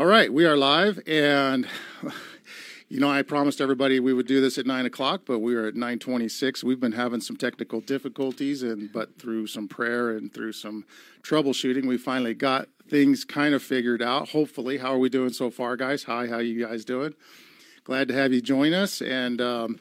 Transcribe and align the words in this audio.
All 0.00 0.06
right, 0.06 0.32
we 0.32 0.46
are 0.46 0.56
live, 0.56 0.98
and 1.06 1.68
you 2.88 3.00
know 3.00 3.10
I 3.10 3.20
promised 3.20 3.60
everybody 3.60 4.00
we 4.00 4.14
would 4.14 4.26
do 4.26 4.40
this 4.40 4.56
at 4.56 4.64
nine 4.64 4.86
o'clock, 4.86 5.24
but 5.26 5.40
we 5.40 5.54
are 5.54 5.66
at 5.66 5.74
nine 5.74 5.98
twenty-six. 5.98 6.64
We've 6.64 6.80
been 6.80 6.92
having 6.92 7.20
some 7.20 7.36
technical 7.36 7.82
difficulties, 7.82 8.62
and 8.62 8.90
but 8.90 9.18
through 9.18 9.48
some 9.48 9.68
prayer 9.68 10.16
and 10.16 10.32
through 10.32 10.52
some 10.52 10.86
troubleshooting, 11.22 11.84
we 11.84 11.98
finally 11.98 12.32
got 12.32 12.68
things 12.88 13.26
kind 13.26 13.54
of 13.54 13.62
figured 13.62 14.00
out. 14.00 14.30
Hopefully, 14.30 14.78
how 14.78 14.94
are 14.94 14.98
we 14.98 15.10
doing 15.10 15.34
so 15.34 15.50
far, 15.50 15.76
guys? 15.76 16.04
Hi, 16.04 16.28
how 16.28 16.38
you 16.38 16.66
guys 16.66 16.82
doing? 16.82 17.12
Glad 17.84 18.08
to 18.08 18.14
have 18.14 18.32
you 18.32 18.40
join 18.40 18.72
us, 18.72 19.02
and 19.02 19.38
um, 19.42 19.78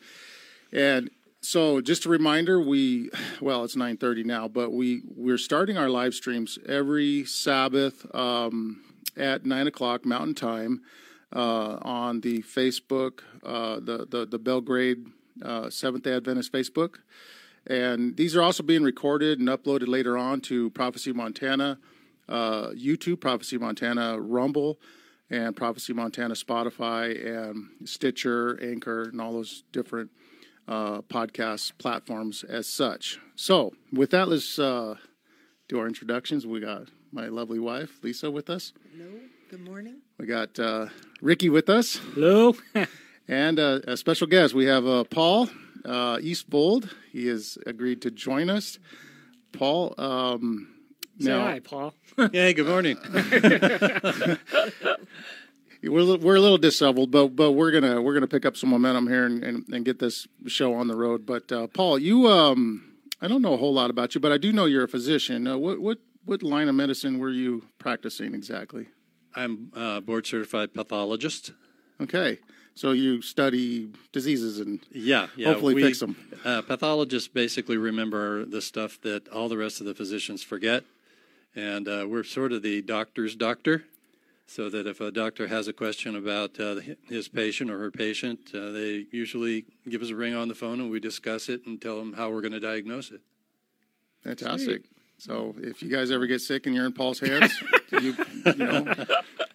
and 0.74 1.12
so 1.40 1.80
just 1.80 2.06
a 2.06 2.10
reminder, 2.10 2.60
we 2.60 3.10
well, 3.40 3.64
it's 3.64 3.78
nine 3.78 3.96
thirty 3.96 4.26
now, 4.26 4.50
but 4.50 4.74
we 4.74 5.02
we're 5.16 5.38
starting 5.38 5.78
our 5.78 5.88
live 5.88 6.14
streams 6.14 6.60
every 6.68 7.24
Sabbath. 7.24 8.06
Um, 8.14 8.84
at 9.20 9.46
nine 9.46 9.68
o'clock 9.68 10.06
Mountain 10.06 10.36
Time 10.36 10.82
uh, 11.36 11.78
on 11.82 12.22
the 12.22 12.42
Facebook, 12.42 13.22
uh, 13.44 13.80
the, 13.80 14.08
the 14.10 14.26
the 14.26 14.40
Belgrade 14.40 15.06
uh, 15.44 15.70
Seventh 15.70 16.08
Adventist 16.08 16.52
Facebook, 16.52 16.96
and 17.68 18.18
these 18.18 18.36
are 18.36 18.42
also 18.42 18.64
being 18.64 18.84
recorded 18.84 19.40
and 19.40 19.48
uploaded 19.48 19.88
later 19.88 20.18
on 20.18 20.42
to 20.42 20.70
Prophecy 20.72 21.14
Montana, 21.14 21.78
uh, 22.28 22.70
YouTube, 22.70 23.20
Prophecy 23.20 23.58
Montana, 23.58 24.20
Rumble, 24.20 24.80
and 25.30 25.56
Prophecy 25.56 25.94
Montana, 25.94 26.34
Spotify, 26.34 27.46
and 27.46 27.88
Stitcher, 27.88 28.60
Anchor, 28.62 29.04
and 29.04 29.22
all 29.22 29.34
those 29.34 29.64
different 29.72 30.10
uh, 30.68 31.02
podcast 31.02 31.74
platforms 31.78 32.44
as 32.44 32.68
such. 32.68 33.20
So, 33.36 33.74
with 33.92 34.12
that, 34.12 34.28
let's 34.28 34.58
uh, 34.60 34.96
do 35.68 35.80
our 35.80 35.88
introductions. 35.88 36.46
We 36.48 36.60
got 36.60 36.88
my 37.12 37.28
lovely 37.28 37.60
wife, 37.60 38.00
Lisa, 38.04 38.30
with 38.32 38.50
us. 38.50 38.74
Hello, 38.96 39.10
good 39.50 39.62
morning. 39.62 39.98
We 40.18 40.26
got 40.26 40.60
uh, 40.60 40.88
Ricky 41.22 41.50
with 41.50 41.70
us. 41.70 41.96
Hello. 42.14 42.56
and 43.28 43.60
uh, 43.60 43.80
a 43.88 43.98
special 43.98 44.28
guest. 44.28 44.54
We 44.54 44.66
have 44.66 44.86
uh, 44.86 45.04
Paul 45.06 45.50
uh, 45.86 46.18
Eastbold. 46.18 46.90
He 47.12 47.28
has 47.28 47.58
agreed 47.66 48.02
to 48.04 48.12
join 48.12 48.50
us. 48.50 48.80
Paul, 49.52 49.96
um, 49.98 50.76
Say 51.20 51.30
now, 51.32 51.42
hi, 51.44 51.60
Paul. 51.60 51.94
Yeah, 52.32 52.52
good 52.52 52.68
morning. 52.68 52.98
we're, 53.14 54.38
a 55.84 56.04
little- 56.04 56.18
we're 56.20 56.36
a 56.36 56.40
little 56.42 56.58
disheveled, 56.58 57.12
but 57.12 57.30
but 57.30 57.54
we're 57.54 57.72
gonna 57.72 58.02
we're 58.02 58.14
gonna 58.14 58.28
pick 58.28 58.46
up 58.46 58.56
some 58.56 58.70
momentum 58.70 59.08
here 59.08 59.26
and, 59.26 59.44
and, 59.44 59.66
and 59.70 59.84
get 59.86 60.00
this 60.00 60.28
show 60.48 60.74
on 60.76 60.88
the 60.88 60.96
road. 60.96 61.26
But 61.26 61.52
uh, 61.52 61.68
Paul, 61.68 61.98
you 62.00 62.28
um, 62.28 62.94
I 63.22 63.28
don't 63.28 63.42
know 63.42 63.54
a 63.54 63.58
whole 63.58 63.74
lot 63.74 63.90
about 63.90 64.16
you, 64.16 64.22
but 64.22 64.32
I 64.32 64.38
do 64.38 64.52
know 64.54 64.66
you're 64.66 64.84
a 64.84 64.88
physician. 64.88 65.48
Uh, 65.48 65.58
what 65.58 65.80
what 65.82 65.98
what 66.26 66.44
line 66.44 66.68
of 66.70 66.76
medicine 66.76 67.20
were 67.20 67.30
you 67.30 67.64
practicing 67.78 68.34
exactly? 68.34 68.88
I'm 69.36 69.72
a 69.76 70.02
board 70.02 70.26
certified 70.26 70.74
pathologist. 70.74 71.52
Okay, 72.02 72.40
so 72.76 72.92
you 72.92 73.22
study 73.22 73.90
diseases 74.12 74.60
and 74.60 74.80
Yeah, 74.92 75.28
yeah. 75.36 75.50
Hopefully 75.50 75.76
we, 75.76 75.84
fix 75.84 76.02
'em. 76.02 76.16
Uh, 76.44 76.62
pathologists 76.62 77.28
basically 77.28 77.78
remember 77.78 78.46
the 78.46 78.62
stuff 78.62 79.00
that 79.02 79.28
all 79.30 79.50
the 79.50 79.58
rest 79.58 79.80
of 79.82 79.86
the 79.86 79.94
physicians 79.94 80.44
forget. 80.44 80.84
And 81.56 81.88
uh, 81.88 82.06
we're 82.08 82.24
sort 82.24 82.52
of 82.54 82.62
the 82.62 82.82
doctor's 82.82 83.36
doctor. 83.36 83.86
So 84.48 84.68
that 84.72 84.88
if 84.88 85.00
a 85.00 85.12
doctor 85.12 85.46
has 85.46 85.68
a 85.68 85.74
question 85.74 86.16
about 86.16 86.60
uh, 86.60 86.78
his 87.08 87.28
patient 87.28 87.70
or 87.70 87.78
her 87.78 87.92
patient, 87.92 88.50
uh, 88.56 88.72
they 88.72 89.06
usually 89.12 89.66
give 89.88 90.02
us 90.02 90.10
a 90.10 90.16
ring 90.16 90.34
on 90.34 90.48
the 90.48 90.56
phone 90.56 90.80
and 90.80 90.90
we 90.90 91.00
discuss 91.00 91.50
it 91.50 91.68
and 91.68 91.80
tell 91.80 92.00
them 92.00 92.14
how 92.14 92.32
we're 92.32 92.42
going 92.42 92.54
to 92.54 92.60
diagnose 92.60 93.12
it. 93.12 93.22
Fantastic. 94.24 94.86
So 95.20 95.54
if 95.60 95.84
you 95.84 95.90
guys 95.90 96.12
ever 96.12 96.26
get 96.28 96.40
sick 96.42 96.66
and 96.66 96.74
you're 96.76 96.86
in 96.86 96.94
Paul's 96.94 97.20
hands, 97.20 97.54
you, 97.92 98.16
you 98.46 98.54
know, 98.56 98.96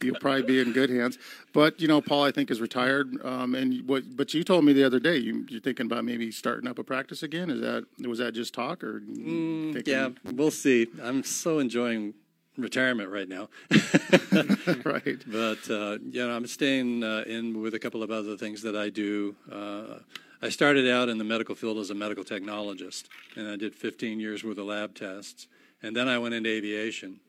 you'll 0.02 0.16
probably 0.20 0.42
be 0.42 0.60
in 0.60 0.72
good 0.72 0.90
hands. 0.90 1.18
But 1.54 1.80
you 1.80 1.88
know, 1.88 2.00
Paul, 2.00 2.22
I 2.24 2.30
think 2.30 2.50
is 2.50 2.60
retired. 2.60 3.14
Um, 3.24 3.54
and 3.54 3.88
what? 3.88 4.16
But 4.16 4.34
you 4.34 4.44
told 4.44 4.64
me 4.64 4.72
the 4.74 4.84
other 4.84 5.00
day 5.00 5.16
you, 5.16 5.46
you're 5.48 5.62
thinking 5.62 5.86
about 5.86 6.04
maybe 6.04 6.30
starting 6.30 6.68
up 6.68 6.78
a 6.78 6.84
practice 6.84 7.22
again. 7.22 7.48
Is 7.50 7.60
that 7.62 7.84
was 8.06 8.18
that 8.18 8.32
just 8.34 8.52
talk 8.54 8.84
or? 8.84 9.00
Mm, 9.00 9.86
Yeah, 9.86 10.10
we'll 10.32 10.50
see. 10.50 10.86
I'm 11.02 11.22
so 11.24 11.58
enjoying 11.58 12.14
retirement 12.58 13.10
right 13.10 13.28
now. 13.28 13.48
right. 14.84 15.18
But 15.26 15.70
uh, 15.70 15.98
you 16.10 16.26
know, 16.26 16.30
I'm 16.30 16.46
staying 16.46 17.02
uh, 17.02 17.24
in 17.26 17.60
with 17.60 17.74
a 17.74 17.78
couple 17.78 18.02
of 18.02 18.10
other 18.10 18.36
things 18.36 18.62
that 18.62 18.76
I 18.76 18.90
do. 18.90 19.34
Uh, 19.50 19.98
I 20.44 20.50
started 20.50 20.86
out 20.86 21.08
in 21.08 21.16
the 21.16 21.24
medical 21.24 21.54
field 21.54 21.78
as 21.78 21.88
a 21.88 21.94
medical 21.94 22.22
technologist, 22.22 23.04
and 23.34 23.48
I 23.48 23.56
did 23.56 23.74
15 23.74 24.20
years 24.20 24.44
worth 24.44 24.58
of 24.58 24.66
lab 24.66 24.94
tests, 24.94 25.48
and 25.82 25.96
then 25.96 26.06
I 26.06 26.18
went 26.18 26.34
into 26.34 26.50
aviation. 26.50 27.20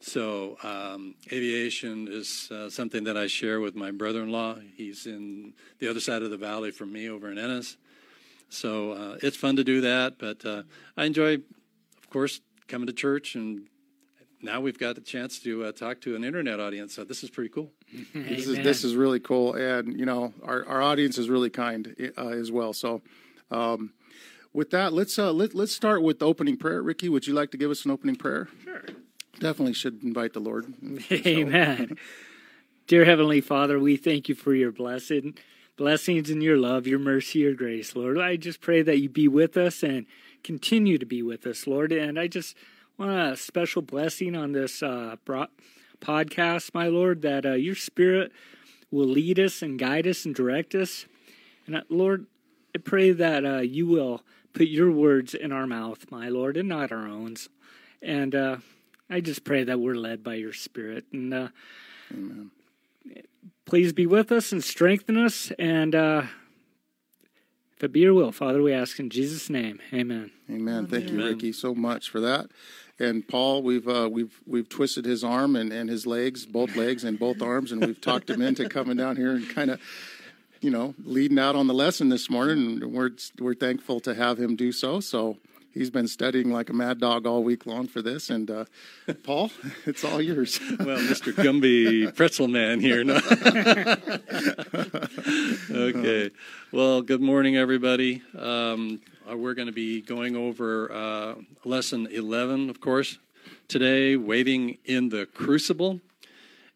So 0.00 0.56
um, 0.64 1.14
aviation 1.30 2.08
is 2.10 2.50
uh, 2.50 2.68
something 2.68 3.04
that 3.04 3.16
I 3.16 3.28
share 3.28 3.60
with 3.60 3.76
my 3.76 3.92
brother-in-law. 3.92 4.56
He's 4.74 5.06
in 5.06 5.52
the 5.78 5.88
other 5.88 6.00
side 6.00 6.22
of 6.22 6.32
the 6.32 6.36
valley 6.36 6.72
from 6.72 6.92
me, 6.92 7.08
over 7.08 7.30
in 7.30 7.38
Ennis. 7.38 7.76
So 8.48 8.94
uh, 8.94 9.18
it's 9.22 9.36
fun 9.36 9.54
to 9.54 9.62
do 9.62 9.82
that, 9.82 10.18
but 10.18 10.44
uh, 10.44 10.64
I 10.96 11.04
enjoy, 11.04 11.34
of 11.34 12.10
course, 12.10 12.40
coming 12.66 12.88
to 12.88 12.92
church 12.92 13.36
and. 13.36 13.68
Now 14.42 14.60
we've 14.60 14.78
got 14.78 14.94
the 14.94 15.00
chance 15.02 15.38
to 15.40 15.64
uh, 15.64 15.72
talk 15.72 16.00
to 16.02 16.16
an 16.16 16.24
internet 16.24 16.60
audience, 16.60 16.94
so 16.94 17.04
this 17.04 17.22
is 17.22 17.30
pretty 17.30 17.50
cool. 17.50 17.70
This 18.14 18.46
is 18.46 18.56
this 18.58 18.84
is 18.84 18.94
really 18.94 19.20
cool, 19.20 19.54
and 19.54 19.98
you 19.98 20.06
know 20.06 20.32
our, 20.42 20.64
our 20.66 20.82
audience 20.82 21.18
is 21.18 21.28
really 21.28 21.50
kind 21.50 21.94
uh, 22.16 22.28
as 22.28 22.50
well. 22.50 22.72
So, 22.72 23.02
um, 23.50 23.92
with 24.52 24.70
that, 24.70 24.92
let's 24.92 25.18
uh, 25.18 25.32
let 25.32 25.54
let's 25.54 25.74
start 25.74 26.02
with 26.02 26.20
the 26.20 26.26
opening 26.26 26.56
prayer. 26.56 26.82
Ricky, 26.82 27.08
would 27.08 27.26
you 27.26 27.34
like 27.34 27.50
to 27.50 27.58
give 27.58 27.70
us 27.70 27.84
an 27.84 27.90
opening 27.90 28.16
prayer? 28.16 28.48
Sure. 28.64 28.84
Definitely 29.38 29.74
should 29.74 30.02
invite 30.02 30.32
the 30.32 30.40
Lord. 30.40 30.72
Amen. 31.12 31.96
Dear 32.86 33.04
Heavenly 33.04 33.40
Father, 33.40 33.78
we 33.78 33.96
thank 33.96 34.28
you 34.28 34.34
for 34.34 34.54
your 34.54 34.72
blessed 34.72 35.38
blessings 35.76 36.28
and 36.28 36.42
your 36.42 36.58
love, 36.58 36.86
your 36.86 36.98
mercy, 36.98 37.38
your 37.38 37.54
grace, 37.54 37.96
Lord. 37.96 38.18
I 38.18 38.36
just 38.36 38.60
pray 38.60 38.82
that 38.82 38.98
you 38.98 39.08
be 39.08 39.28
with 39.28 39.56
us 39.56 39.82
and 39.82 40.04
continue 40.42 40.98
to 40.98 41.06
be 41.06 41.22
with 41.22 41.46
us, 41.46 41.66
Lord. 41.66 41.90
And 41.90 42.18
I 42.18 42.26
just 42.26 42.54
want 43.00 43.32
a 43.32 43.36
special 43.36 43.80
blessing 43.80 44.36
on 44.36 44.52
this 44.52 44.82
uh, 44.82 45.16
bro- 45.24 45.46
podcast, 46.00 46.74
my 46.74 46.88
Lord, 46.88 47.22
that 47.22 47.46
uh, 47.46 47.52
your 47.52 47.74
Spirit 47.74 48.30
will 48.90 49.06
lead 49.06 49.40
us 49.40 49.62
and 49.62 49.78
guide 49.78 50.06
us 50.06 50.26
and 50.26 50.34
direct 50.34 50.74
us. 50.74 51.06
And 51.66 51.76
uh, 51.76 51.82
Lord, 51.88 52.26
I 52.74 52.78
pray 52.78 53.12
that 53.12 53.44
uh, 53.46 53.60
you 53.60 53.86
will 53.86 54.22
put 54.52 54.68
your 54.68 54.90
words 54.90 55.32
in 55.32 55.50
our 55.50 55.66
mouth, 55.66 56.10
my 56.10 56.28
Lord, 56.28 56.58
and 56.58 56.68
not 56.68 56.92
our 56.92 57.08
own. 57.08 57.36
And 58.02 58.34
uh, 58.34 58.56
I 59.08 59.20
just 59.20 59.44
pray 59.44 59.64
that 59.64 59.80
we're 59.80 59.94
led 59.94 60.22
by 60.22 60.34
your 60.34 60.52
Spirit. 60.52 61.06
And 61.10 61.32
uh, 61.32 61.48
please 63.64 63.94
be 63.94 64.06
with 64.06 64.30
us 64.30 64.52
and 64.52 64.62
strengthen 64.62 65.16
us. 65.16 65.50
And 65.58 65.94
uh, 65.94 66.24
if 67.78 67.84
it 67.84 67.92
be 67.92 68.00
your 68.00 68.12
will, 68.12 68.32
Father, 68.32 68.60
we 68.60 68.74
ask 68.74 69.00
in 69.00 69.08
Jesus' 69.08 69.48
name. 69.48 69.80
Amen. 69.90 70.32
Amen. 70.50 70.86
Thank 70.86 71.10
you, 71.10 71.24
Ricky, 71.24 71.52
so 71.52 71.74
much 71.74 72.10
for 72.10 72.20
that. 72.20 72.50
And 73.00 73.26
Paul, 73.26 73.62
we've 73.62 73.88
uh, 73.88 74.10
we've 74.12 74.38
we've 74.46 74.68
twisted 74.68 75.06
his 75.06 75.24
arm 75.24 75.56
and, 75.56 75.72
and 75.72 75.88
his 75.88 76.06
legs, 76.06 76.44
both 76.44 76.76
legs 76.76 77.02
and 77.02 77.18
both 77.18 77.40
arms, 77.40 77.72
and 77.72 77.84
we've 77.84 78.00
talked 78.00 78.28
him 78.28 78.42
into 78.42 78.68
coming 78.68 78.98
down 78.98 79.16
here 79.16 79.30
and 79.30 79.48
kind 79.48 79.70
of, 79.70 79.80
you 80.60 80.70
know, 80.70 80.94
leading 81.02 81.38
out 81.38 81.56
on 81.56 81.66
the 81.66 81.74
lesson 81.74 82.10
this 82.10 82.28
morning. 82.28 82.82
And 82.82 82.92
we're 82.92 83.12
we're 83.38 83.54
thankful 83.54 84.00
to 84.00 84.14
have 84.14 84.38
him 84.38 84.54
do 84.54 84.70
so. 84.70 85.00
So 85.00 85.38
he's 85.72 85.90
been 85.90 86.08
studying 86.08 86.50
like 86.50 86.68
a 86.68 86.72
mad 86.72 87.00
dog 87.00 87.26
all 87.26 87.42
week 87.42 87.66
long 87.66 87.86
for 87.86 88.02
this. 88.02 88.30
And 88.30 88.50
uh, 88.50 88.64
Paul, 89.22 89.50
it's 89.86 90.04
all 90.04 90.20
yours. 90.20 90.60
Well, 90.80 90.98
Mr. 90.98 91.32
Gumby 91.32 92.14
Pretzel 92.14 92.48
Man 92.48 92.80
here. 92.80 93.04
No? 93.04 93.16
okay. 95.70 96.30
Well, 96.72 97.02
good 97.02 97.20
morning, 97.20 97.56
everybody. 97.56 98.22
Um, 98.36 99.00
we're 99.36 99.54
going 99.54 99.66
to 99.66 99.72
be 99.72 100.00
going 100.00 100.36
over 100.36 100.90
uh, 100.92 101.34
lesson 101.64 102.08
11, 102.10 102.70
of 102.70 102.80
course, 102.80 103.18
today, 103.68 104.16
Waiting 104.16 104.78
in 104.84 105.08
the 105.08 105.26
Crucible. 105.26 106.00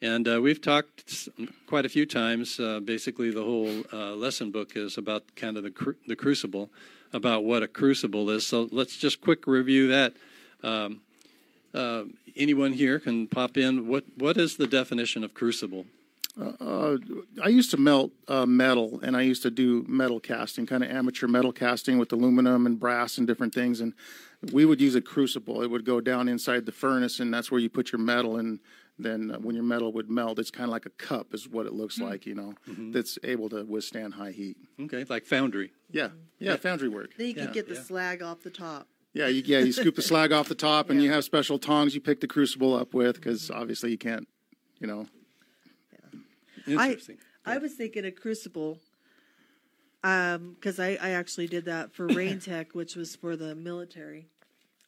And 0.03 0.29
uh, 0.29 0.41
we've 0.43 0.61
talked 0.61 1.29
quite 1.67 1.87
a 1.87 1.89
few 1.89 2.07
times. 2.07 2.61
Uh, 2.61 2.81
basically, 2.81 3.31
the 3.31 3.43
whole 3.43 3.85
uh, 3.93 4.15
lesson 4.15 4.51
book 4.51 4.77
is 4.77 4.99
about 4.99 5.25
kind 5.37 5.57
of 5.57 5.63
the, 5.63 5.71
cru- 5.71 5.97
the 6.07 6.17
crucible, 6.17 6.71
about 7.13 7.45
what 7.45 7.63
a 7.63 7.69
crucible 7.69 8.29
is. 8.31 8.47
So 8.47 8.69
let's 8.71 8.97
just 8.97 9.21
quick 9.21 9.47
review 9.47 9.89
that. 9.89 10.13
Um, 10.63 11.01
uh, 11.73 12.05
anyone 12.37 12.73
here 12.73 12.99
can 12.99 13.27
pop 13.27 13.57
in. 13.57 13.89
What 13.89 14.05
what 14.17 14.37
is 14.37 14.57
the 14.57 14.67
definition 14.67 15.25
of 15.25 15.35
crucible? 15.35 15.87
Uh, 16.41 16.97
I 17.43 17.49
used 17.49 17.71
to 17.71 17.77
melt 17.77 18.11
uh, 18.27 18.45
metal, 18.45 19.01
and 19.03 19.17
I 19.17 19.23
used 19.23 19.43
to 19.43 19.51
do 19.51 19.85
metal 19.89 20.19
casting, 20.19 20.67
kind 20.67 20.83
of 20.83 20.91
amateur 20.91 21.29
metal 21.29 21.53
casting 21.53 21.97
with 21.99 22.13
aluminum 22.13 22.67
and 22.67 22.79
brass 22.79 23.19
and 23.19 23.27
different 23.27 23.55
things. 23.55 23.81
And 23.81 23.95
we 24.53 24.65
would 24.65 24.81
use 24.81 24.95
a 24.97 25.01
crucible. 25.01 25.63
It 25.63 25.71
would 25.71 25.85
go 25.85 26.01
down 26.01 26.29
inside 26.29 26.67
the 26.67 26.73
furnace, 26.73 27.21
and 27.21 27.33
that's 27.33 27.51
where 27.53 27.61
you 27.61 27.71
put 27.71 27.93
your 27.93 28.01
metal. 28.01 28.37
And 28.37 28.59
then 28.99 29.31
uh, 29.31 29.39
when 29.39 29.55
your 29.55 29.65
metal 29.65 29.93
would 29.93 30.11
melt, 30.11 30.41
it's 30.41 30.51
kind 30.51 30.65
of 30.69 30.73
like 30.73 30.87
a 30.87 30.91
cup, 30.91 31.35
is 31.35 31.49
what 31.49 31.67
it 31.67 31.73
looks 31.73 32.01
like, 32.01 32.27
you 32.27 32.35
know, 32.35 32.55
that's 32.93 33.17
able 33.23 33.49
to 33.51 33.65
withstand 33.65 34.15
high 34.15 34.33
heat. 34.33 34.57
Okay, 34.81 35.05
like 35.09 35.25
foundry. 35.25 35.71
Yeah, 35.91 36.09
yeah, 36.41 36.57
foundry 36.57 36.89
work. 36.89 37.11
Then 37.17 37.29
you 37.29 37.35
can 37.35 37.45
Yeah, 37.45 37.53
get 37.53 37.69
the 37.69 37.75
yeah. 37.75 37.83
slag 37.83 38.23
off 38.23 38.43
the 38.43 38.51
top. 38.51 38.89
Yeah, 39.13 39.29
you, 39.29 39.43
yeah, 39.47 39.61
you 39.61 39.71
scoop 39.73 39.95
the 39.95 40.03
slag 40.03 40.33
off 40.33 40.49
the 40.49 40.57
top, 40.57 40.91
and 40.91 41.01
you 41.01 41.13
have 41.13 41.23
special 41.23 41.61
tongs 41.61 41.95
you 41.95 42.01
pick 42.01 42.21
the 42.21 42.27
crucible 42.27 42.75
up 42.75 42.93
with, 42.93 43.15
because 43.15 43.49
obviously 43.53 43.93
you 43.93 43.99
can't, 43.99 44.27
you 44.81 44.89
know, 44.89 45.07
Interesting. 46.67 47.19
I 47.47 47.59
was 47.59 47.75
thinking 47.75 48.05
a 48.05 48.11
crucible, 48.11 48.79
um, 50.03 50.55
because 50.55 50.81
I, 50.81 50.99
I 51.01 51.11
actually 51.11 51.47
did 51.47 51.67
that 51.67 51.93
for 51.93 52.07
Rain 52.09 52.41
Tech, 52.41 52.75
which 52.75 52.97
was 52.97 53.17
for 53.17 53.37
the 53.37 53.55
military. 53.55 54.29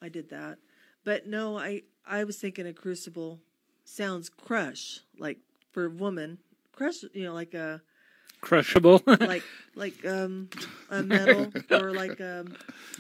I 0.00 0.08
did 0.08 0.30
that, 0.30 0.58
but 1.04 1.26
no, 1.26 1.58
I 1.58 1.82
I 2.06 2.24
was 2.24 2.38
thinking 2.38 2.66
a 2.66 2.72
crucible 2.72 3.40
sounds 3.84 4.28
crush 4.28 5.00
like 5.18 5.38
for 5.72 5.86
a 5.86 5.90
woman 5.90 6.38
crush, 6.72 7.02
you 7.12 7.24
know, 7.24 7.34
like 7.34 7.54
a 7.54 7.80
Crushable. 8.40 9.02
like 9.06 9.42
like 9.74 10.04
um 10.06 10.48
a 10.90 11.02
metal 11.02 11.52
or 11.70 11.92
like 11.92 12.20
um 12.20 12.54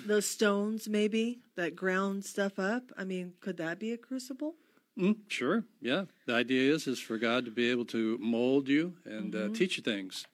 those 0.04 0.26
stones 0.26 0.88
maybe 0.88 1.40
that 1.54 1.76
ground 1.76 2.24
stuff 2.24 2.58
up. 2.58 2.84
I 2.96 3.04
mean, 3.04 3.34
could 3.40 3.58
that 3.58 3.78
be 3.78 3.92
a 3.92 3.98
crucible? 3.98 4.54
Mm, 4.98 5.16
sure. 5.28 5.64
Yeah. 5.80 6.04
The 6.26 6.34
idea 6.34 6.72
is 6.72 6.86
is 6.86 6.98
for 6.98 7.18
God 7.18 7.44
to 7.44 7.50
be 7.50 7.70
able 7.70 7.84
to 7.86 8.18
mold 8.18 8.68
you 8.68 8.94
and 9.04 9.34
uh, 9.34 9.48
teach 9.48 9.76
you 9.76 9.82
things 9.82 10.26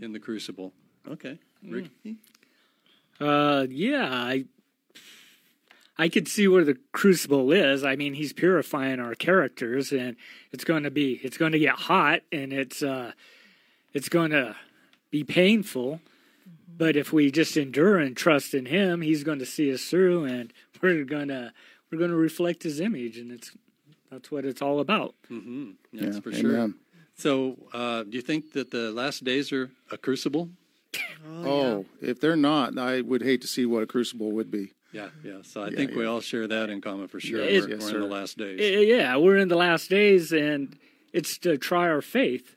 in 0.00 0.12
the 0.12 0.20
crucible. 0.20 0.72
Okay. 1.08 1.38
Rick? 1.66 1.90
Uh, 3.20 3.66
yeah, 3.70 4.08
I 4.10 4.44
I 5.96 6.08
could 6.08 6.26
see 6.28 6.48
where 6.48 6.64
the 6.64 6.76
crucible 6.92 7.52
is. 7.52 7.84
I 7.84 7.96
mean, 7.96 8.14
he's 8.14 8.32
purifying 8.32 9.00
our 9.00 9.14
characters, 9.14 9.92
and 9.92 10.16
it's 10.52 10.64
going 10.64 10.82
to 10.82 10.90
be 10.90 11.20
it's 11.22 11.36
going 11.36 11.52
to 11.52 11.58
get 11.58 11.74
hot, 11.74 12.20
and 12.32 12.52
it's 12.52 12.82
uh, 12.82 13.12
it's 13.92 14.08
going 14.08 14.30
to 14.30 14.56
be 15.10 15.24
painful. 15.24 16.00
But 16.76 16.96
if 16.96 17.12
we 17.12 17.30
just 17.30 17.56
endure 17.56 17.98
and 17.98 18.16
trust 18.16 18.52
in 18.52 18.66
Him, 18.66 19.00
He's 19.00 19.22
going 19.22 19.38
to 19.38 19.46
see 19.46 19.72
us 19.72 19.84
through, 19.84 20.24
and 20.24 20.52
we're 20.82 21.04
gonna 21.04 21.52
we're 21.90 21.98
going 21.98 22.10
to 22.10 22.16
reflect 22.16 22.64
His 22.64 22.80
image, 22.80 23.16
and 23.16 23.30
it's 23.30 23.52
that's 24.14 24.30
what 24.30 24.44
it's 24.44 24.62
all 24.62 24.78
about. 24.78 25.14
Mm-hmm. 25.30 25.72
That's 25.92 26.16
Yeah, 26.16 26.20
for 26.20 26.32
sure. 26.32 26.50
amen. 26.52 26.74
So, 27.16 27.56
uh, 27.72 28.04
do 28.04 28.16
you 28.16 28.22
think 28.22 28.52
that 28.52 28.70
the 28.70 28.90
last 28.92 29.24
days 29.24 29.52
are 29.52 29.70
a 29.90 29.98
crucible? 29.98 30.50
Oh, 31.44 31.84
if 32.00 32.20
they're 32.20 32.36
not, 32.36 32.78
I 32.78 33.00
would 33.00 33.22
hate 33.22 33.40
to 33.42 33.48
see 33.48 33.66
what 33.66 33.82
a 33.82 33.86
crucible 33.86 34.30
would 34.32 34.50
be. 34.50 34.72
Yeah, 34.92 35.08
yeah. 35.24 35.42
So 35.42 35.62
I 35.62 35.70
Yeah, 35.70 35.76
think 35.76 35.96
we 35.96 36.06
all 36.06 36.20
share 36.20 36.46
that 36.46 36.70
in 36.70 36.80
common 36.80 37.08
for 37.08 37.18
sure. 37.18 37.40
Yeah, 37.40 37.60
we're 37.60 37.68
yes, 37.70 37.80
we're 37.82 37.94
in 37.96 38.00
the 38.00 38.14
last 38.14 38.38
days. 38.38 38.60
Uh, 38.60 38.80
Yeah, 38.80 39.16
we're 39.16 39.36
in 39.36 39.48
the 39.48 39.56
last 39.56 39.90
days, 39.90 40.32
and 40.32 40.78
it's 41.12 41.36
to 41.38 41.58
try 41.58 41.88
our 41.88 42.02
faith, 42.02 42.54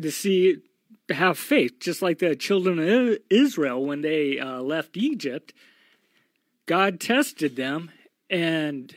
to 0.00 0.10
see, 0.10 0.56
to 1.06 1.14
have 1.14 1.38
faith, 1.38 1.78
just 1.78 2.02
like 2.02 2.18
the 2.18 2.34
children 2.34 2.80
of 2.80 3.18
Israel 3.30 3.84
when 3.86 4.00
they 4.02 4.40
uh, 4.40 4.60
left 4.60 4.96
Egypt. 4.96 5.52
God 6.66 6.98
tested 6.98 7.54
them, 7.54 7.92
and 8.28 8.96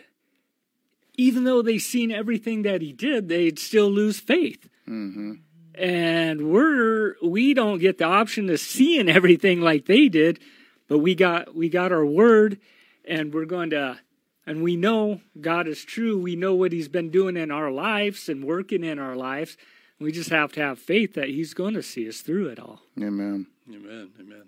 even 1.18 1.44
though 1.44 1.62
they 1.62 1.80
seen 1.80 2.12
everything 2.12 2.62
that 2.62 2.82
He 2.82 2.94
did, 2.94 3.28
they'd 3.28 3.60
still 3.60 3.90
lose 3.90 4.20
faith. 4.20 4.70
Mm-hmm. 4.88 5.34
And 5.76 6.52
we're 6.52 7.16
we 7.22 7.54
don't 7.54 7.80
get 7.80 7.98
the 7.98 8.06
option 8.06 8.50
of 8.50 8.60
seeing 8.60 9.10
everything 9.10 9.62
like 9.62 9.86
they 9.86 10.08
did, 10.08 10.40
but 10.88 11.00
we 11.00 11.14
got 11.16 11.54
we 11.56 11.70
got 11.70 11.92
our 11.92 12.06
word, 12.06 12.60
and 13.06 13.34
we're 13.34 13.46
going 13.46 13.72
to 13.72 14.00
and 14.48 14.64
we 14.64 14.78
know 14.78 15.20
God 15.40 15.68
is 15.68 15.84
true. 15.84 16.20
We 16.20 16.36
know 16.36 16.56
what 16.56 16.72
He's 16.72 16.88
been 16.88 17.12
doing 17.12 17.36
in 17.36 17.52
our 17.52 17.70
lives 17.70 18.30
and 18.30 18.46
working 18.46 18.84
in 18.84 18.98
our 18.98 19.16
lives. 19.16 19.58
We 20.00 20.12
just 20.12 20.30
have 20.30 20.54
to 20.54 20.62
have 20.62 20.80
faith 20.80 21.16
that 21.16 21.28
He's 21.28 21.54
going 21.54 21.74
to 21.74 21.84
see 21.84 22.08
us 22.08 22.22
through 22.22 22.48
it 22.48 22.60
all. 22.60 22.80
Amen. 22.98 23.48
Amen. 23.70 24.12
Amen. 24.20 24.44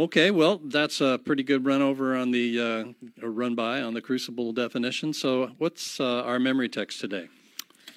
Okay, 0.00 0.30
well, 0.30 0.62
that's 0.64 1.02
a 1.02 1.20
pretty 1.22 1.42
good 1.42 1.66
run 1.66 1.82
over 1.82 2.16
on 2.16 2.30
the 2.30 2.58
uh, 2.58 3.26
run 3.26 3.54
by 3.54 3.82
on 3.82 3.92
the 3.92 4.00
crucible 4.00 4.50
definition. 4.50 5.12
So, 5.12 5.50
what's 5.58 6.00
uh, 6.00 6.22
our 6.22 6.38
memory 6.38 6.70
text 6.70 7.00
today? 7.00 7.28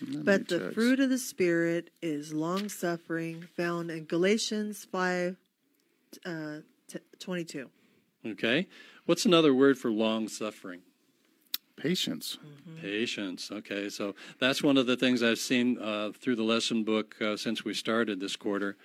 But 0.01 0.49
the 0.49 0.59
text. 0.59 0.73
fruit 0.73 0.99
of 0.99 1.09
the 1.09 1.17
Spirit 1.17 1.91
is 2.01 2.33
long 2.33 2.67
suffering, 2.67 3.47
found 3.55 3.89
in 3.89 4.03
Galatians 4.03 4.85
5 4.91 5.37
uh, 6.25 6.57
t- 6.89 6.99
22. 7.19 7.69
Okay, 8.25 8.67
what's 9.05 9.25
another 9.25 9.53
word 9.53 9.77
for 9.77 9.89
long 9.89 10.27
suffering? 10.27 10.81
Patience. 11.77 12.37
Patience. 12.81 13.49
Okay, 13.49 13.87
so 13.87 14.13
that's 14.39 14.61
one 14.61 14.77
of 14.77 14.87
the 14.87 14.97
things 14.97 15.23
I've 15.23 15.39
seen 15.39 15.79
uh, 15.79 16.11
through 16.13 16.35
the 16.35 16.43
lesson 16.43 16.83
book 16.83 17.15
uh, 17.21 17.37
since 17.37 17.63
we 17.63 17.73
started 17.73 18.19
this 18.19 18.35
quarter, 18.35 18.75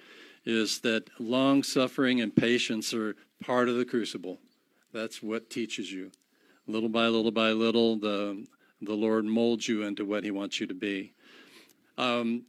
is 0.49 0.81
that 0.81 1.11
long 1.19 1.63
suffering 1.63 2.23
and 2.23 2.35
patience 2.35 2.95
are 2.95 3.15
part 3.39 3.69
of 3.69 3.77
the 3.77 3.85
crucible. 3.85 4.39
That's 4.95 5.23
what 5.23 5.51
teaches 5.51 5.93
you, 5.93 6.11
little 6.67 6.89
by 6.89 7.09
little 7.09 7.31
by 7.31 7.53
little. 7.53 7.97
The 7.99 8.47
the 8.81 8.95
Lord 8.95 9.27
molds 9.27 9.69
you 9.69 9.83
into 9.83 10.07
what 10.07 10.25
He 10.25 10.31
wants 10.31 10.59
you 10.59 10.67
to 10.67 10.75
be. 10.75 11.13
Um, 11.99 12.45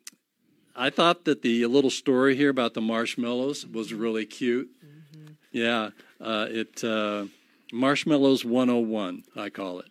I 0.75 0.90
thought 0.90 1.25
that 1.25 1.42
the 1.42 1.66
little 1.66 1.90
story 1.90 2.38
here 2.38 2.50
about 2.50 2.74
the 2.74 2.81
marshmallows 2.81 3.68
was 3.68 3.94
really 3.94 4.25
cute. 4.25 4.69
Yeah, 5.52 5.90
uh, 6.22 6.48
it 6.50 6.81
uh, 6.84 7.25
marshmallows 7.74 8.45
101, 8.45 9.24
I 9.36 9.50
call 9.50 9.80
it. 9.80 9.90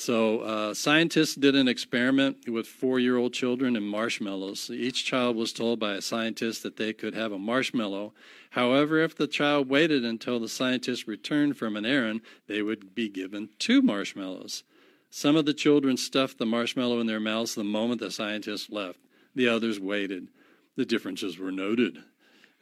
So, 0.00 0.40
uh, 0.40 0.72
scientists 0.72 1.34
did 1.34 1.54
an 1.54 1.68
experiment 1.68 2.48
with 2.48 2.66
four 2.66 2.98
year 2.98 3.18
old 3.18 3.34
children 3.34 3.76
and 3.76 3.86
marshmallows. 3.86 4.70
Each 4.70 5.04
child 5.04 5.36
was 5.36 5.52
told 5.52 5.78
by 5.78 5.92
a 5.92 6.00
scientist 6.00 6.62
that 6.62 6.78
they 6.78 6.94
could 6.94 7.12
have 7.12 7.32
a 7.32 7.38
marshmallow. 7.38 8.14
However, 8.52 9.00
if 9.00 9.14
the 9.14 9.26
child 9.26 9.68
waited 9.68 10.02
until 10.02 10.40
the 10.40 10.48
scientist 10.48 11.06
returned 11.06 11.58
from 11.58 11.76
an 11.76 11.84
errand, 11.84 12.22
they 12.46 12.62
would 12.62 12.94
be 12.94 13.10
given 13.10 13.50
two 13.58 13.82
marshmallows. 13.82 14.62
Some 15.10 15.36
of 15.36 15.44
the 15.44 15.52
children 15.52 15.98
stuffed 15.98 16.38
the 16.38 16.46
marshmallow 16.46 16.98
in 17.00 17.06
their 17.06 17.20
mouths 17.20 17.54
the 17.54 17.62
moment 17.62 18.00
the 18.00 18.10
scientist 18.10 18.72
left, 18.72 19.00
the 19.34 19.48
others 19.48 19.78
waited. 19.78 20.28
The 20.76 20.86
differences 20.86 21.36
were 21.36 21.52
noted. 21.52 21.98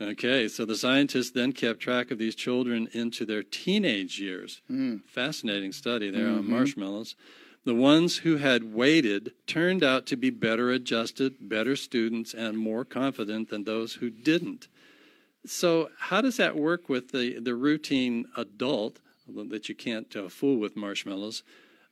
Okay, 0.00 0.46
so 0.46 0.64
the 0.64 0.76
scientists 0.76 1.30
then 1.30 1.52
kept 1.52 1.80
track 1.80 2.12
of 2.12 2.18
these 2.18 2.36
children 2.36 2.88
into 2.92 3.26
their 3.26 3.42
teenage 3.42 4.20
years. 4.20 4.60
Fascinating 5.06 5.72
study 5.72 6.08
there 6.10 6.28
on 6.28 6.48
marshmallows. 6.48 7.16
The 7.64 7.74
ones 7.74 8.18
who 8.18 8.36
had 8.36 8.72
waited 8.72 9.32
turned 9.46 9.82
out 9.82 10.06
to 10.06 10.16
be 10.16 10.30
better 10.30 10.70
adjusted, 10.70 11.34
better 11.40 11.74
students, 11.74 12.32
and 12.32 12.56
more 12.56 12.84
confident 12.84 13.50
than 13.50 13.64
those 13.64 13.94
who 13.94 14.08
didn't. 14.08 14.68
So, 15.44 15.90
how 15.98 16.20
does 16.20 16.36
that 16.36 16.56
work 16.56 16.88
with 16.88 17.10
the, 17.10 17.40
the 17.40 17.54
routine 17.54 18.26
adult 18.36 19.00
that 19.26 19.68
you 19.68 19.74
can't 19.74 20.14
uh, 20.16 20.28
fool 20.28 20.58
with 20.58 20.76
marshmallows 20.76 21.42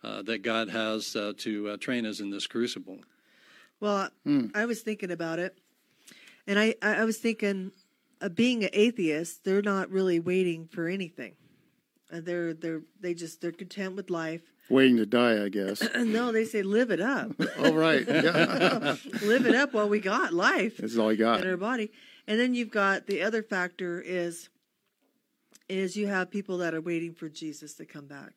uh, 0.04 0.22
that 0.22 0.42
God 0.42 0.70
has 0.70 1.16
uh, 1.16 1.32
to 1.38 1.70
uh, 1.70 1.76
train 1.76 2.06
us 2.06 2.20
in 2.20 2.30
this 2.30 2.46
crucible? 2.46 3.00
Well, 3.80 4.10
I 4.54 4.64
was 4.66 4.80
thinking 4.82 5.10
about 5.10 5.38
it, 5.38 5.58
and 6.46 6.58
I, 6.58 6.74
I 6.80 7.02
I 7.02 7.04
was 7.04 7.18
thinking, 7.18 7.72
uh, 8.20 8.28
being 8.28 8.64
an 8.64 8.70
atheist, 8.72 9.44
they're 9.44 9.62
not 9.62 9.90
really 9.90 10.20
waiting 10.20 10.66
for 10.66 10.88
anything. 10.88 11.34
Uh, 12.12 12.20
they're 12.22 12.54
they're 12.54 12.82
they 13.00 13.14
just 13.14 13.40
they're 13.40 13.52
content 13.52 13.96
with 13.96 14.10
life. 14.10 14.42
Waiting 14.70 14.96
to 14.96 15.06
die, 15.06 15.44
I 15.44 15.48
guess. 15.48 15.80
No, 15.96 16.32
they 16.32 16.44
say 16.44 16.62
live 16.62 16.90
it 16.90 17.00
up, 17.00 17.32
oh, 17.58 17.72
right. 17.72 18.04
Yeah. 18.08 18.96
live 19.22 19.46
it 19.46 19.54
up 19.54 19.72
while 19.74 19.88
we 19.88 20.00
got 20.00 20.32
life 20.32 20.76
That's 20.78 20.96
all 20.98 21.12
you 21.12 21.18
got. 21.18 21.40
in 21.42 21.48
our 21.48 21.56
body. 21.56 21.90
And 22.26 22.38
then 22.40 22.54
you've 22.54 22.70
got 22.72 23.06
the 23.06 23.22
other 23.22 23.42
factor 23.42 24.00
is 24.00 24.48
is 25.68 25.96
you 25.96 26.06
have 26.06 26.30
people 26.30 26.58
that 26.58 26.74
are 26.74 26.80
waiting 26.80 27.12
for 27.14 27.28
Jesus 27.28 27.74
to 27.74 27.84
come 27.84 28.06
back 28.06 28.32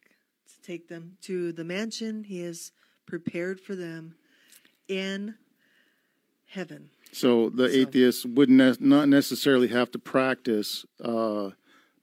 to 0.47 0.61
take 0.61 0.87
them 0.87 1.17
to 1.21 1.51
the 1.51 1.63
mansion 1.63 2.23
he 2.23 2.41
has 2.41 2.71
prepared 3.05 3.59
for 3.59 3.75
them 3.75 4.15
in 4.87 5.35
heaven. 6.47 6.89
So 7.11 7.49
the 7.49 7.69
So- 7.69 7.75
atheist 7.75 8.25
wouldn't 8.25 8.81
not 8.81 9.09
necessarily 9.09 9.67
have 9.69 9.91
to 9.91 9.99
practice 9.99 10.85
uh, 11.03 11.51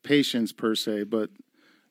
patience 0.03 0.53
per 0.53 0.75
se, 0.75 1.05
but 1.05 1.31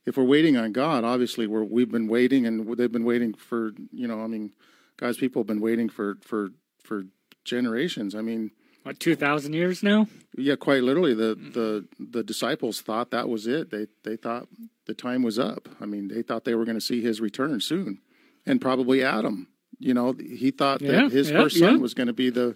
if 0.06 0.18
we're 0.18 0.24
waiting 0.24 0.58
on 0.58 0.72
God, 0.72 1.04
obviously 1.04 1.48
we're 1.48 1.64
we've 1.64 1.92
been 1.92 2.08
waiting, 2.08 2.46
and 2.46 2.78
they've 2.78 2.92
been 2.92 3.06
waiting 3.06 3.34
for 3.34 3.72
you 3.92 4.08
know, 4.08 4.22
I 4.22 4.28
mean, 4.28 4.52
God's 4.98 5.18
people 5.18 5.42
have 5.42 5.48
been 5.48 5.62
waiting 5.62 5.90
for 5.90 6.18
for 6.22 6.50
for 6.84 7.06
generations. 7.44 8.16
I 8.16 8.22
mean, 8.22 8.52
What, 8.84 9.00
2,000 9.00 9.54
years 9.54 9.82
now? 9.82 10.08
yeah, 10.38 10.56
quite 10.56 10.84
literally, 10.84 11.14
the 11.14 11.36
the 11.36 11.86
the 12.00 12.24
disciples 12.24 12.82
thought 12.82 13.12
that 13.12 13.30
was 13.30 13.48
it. 13.48 13.72
They 13.72 13.88
they 14.04 14.16
thought 14.18 14.48
the 14.86 14.94
time 14.94 15.24
was 15.24 15.40
up. 15.40 15.70
I 15.82 15.86
mean, 15.86 16.08
they 16.10 16.22
thought 16.22 16.44
they 16.44 16.56
were 16.56 16.66
going 16.66 16.78
to 16.78 16.82
see 16.86 17.02
His 17.02 17.20
return 17.22 17.60
soon, 17.62 18.00
and 18.46 18.60
probably 18.62 19.04
Adam. 19.04 19.48
You 19.80 19.94
know, 19.94 20.14
he 20.14 20.52
thought 20.52 20.80
that 20.80 20.88
Yeah, 20.88 21.10
his 21.10 21.30
yeah, 21.32 21.38
first 21.42 21.58
son 21.58 21.74
yeah. 21.76 21.78
was 21.82 21.94
going 21.94 22.08
to 22.08 22.14
be 22.14 22.30
the 22.30 22.56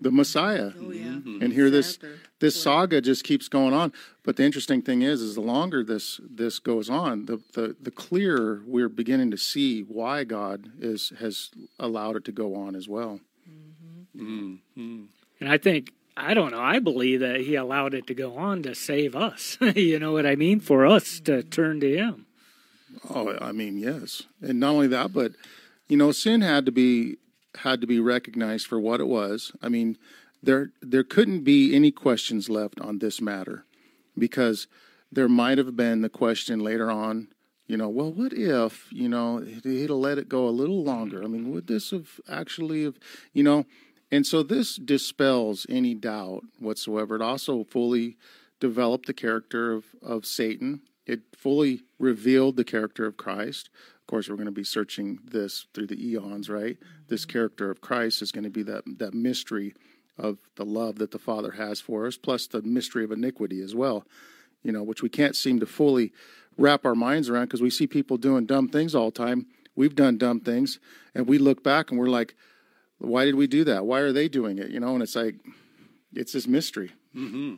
the 0.00 0.10
Messiah. 0.10 0.72
Oh 0.78 0.90
yeah. 0.90 1.04
Mm-hmm. 1.04 1.18
Mm-hmm. 1.18 1.42
and 1.42 1.52
here 1.52 1.70
this 1.70 1.98
this 2.40 2.60
saga 2.60 3.00
just 3.00 3.24
keeps 3.24 3.48
going 3.48 3.74
on. 3.74 3.92
But 4.24 4.36
the 4.36 4.44
interesting 4.44 4.82
thing 4.82 5.02
is, 5.02 5.20
is 5.20 5.34
the 5.34 5.40
longer 5.40 5.82
this 5.82 6.20
this 6.28 6.58
goes 6.58 6.88
on, 6.88 7.26
the 7.26 7.40
the 7.54 7.76
the 7.80 7.90
clearer 7.90 8.62
we're 8.66 8.88
beginning 8.88 9.30
to 9.30 9.36
see 9.36 9.82
why 9.82 10.24
God 10.24 10.70
is 10.78 11.12
has 11.18 11.50
allowed 11.78 12.16
it 12.16 12.24
to 12.26 12.32
go 12.32 12.54
on 12.54 12.74
as 12.74 12.88
well. 12.88 13.20
Mm-hmm. 14.16 15.04
And 15.40 15.48
I 15.48 15.58
think, 15.58 15.92
I 16.16 16.34
don't 16.34 16.50
know, 16.50 16.60
I 16.60 16.80
believe 16.80 17.20
that 17.20 17.40
he 17.42 17.54
allowed 17.54 17.94
it 17.94 18.08
to 18.08 18.14
go 18.14 18.36
on 18.36 18.64
to 18.64 18.74
save 18.74 19.14
us. 19.14 19.56
you 19.76 19.98
know 20.00 20.12
what 20.12 20.26
I 20.26 20.34
mean? 20.34 20.58
For 20.58 20.84
us 20.84 21.20
to 21.20 21.42
turn 21.44 21.78
to 21.80 21.96
him. 21.96 22.26
Oh, 23.08 23.36
I 23.40 23.52
mean, 23.52 23.78
yes, 23.78 24.24
and 24.42 24.58
not 24.58 24.70
only 24.70 24.88
that, 24.88 25.12
but 25.12 25.32
you 25.88 25.96
know, 25.96 26.10
sin 26.12 26.40
had 26.40 26.66
to 26.66 26.72
be 26.72 27.18
had 27.56 27.80
to 27.80 27.86
be 27.86 28.00
recognized 28.00 28.66
for 28.66 28.78
what 28.78 29.00
it 29.00 29.08
was. 29.08 29.52
I 29.62 29.68
mean, 29.68 29.96
there 30.42 30.70
there 30.80 31.04
couldn't 31.04 31.42
be 31.42 31.74
any 31.74 31.90
questions 31.90 32.48
left 32.48 32.80
on 32.80 32.98
this 32.98 33.20
matter 33.20 33.64
because 34.16 34.66
there 35.10 35.28
might 35.28 35.58
have 35.58 35.76
been 35.76 36.02
the 36.02 36.08
question 36.08 36.60
later 36.60 36.90
on 36.90 37.28
you 37.66 37.76
know 37.76 37.88
well 37.88 38.12
what 38.12 38.32
if 38.32 38.86
you 38.92 39.08
know 39.08 39.38
he'd 39.38 39.90
have 39.90 39.90
let 39.90 40.18
it 40.18 40.28
go 40.28 40.48
a 40.48 40.50
little 40.50 40.82
longer? 40.84 41.22
I 41.22 41.26
mean 41.26 41.52
would 41.52 41.66
this 41.66 41.90
have 41.90 42.20
actually 42.28 42.84
have 42.84 42.98
you 43.32 43.42
know 43.42 43.66
and 44.10 44.26
so 44.26 44.42
this 44.42 44.76
dispels 44.76 45.66
any 45.68 45.94
doubt 45.94 46.42
whatsoever. 46.58 47.16
It 47.16 47.22
also 47.22 47.64
fully 47.64 48.16
developed 48.58 49.04
the 49.04 49.12
character 49.12 49.72
of, 49.72 49.84
of 50.02 50.24
satan. 50.24 50.82
It 51.04 51.20
fully 51.36 51.82
revealed 51.98 52.56
the 52.56 52.64
character 52.64 53.06
of 53.06 53.16
christ 53.16 53.70
course 54.08 54.28
we're 54.28 54.36
going 54.36 54.46
to 54.46 54.50
be 54.52 54.64
searching 54.64 55.20
this 55.24 55.66
through 55.72 55.86
the 55.86 56.08
eons 56.08 56.50
right 56.50 56.78
this 57.08 57.24
character 57.24 57.70
of 57.70 57.80
christ 57.80 58.20
is 58.22 58.32
going 58.32 58.44
to 58.44 58.50
be 58.50 58.62
that 58.62 58.82
that 58.98 59.14
mystery 59.14 59.74
of 60.18 60.38
the 60.56 60.64
love 60.64 60.96
that 60.96 61.12
the 61.12 61.18
Father 61.18 61.52
has 61.52 61.80
for 61.80 62.06
us, 62.06 62.16
plus 62.16 62.46
the 62.46 62.60
mystery 62.62 63.04
of 63.04 63.12
iniquity 63.12 63.62
as 63.62 63.74
well, 63.74 64.04
you 64.62 64.72
know, 64.72 64.82
which 64.82 65.02
we 65.02 65.08
can't 65.08 65.36
seem 65.36 65.60
to 65.60 65.66
fully 65.66 66.12
wrap 66.56 66.84
our 66.84 66.96
minds 66.96 67.28
around 67.28 67.44
because 67.44 67.62
we 67.62 67.70
see 67.70 67.86
people 67.86 68.16
doing 68.16 68.44
dumb 68.44 68.68
things 68.68 68.94
all 68.94 69.06
the 69.06 69.18
time. 69.18 69.46
We've 69.76 69.94
done 69.94 70.18
dumb 70.18 70.40
things, 70.40 70.80
and 71.14 71.28
we 71.28 71.38
look 71.38 71.62
back 71.62 71.90
and 71.90 72.00
we're 72.00 72.08
like, 72.08 72.34
why 72.98 73.24
did 73.24 73.36
we 73.36 73.46
do 73.46 73.62
that? 73.64 73.86
Why 73.86 74.00
are 74.00 74.12
they 74.12 74.28
doing 74.28 74.58
it? 74.58 74.70
You 74.70 74.80
know, 74.80 74.94
and 74.94 75.02
it's 75.02 75.14
like, 75.14 75.36
it's 76.12 76.32
this 76.32 76.48
mystery. 76.48 76.90
Mm-hmm. 77.14 77.56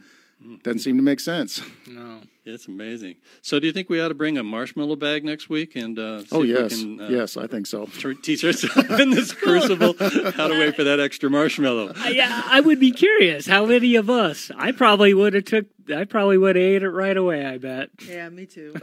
Doesn't 0.63 0.81
seem 0.81 0.97
to 0.97 1.03
make 1.03 1.21
sense. 1.21 1.61
No. 1.87 2.21
It's 2.47 2.67
amazing. 2.67 3.17
So, 3.43 3.61
do 3.61 3.67
you 3.67 3.73
think 3.73 3.91
we 3.91 4.01
ought 4.01 4.09
to 4.09 4.15
bring 4.15 4.39
a 4.39 4.43
marshmallow 4.43 4.97
bag 4.97 5.25
next 5.25 5.49
week 5.51 5.77
and 5.77 5.99
uh, 5.99 6.21
see 6.23 6.27
Oh 6.33 6.39
if 6.43 6.49
we 6.49 6.55
yes, 6.55 6.81
can, 6.81 7.01
uh, 7.01 7.09
yes, 7.09 7.37
I 7.37 7.47
think 7.47 7.67
so. 7.67 7.85
tr- 7.87 8.13
teach 8.15 8.43
ourselves 8.45 8.99
in 8.99 9.11
this 9.11 9.33
crucible 9.33 9.95
how 9.99 10.49
to 10.49 10.59
wait 10.59 10.75
for 10.75 10.83
that 10.85 10.99
extra 10.99 11.29
marshmallow? 11.31 11.93
Yeah, 12.09 12.43
I 12.47 12.61
would 12.61 12.81
be 12.81 12.91
curious. 12.93 13.47
How 13.47 13.67
many 13.67 13.95
of 13.95 14.09
us? 14.09 14.51
I 14.57 14.73
probably 14.73 15.13
would 15.15 15.35
have 15.35 15.45
took. 15.45 15.67
I 15.95 16.05
probably 16.05 16.39
would 16.39 16.57
have 16.57 16.65
ate 16.65 16.83
it 16.83 16.89
right 16.91 17.17
away. 17.17 17.45
I 17.45 17.59
bet. 17.59 17.91
Yeah, 18.09 18.29
me 18.31 18.47
too. 18.47 18.73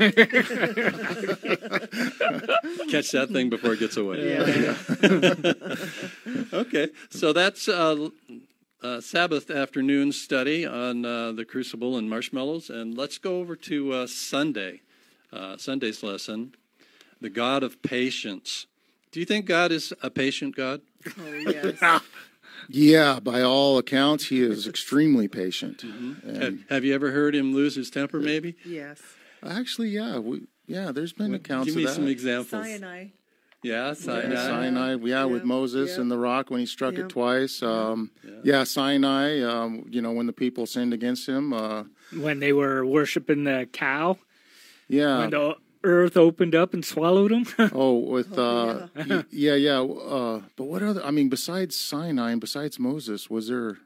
Catch 2.89 3.11
that 3.11 3.29
thing 3.31 3.49
before 3.49 3.73
it 3.73 3.79
gets 3.79 3.97
away. 3.97 4.29
Yeah. 4.33 4.75
Okay, 6.53 6.89
so 7.09 7.33
that's 7.33 7.67
uh, 7.67 8.09
uh, 8.83 9.01
Sabbath 9.01 9.49
afternoon 9.49 10.11
study 10.11 10.65
on 10.65 11.05
uh, 11.05 11.31
the 11.31 11.45
crucible 11.45 11.97
and 11.97 12.09
marshmallows, 12.09 12.69
and 12.69 12.97
let's 12.97 13.17
go 13.17 13.39
over 13.39 13.55
to 13.55 13.93
uh, 13.93 14.07
Sunday, 14.07 14.81
uh, 15.33 15.57
Sunday's 15.57 16.03
lesson, 16.03 16.53
the 17.19 17.29
God 17.29 17.63
of 17.63 17.81
patience. 17.81 18.67
Do 19.11 19.19
you 19.19 19.25
think 19.25 19.45
God 19.45 19.71
is 19.71 19.93
a 20.03 20.09
patient 20.09 20.55
God? 20.55 20.81
Oh 21.19 21.33
yes. 21.33 22.01
Yeah, 22.69 23.19
by 23.19 23.43
all 23.43 23.77
accounts, 23.77 24.25
he 24.25 24.41
is 24.41 24.67
extremely 24.67 25.27
patient. 25.27 25.81
Have, 25.81 26.41
And 26.41 26.63
have 26.69 26.83
you 26.83 26.93
ever 26.95 27.11
heard 27.11 27.35
him 27.35 27.53
lose 27.53 27.75
his 27.75 27.89
temper? 27.91 28.19
Maybe. 28.19 28.55
Yes. 28.65 28.99
actually, 29.45 29.89
yeah, 29.89 30.17
we, 30.17 30.47
yeah, 30.65 30.91
there's 30.91 31.13
been 31.13 31.33
accounts 31.35 31.67
Give 31.67 31.75
me 31.75 31.83
of 31.83 31.89
that. 31.89 31.95
some 31.95 32.07
examples. 32.07 32.65
Sinai. 32.65 33.05
Yeah, 33.63 33.87
Yeah, 33.87 33.93
Sinai. 33.93 34.35
Sinai, 34.35 34.95
yeah, 35.03 35.25
with 35.25 35.43
Moses 35.43 35.95
yeah. 35.95 36.01
and 36.01 36.11
the 36.11 36.17
rock 36.17 36.49
when 36.49 36.59
he 36.59 36.65
struck 36.65 36.93
Yeah. 36.93 37.01
it 37.05 37.09
twice. 37.09 37.61
Um, 37.63 38.11
yeah. 38.43 38.63
Sinai, 38.63 39.41
um, 39.41 39.85
you 39.89 40.01
know, 40.01 40.11
when 40.11 40.27
the 40.27 40.33
people 40.33 40.65
sinned 40.65 40.93
against 40.93 41.27
him. 41.27 41.53
Uh, 41.53 41.83
When 42.15 42.39
they 42.39 42.53
were 42.53 42.85
worshiping 42.85 43.43
the 43.43 43.67
cow, 43.71 44.17
yeah. 44.87 45.19
when 45.19 45.29
the 45.31 45.55
earth 45.83 46.15
opened 46.17 46.55
up 46.55 46.73
and 46.73 46.83
swallowed 46.85 47.31
them. 47.31 47.45
oh, 47.73 47.97
with 47.97 48.37
Oh, 48.37 48.89
uh, 48.95 49.23
yeah, 49.31 49.55
yeah. 49.55 49.81
Uh, 49.81 50.41
but 50.55 50.65
what 50.65 50.83
other? 50.83 51.03
I 51.03 51.11
mean, 51.11 51.29
besides 51.29 51.75
Sinai 51.75 52.31
and 52.31 52.41
besides 52.41 52.79
Moses, 52.79 53.29
was 53.29 53.47
there? 53.47 53.77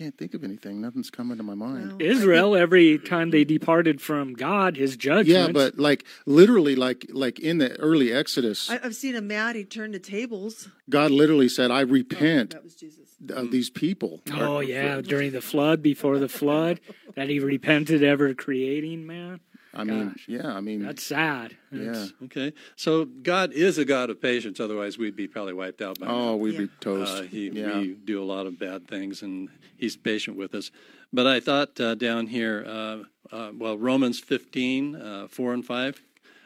I 0.00 0.02
can't 0.04 0.16
think 0.16 0.32
of 0.32 0.42
anything. 0.44 0.80
Nothing's 0.80 1.10
coming 1.10 1.36
to 1.36 1.42
my 1.42 1.54
mind. 1.54 1.88
Well, 1.88 1.96
Israel, 2.00 2.56
every 2.56 2.96
time 2.98 3.28
they 3.28 3.44
departed 3.44 4.00
from 4.00 4.32
God, 4.32 4.78
His 4.78 4.96
judgment. 4.96 5.28
Yeah, 5.28 5.52
but 5.52 5.78
like 5.78 6.06
literally, 6.24 6.74
like 6.74 7.04
like 7.10 7.38
in 7.38 7.58
the 7.58 7.76
early 7.76 8.10
Exodus, 8.10 8.70
I, 8.70 8.80
I've 8.82 8.94
seen 8.94 9.14
a 9.14 9.20
mat. 9.20 9.56
He 9.56 9.64
turned 9.64 9.92
the 9.92 9.98
tables. 9.98 10.70
God 10.88 11.10
literally 11.10 11.50
said, 11.50 11.70
"I 11.70 11.82
oh, 11.82 11.84
repent 11.84 12.52
That 12.52 12.64
was 12.64 12.76
Jesus. 12.76 13.10
of 13.28 13.50
these 13.50 13.68
people." 13.68 14.22
Oh 14.32 14.60
yeah, 14.60 15.02
during 15.02 15.32
the 15.32 15.42
flood, 15.42 15.82
before 15.82 16.18
the 16.18 16.30
flood, 16.30 16.80
that 17.14 17.28
he 17.28 17.38
repented 17.38 18.02
ever 18.02 18.32
creating 18.32 19.06
man. 19.06 19.40
I 19.72 19.84
mean, 19.84 20.08
Gosh. 20.08 20.24
yeah, 20.26 20.48
I 20.52 20.60
mean, 20.60 20.82
That's 20.82 21.02
sad. 21.04 21.56
yeah. 21.70 22.06
Okay, 22.24 22.52
so 22.74 23.04
God 23.04 23.52
is 23.52 23.78
a 23.78 23.84
God 23.84 24.10
of 24.10 24.20
patience. 24.20 24.58
Otherwise, 24.58 24.98
we'd 24.98 25.14
be 25.14 25.28
probably 25.28 25.52
wiped 25.52 25.80
out 25.80 26.00
by 26.00 26.06
now. 26.08 26.12
Oh, 26.30 26.36
we'd 26.36 26.54
Yeah. 26.54 26.60
be 26.60 26.68
toast. 26.80 27.12
Uh, 27.12 27.22
he, 27.22 27.50
yeah. 27.50 27.78
We 27.78 27.94
do 27.94 28.20
a 28.20 28.24
lot 28.24 28.46
of 28.46 28.58
bad 28.58 28.88
things, 28.88 29.22
and 29.22 29.48
he's 29.76 29.96
patient 29.96 30.36
with 30.36 30.54
us. 30.56 30.72
But 31.12 31.26
I 31.28 31.38
thought 31.38 31.80
uh, 31.80 31.94
down 31.94 32.26
here, 32.26 32.64
uh, 32.66 33.02
uh, 33.30 33.52
well, 33.56 33.78
Romans 33.78 34.18
15, 34.18 34.96
uh, 34.96 35.28
4 35.28 35.54
and 35.54 35.64
5. 35.64 36.02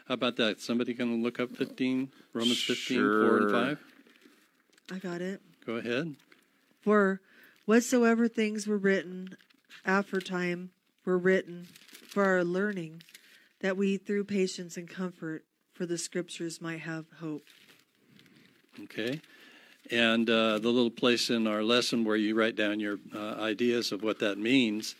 How 0.07 0.13
about 0.13 0.35
that? 0.35 0.61
Somebody 0.61 0.93
can 0.93 1.23
look 1.23 1.39
up 1.39 1.55
15, 1.55 2.11
Romans 2.33 2.61
15, 2.61 2.97
4 2.99 3.37
and 3.37 3.51
5. 3.51 3.79
I 4.93 4.99
got 4.99 5.21
it. 5.21 5.41
Go 5.65 5.77
ahead. 5.77 6.15
For 6.81 7.21
whatsoever 7.65 8.27
things 8.27 8.67
were 8.67 8.77
written 8.77 9.35
aforetime 9.83 10.69
were 11.05 11.17
written 11.17 11.67
for 12.07 12.23
our 12.23 12.43
learning, 12.43 13.01
that 13.65 13.75
we 13.75 13.97
through 13.97 14.23
patience 14.23 14.77
and 14.77 14.87
comfort 14.87 15.43
for 15.73 15.87
the 15.87 15.97
scriptures 15.97 16.61
might 16.61 16.81
have 16.81 17.05
hope. 17.19 17.47
Okay. 18.83 19.19
And 19.89 20.29
uh, 20.29 20.59
the 20.59 20.69
little 20.69 20.91
place 20.91 21.31
in 21.31 21.47
our 21.47 21.63
lesson 21.63 22.03
where 22.03 22.15
you 22.15 22.35
write 22.35 22.55
down 22.55 22.79
your 22.79 22.99
uh, 23.15 23.37
ideas 23.39 23.91
of 23.91 24.03
what 24.03 24.19
that 24.19 24.37
means, 24.37 24.93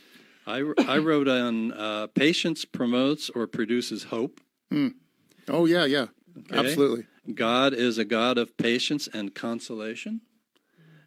I, 0.48 0.64
I 0.88 0.98
wrote 1.08 1.28
on 1.28 1.74
uh, 1.74 2.08
patience 2.08 2.66
promotes 2.66 3.30
or 3.30 3.46
produces 3.46 4.06
hope. 4.06 4.42
Oh 5.48 5.66
yeah, 5.66 5.86
yeah, 5.86 6.08
Okay. 6.36 6.58
absolutely. 6.58 7.06
God 7.36 7.76
is 7.76 8.00
a 8.00 8.06
God 8.06 8.40
of 8.40 8.58
patience 8.58 9.08
and 9.14 9.36
consolation, 9.36 10.22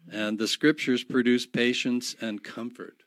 and 0.09 0.39
the 0.39 0.47
scriptures 0.47 1.03
produce 1.03 1.45
patience 1.45 2.15
and 2.21 2.41
comfort. 2.41 3.03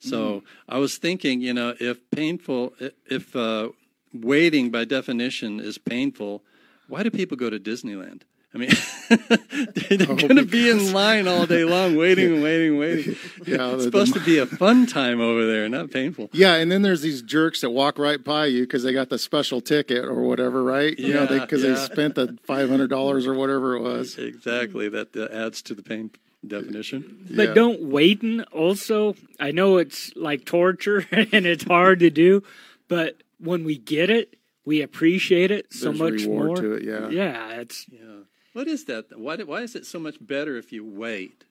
So 0.00 0.42
I 0.68 0.78
was 0.78 0.96
thinking, 0.96 1.40
you 1.40 1.52
know, 1.52 1.74
if 1.78 1.98
painful, 2.10 2.74
if 3.06 3.36
uh, 3.36 3.68
waiting 4.12 4.70
by 4.70 4.84
definition 4.84 5.60
is 5.60 5.78
painful, 5.78 6.42
why 6.88 7.02
do 7.02 7.10
people 7.10 7.36
go 7.36 7.50
to 7.50 7.58
Disneyland? 7.58 8.22
I 8.52 8.58
mean, 8.58 8.70
they're 9.08 10.06
going 10.06 10.36
to 10.36 10.44
be 10.44 10.68
in 10.68 10.92
line 10.92 11.28
all 11.28 11.46
day 11.46 11.62
long, 11.62 11.96
waiting 11.96 12.34
and 12.34 12.42
waiting 12.42 12.70
and 12.70 12.78
waiting. 12.80 13.16
Yeah, 13.46 13.74
it's 13.74 13.84
supposed 13.84 14.14
to 14.14 14.20
be 14.20 14.38
a 14.38 14.46
fun 14.46 14.86
time 14.86 15.20
over 15.20 15.46
there, 15.46 15.68
not 15.68 15.92
painful. 15.92 16.30
Yeah, 16.32 16.54
and 16.54 16.72
then 16.72 16.82
there's 16.82 17.00
these 17.00 17.22
jerks 17.22 17.60
that 17.60 17.70
walk 17.70 17.96
right 17.96 18.22
by 18.22 18.46
you 18.46 18.62
because 18.62 18.82
they 18.82 18.92
got 18.92 19.08
the 19.08 19.18
special 19.18 19.60
ticket 19.60 20.04
or 20.04 20.22
whatever, 20.22 20.64
right? 20.64 20.98
You 20.98 21.14
Yeah, 21.14 21.26
because 21.26 21.62
yeah. 21.62 21.74
they 21.74 21.76
spent 21.76 22.16
the 22.16 22.38
five 22.42 22.68
hundred 22.68 22.90
dollars 22.90 23.24
or 23.24 23.34
whatever 23.34 23.76
it 23.76 23.82
was. 23.82 24.18
Exactly, 24.18 24.88
that 24.88 25.16
adds 25.16 25.62
to 25.62 25.74
the 25.74 25.82
pain 25.82 26.10
definition. 26.46 27.26
But 27.30 27.48
Yeah. 27.48 27.54
don't 27.54 27.82
waiting 27.82 28.42
also? 28.52 29.14
I 29.38 29.50
know 29.52 29.78
it's 29.78 30.14
like 30.16 30.44
torture 30.44 31.06
and 31.12 31.46
it's 31.46 31.64
hard 31.64 32.00
to 32.00 32.10
do, 32.10 32.42
but 32.88 33.22
when 33.38 33.64
we 33.64 33.78
get 33.78 34.10
it, 34.10 34.36
we 34.64 34.82
appreciate 34.82 35.50
it 35.50 35.72
so 35.72 35.86
There's 35.86 35.98
much 35.98 36.26
more. 36.28 36.56
to 36.56 36.72
it, 36.74 36.84
yeah. 36.84 37.08
Yeah, 37.10 37.60
it's 37.60 37.86
Yeah. 37.90 38.22
What 38.52 38.66
is 38.66 38.84
that? 38.86 39.16
Why, 39.18 39.36
why 39.36 39.62
is 39.62 39.76
it 39.76 39.86
so 39.86 39.98
much 40.00 40.16
better 40.20 40.56
if 40.56 40.72
you 40.72 40.84
wait 40.84 41.44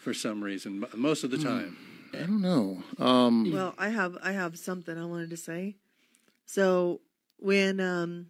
for 0.00 0.12
some 0.12 0.42
reason, 0.42 0.84
most 0.94 1.22
of 1.24 1.30
the 1.30 1.38
time? 1.38 1.76
I 2.12 2.18
don't 2.18 2.40
know. 2.40 2.82
Um, 2.98 3.50
Well, 3.52 3.74
I 3.78 3.90
have 3.90 4.18
I 4.22 4.32
have 4.32 4.58
something 4.58 4.98
I 4.98 5.04
wanted 5.04 5.30
to 5.30 5.36
say. 5.36 5.76
So 6.44 7.00
when 7.38 7.78
um 7.78 8.26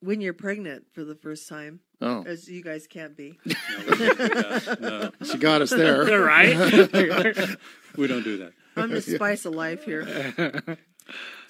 when 0.00 0.20
you're 0.20 0.32
pregnant 0.34 0.86
for 0.92 1.04
the 1.04 1.16
first 1.16 1.48
time, 1.48 1.80
oh, 2.00 2.24
as 2.26 2.48
you 2.48 2.62
guys 2.62 2.86
can't 2.86 3.16
be, 3.16 3.38
No, 3.46 3.54
we 3.88 3.96
don't 3.96 4.18
do 4.18 4.34
that. 4.34 5.12
No, 5.20 5.26
she 5.26 5.38
got 5.38 5.62
us 5.62 5.70
there. 5.70 6.04
right. 6.20 6.56
we 7.96 8.06
don't 8.06 8.22
do 8.22 8.38
that. 8.38 8.52
I'm 8.76 8.90
the 8.90 9.02
spice 9.02 9.44
of 9.44 9.54
life 9.54 9.84
here. 9.84 10.78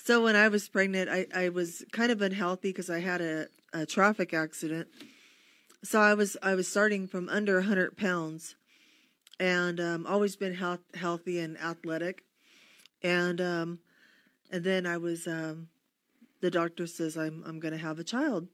So 0.05 0.23
when 0.25 0.35
I 0.35 0.49
was 0.49 0.69
pregnant, 0.69 1.11
I, 1.11 1.27
I 1.35 1.49
was 1.51 1.85
kind 1.93 2.11
of 2.11 2.23
unhealthy 2.23 2.71
because 2.71 2.89
I 2.89 3.01
had 3.01 3.21
a, 3.21 3.47
a 3.73 3.87
traffic 3.87 4.33
accident. 4.33 4.89
So 5.85 6.01
I 6.01 6.15
was 6.15 6.37
I 6.43 6.55
was 6.55 6.69
starting 6.69 7.07
from 7.07 7.29
under 7.29 7.57
100 7.57 7.97
pounds, 7.97 8.57
and 9.39 9.79
um, 9.81 10.07
always 10.07 10.37
been 10.37 10.55
health, 10.55 10.81
healthy 10.95 11.39
and 11.39 11.59
athletic, 11.59 12.25
and 13.03 13.41
um, 13.41 13.79
and 14.51 14.65
then 14.65 14.87
I 14.87 14.97
was 14.97 15.27
um, 15.27 15.69
the 16.41 16.51
doctor 16.51 16.87
says 16.87 17.17
I'm 17.17 17.43
I'm 17.47 17.61
going 17.61 17.73
to 17.73 17.79
have 17.79 17.99
a 17.99 18.05
child. 18.05 18.49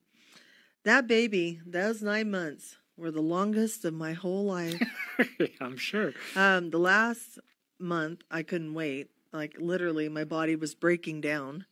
That 0.86 1.08
baby, 1.08 1.60
those 1.66 2.00
nine 2.00 2.30
months 2.30 2.76
were 2.96 3.10
the 3.10 3.20
longest 3.20 3.84
of 3.84 3.92
my 3.92 4.12
whole 4.12 4.44
life. 4.44 4.80
I'm 5.60 5.76
sure. 5.76 6.12
Um, 6.36 6.70
the 6.70 6.78
last 6.78 7.40
month 7.80 8.20
I 8.30 8.44
couldn't 8.44 8.72
wait. 8.72 9.10
Like 9.32 9.56
literally 9.58 10.08
my 10.08 10.22
body 10.22 10.54
was 10.54 10.76
breaking 10.76 11.22
down. 11.22 11.66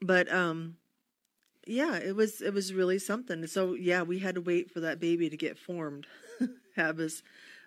But 0.00 0.32
um 0.32 0.76
yeah, 1.66 1.98
it 1.98 2.16
was 2.16 2.40
it 2.40 2.54
was 2.54 2.72
really 2.72 2.98
something. 2.98 3.46
So 3.46 3.74
yeah, 3.74 4.00
we 4.00 4.20
had 4.20 4.36
to 4.36 4.40
wait 4.40 4.70
for 4.70 4.80
that 4.80 5.00
baby 5.00 5.28
to 5.28 5.36
get 5.36 5.58
formed. 5.58 6.06
have 6.76 6.96
his 6.96 7.22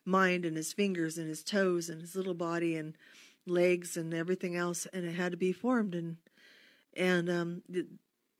mind 0.05 0.43
and 0.43 0.57
his 0.57 0.73
fingers 0.73 1.19
and 1.19 1.29
his 1.29 1.43
toes 1.43 1.87
and 1.87 2.01
his 2.01 2.15
little 2.15 2.33
body 2.33 2.75
and 2.75 2.97
legs 3.45 3.95
and 3.95 4.11
everything 4.11 4.55
else, 4.55 4.87
and 4.91 5.05
it 5.05 5.13
had 5.13 5.33
to 5.33 5.37
be 5.37 5.51
formed 5.51 5.93
and 5.93 6.17
and 6.97 7.29
um, 7.29 7.61
th- 7.71 7.85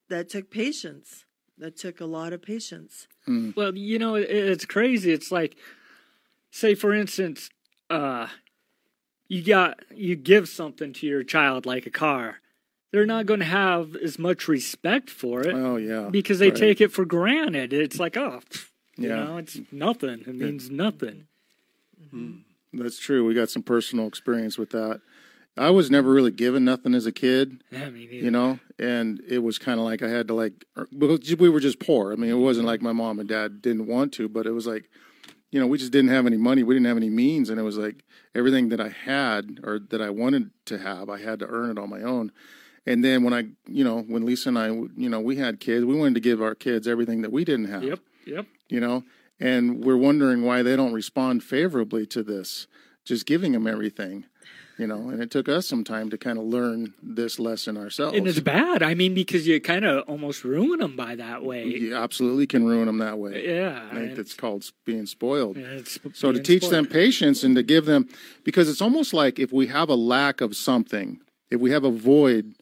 that 0.10 0.30
took 0.30 0.50
patience. 0.50 1.26
That 1.58 1.78
took 1.78 2.02
a 2.02 2.06
lot 2.06 2.34
of 2.34 2.42
patience. 2.42 3.08
Hmm. 3.26 3.52
Well, 3.56 3.76
you 3.76 4.00
know, 4.00 4.16
it, 4.16 4.30
it's 4.30 4.66
crazy. 4.66 5.12
It's 5.12 5.32
like, 5.32 5.56
say, 6.52 6.74
for 6.76 6.94
instance, 6.94 7.50
uh, 7.90 8.28
you 9.28 9.44
got 9.44 9.80
you 9.96 10.16
give 10.16 10.50
something 10.50 10.94
to 10.94 11.08
your 11.08 11.24
child 11.24 11.66
like 11.66 11.86
a 11.86 11.92
car. 11.92 12.38
They're 12.92 13.06
not 13.06 13.26
going 13.26 13.40
to 13.40 13.46
have 13.46 13.96
as 13.96 14.20
much 14.20 14.48
respect 14.48 15.10
for 15.10 15.42
it 15.42 15.54
Oh 15.56 15.78
yeah. 15.78 16.10
because 16.12 16.38
they 16.40 16.50
Right. 16.50 16.56
take 16.56 16.82
it 16.82 16.92
for 16.92 17.06
granted. 17.06 17.74
It's 17.74 18.00
like, 18.00 18.16
oh, 18.18 18.42
pff, 18.50 18.68
you 18.98 19.10
Yeah. 19.10 19.24
know, 19.24 19.38
it's 19.38 19.60
nothing. 19.72 20.22
It 20.28 20.36
means 20.36 20.70
nothing. 20.70 21.26
Mm-hmm. 22.04 22.32
Hmm. 22.72 22.82
That's 22.82 23.00
true. 23.00 23.26
We 23.26 23.34
got 23.36 23.50
some 23.50 23.64
personal 23.64 24.08
experience 24.08 24.58
with 24.58 24.72
that. 24.72 25.02
I 25.56 25.70
was 25.70 25.92
never 25.92 26.12
really 26.12 26.32
given 26.32 26.66
nothing 26.66 26.96
as 26.96 27.06
a 27.06 27.12
kid, 27.12 27.64
I 27.72 27.90
mean, 27.90 28.10
you 28.12 28.32
know, 28.32 28.60
and 28.80 29.22
it 29.28 29.40
was 29.40 29.60
kind 29.60 29.80
of 29.80 29.86
like 29.86 30.02
I 30.02 30.10
had 30.10 30.28
to 30.30 30.34
like 30.34 30.66
er, 30.76 30.88
because 30.98 31.36
we 31.36 31.50
were 31.50 31.60
just 31.60 31.80
poor. 31.80 32.12
I 32.12 32.16
mean, 32.16 32.32
it 32.32 32.36
wasn't 32.36 32.66
like 32.66 32.82
my 32.82 32.92
mom 32.94 33.20
and 33.20 33.30
dad 33.30 33.62
didn't 33.62 33.86
want 33.88 34.14
to, 34.14 34.28
but 34.28 34.48
it 34.48 34.52
was 34.52 34.66
like, 34.66 34.90
you 35.52 35.60
know, 35.60 35.68
we 35.68 35.78
just 35.78 35.92
didn't 35.92 36.10
have 36.10 36.26
any 36.26 36.38
money. 36.38 36.64
We 36.64 36.74
didn't 36.74 36.88
have 36.88 36.98
any 36.98 37.12
means, 37.12 37.52
and 37.52 37.60
it 37.60 37.64
was 37.64 37.78
like 37.78 38.04
everything 38.34 38.70
that 38.70 38.82
I 38.82 38.90
had 38.90 39.60
or 39.64 39.78
that 39.90 40.02
I 40.02 40.10
wanted 40.10 40.50
to 40.66 40.80
have, 40.80 41.10
I 41.10 41.20
had 41.20 41.38
to 41.40 41.48
earn 41.48 41.70
it 41.70 41.78
on 41.78 41.90
my 41.90 42.02
own. 42.02 42.32
And 42.86 43.04
then 43.04 43.24
when 43.24 43.34
I, 43.34 43.46
you 43.68 43.84
know, 43.84 44.02
when 44.02 44.26
Lisa 44.26 44.50
and 44.50 44.58
I, 44.58 44.68
you 44.68 45.10
know, 45.10 45.20
we 45.20 45.38
had 45.38 45.60
kids, 45.60 45.86
we 45.86 45.96
wanted 45.96 46.16
to 46.16 46.20
give 46.20 46.42
our 46.42 46.56
kids 46.56 46.88
everything 46.88 47.22
that 47.22 47.32
we 47.32 47.46
didn't 47.46 47.66
have 47.66 47.84
Yep, 47.84 48.00
yep. 48.26 48.46
you 48.70 48.80
know, 48.80 49.04
and 49.40 49.84
we're 49.86 49.98
wondering 49.98 50.44
why 50.44 50.64
they 50.64 50.76
don't 50.76 50.94
respond 50.94 51.44
favorably 51.44 52.06
to 52.08 52.24
this, 52.24 52.68
just 53.06 53.26
giving 53.26 53.52
them 53.52 53.68
everything, 53.68 54.26
you 54.78 54.88
know, 54.88 55.10
and 55.10 55.22
it 55.22 55.30
took 55.30 55.48
us 55.48 55.68
some 55.68 55.84
time 55.84 56.10
to 56.10 56.18
kind 56.18 56.38
of 56.40 56.46
learn 56.46 56.94
this 57.02 57.38
lesson 57.40 57.78
ourselves. 57.78 58.18
And 58.18 58.28
it's 58.28 58.40
bad. 58.40 58.82
I 58.82 58.94
mean, 58.96 59.14
because 59.14 59.48
you 59.48 59.60
kind 59.62 59.86
of 59.86 60.08
almost 60.10 60.44
ruin 60.44 60.80
them 60.80 60.96
by 60.96 61.16
that 61.16 61.44
way. 61.44 61.66
you 61.66 61.96
absolutely 61.96 62.48
can 62.48 62.66
ruin 62.66 62.88
them 62.88 62.98
that 62.98 63.20
way. 63.20 63.46
Yeah. 63.56 63.88
I 63.92 63.96
think 63.96 64.08
and- 64.10 64.18
that's 64.18 64.34
called 64.34 64.70
being 64.86 65.06
spoiled. 65.06 65.58
yeah, 65.58 65.66
it's 65.68 66.00
So 66.14 66.32
to 66.32 66.40
teach 66.42 66.64
spoiled. 66.64 66.74
them 66.74 66.86
patience 66.88 67.44
and 67.44 67.56
to 67.56 67.64
give 67.64 67.86
them, 67.86 68.08
because 68.44 68.68
it's 68.70 68.82
almost 68.82 69.14
like 69.14 69.38
if 69.40 69.52
we 69.54 69.68
have 69.68 69.90
a 69.90 69.96
lack 69.96 70.42
of 70.42 70.56
something, 70.56 71.20
if 71.52 71.60
we 71.62 71.70
have 71.72 71.84
a 71.84 71.92
void 71.92 72.56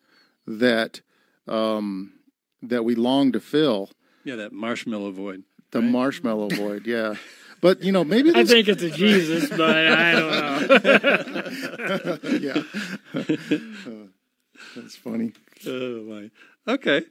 that 0.46 1.02
um, 1.48 2.14
that 2.62 2.84
we 2.84 2.94
long 2.96 3.32
to 3.32 3.40
fill, 3.40 3.90
Yeah, 4.24 4.36
that 4.36 4.52
marshmallow 4.54 5.12
void. 5.12 5.44
the 5.72 5.82
marshmallow 5.82 6.50
void, 6.50 6.86
yeah. 6.86 7.16
But 7.62 7.84
you 7.84 7.92
know, 7.92 8.04
maybe 8.04 8.32
I 8.36 8.44
think 8.44 8.68
it's 8.68 8.82
a 8.82 8.90
Jesus, 8.90 9.50
but 9.50 9.78
I 9.78 10.12
don't 10.14 10.84
know. 10.84 12.18
yeah. 12.40 12.64
That's 14.76 14.96
funny. 14.96 15.34
Oh 15.68 16.02
my. 16.04 16.32
Okay. 16.68 17.04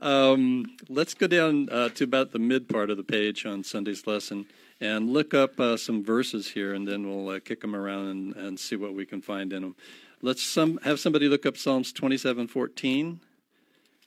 Um, 0.00 0.76
let's 0.88 1.14
go 1.14 1.28
down 1.28 1.68
uh, 1.70 1.90
to 1.90 2.04
about 2.04 2.32
the 2.32 2.40
mid 2.40 2.68
part 2.68 2.90
of 2.90 2.96
the 2.96 3.04
page 3.04 3.46
on 3.46 3.62
Sunday's 3.62 4.04
lesson 4.04 4.46
and 4.80 5.10
look 5.10 5.32
up 5.32 5.60
uh, 5.60 5.76
some 5.76 6.02
verses 6.02 6.48
here, 6.48 6.74
and 6.74 6.88
then 6.88 7.08
we'll 7.08 7.28
uh, 7.28 7.38
kick 7.38 7.60
them 7.60 7.76
around 7.76 8.08
and, 8.08 8.36
and 8.36 8.58
see 8.58 8.74
what 8.74 8.94
we 8.94 9.06
can 9.06 9.22
find 9.22 9.52
in 9.52 9.62
them. 9.62 9.76
Let's 10.20 10.42
some 10.42 10.78
have 10.78 10.98
somebody 10.98 11.28
look 11.28 11.46
up 11.46 11.56
Psalms 11.56 11.92
twenty-seven 11.92 12.48
fourteen, 12.48 13.20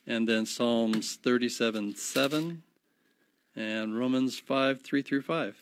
and 0.06 0.28
then 0.28 0.44
Psalms 0.44 1.16
thirty-seven 1.16 1.96
seven, 1.96 2.62
and 3.54 3.98
Romans 3.98 4.38
five 4.38 4.82
three 4.82 5.00
through 5.00 5.22
five. 5.22 5.56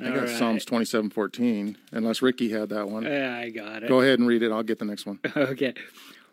I 0.00 0.04
got 0.04 0.14
All 0.14 0.20
right. 0.20 0.28
Psalms 0.28 0.64
twenty-seven 0.64 1.10
fourteen. 1.10 1.76
Unless 1.92 2.20
Ricky 2.22 2.50
had 2.50 2.68
that 2.70 2.88
one, 2.88 3.04
Yeah, 3.04 3.36
I 3.38 3.50
got 3.50 3.82
it. 3.82 3.88
go 3.88 4.00
ahead 4.00 4.18
and 4.18 4.28
read 4.28 4.42
it. 4.42 4.52
I'll 4.52 4.62
get 4.62 4.78
the 4.78 4.84
next 4.84 5.06
one. 5.06 5.18
Okay. 5.36 5.74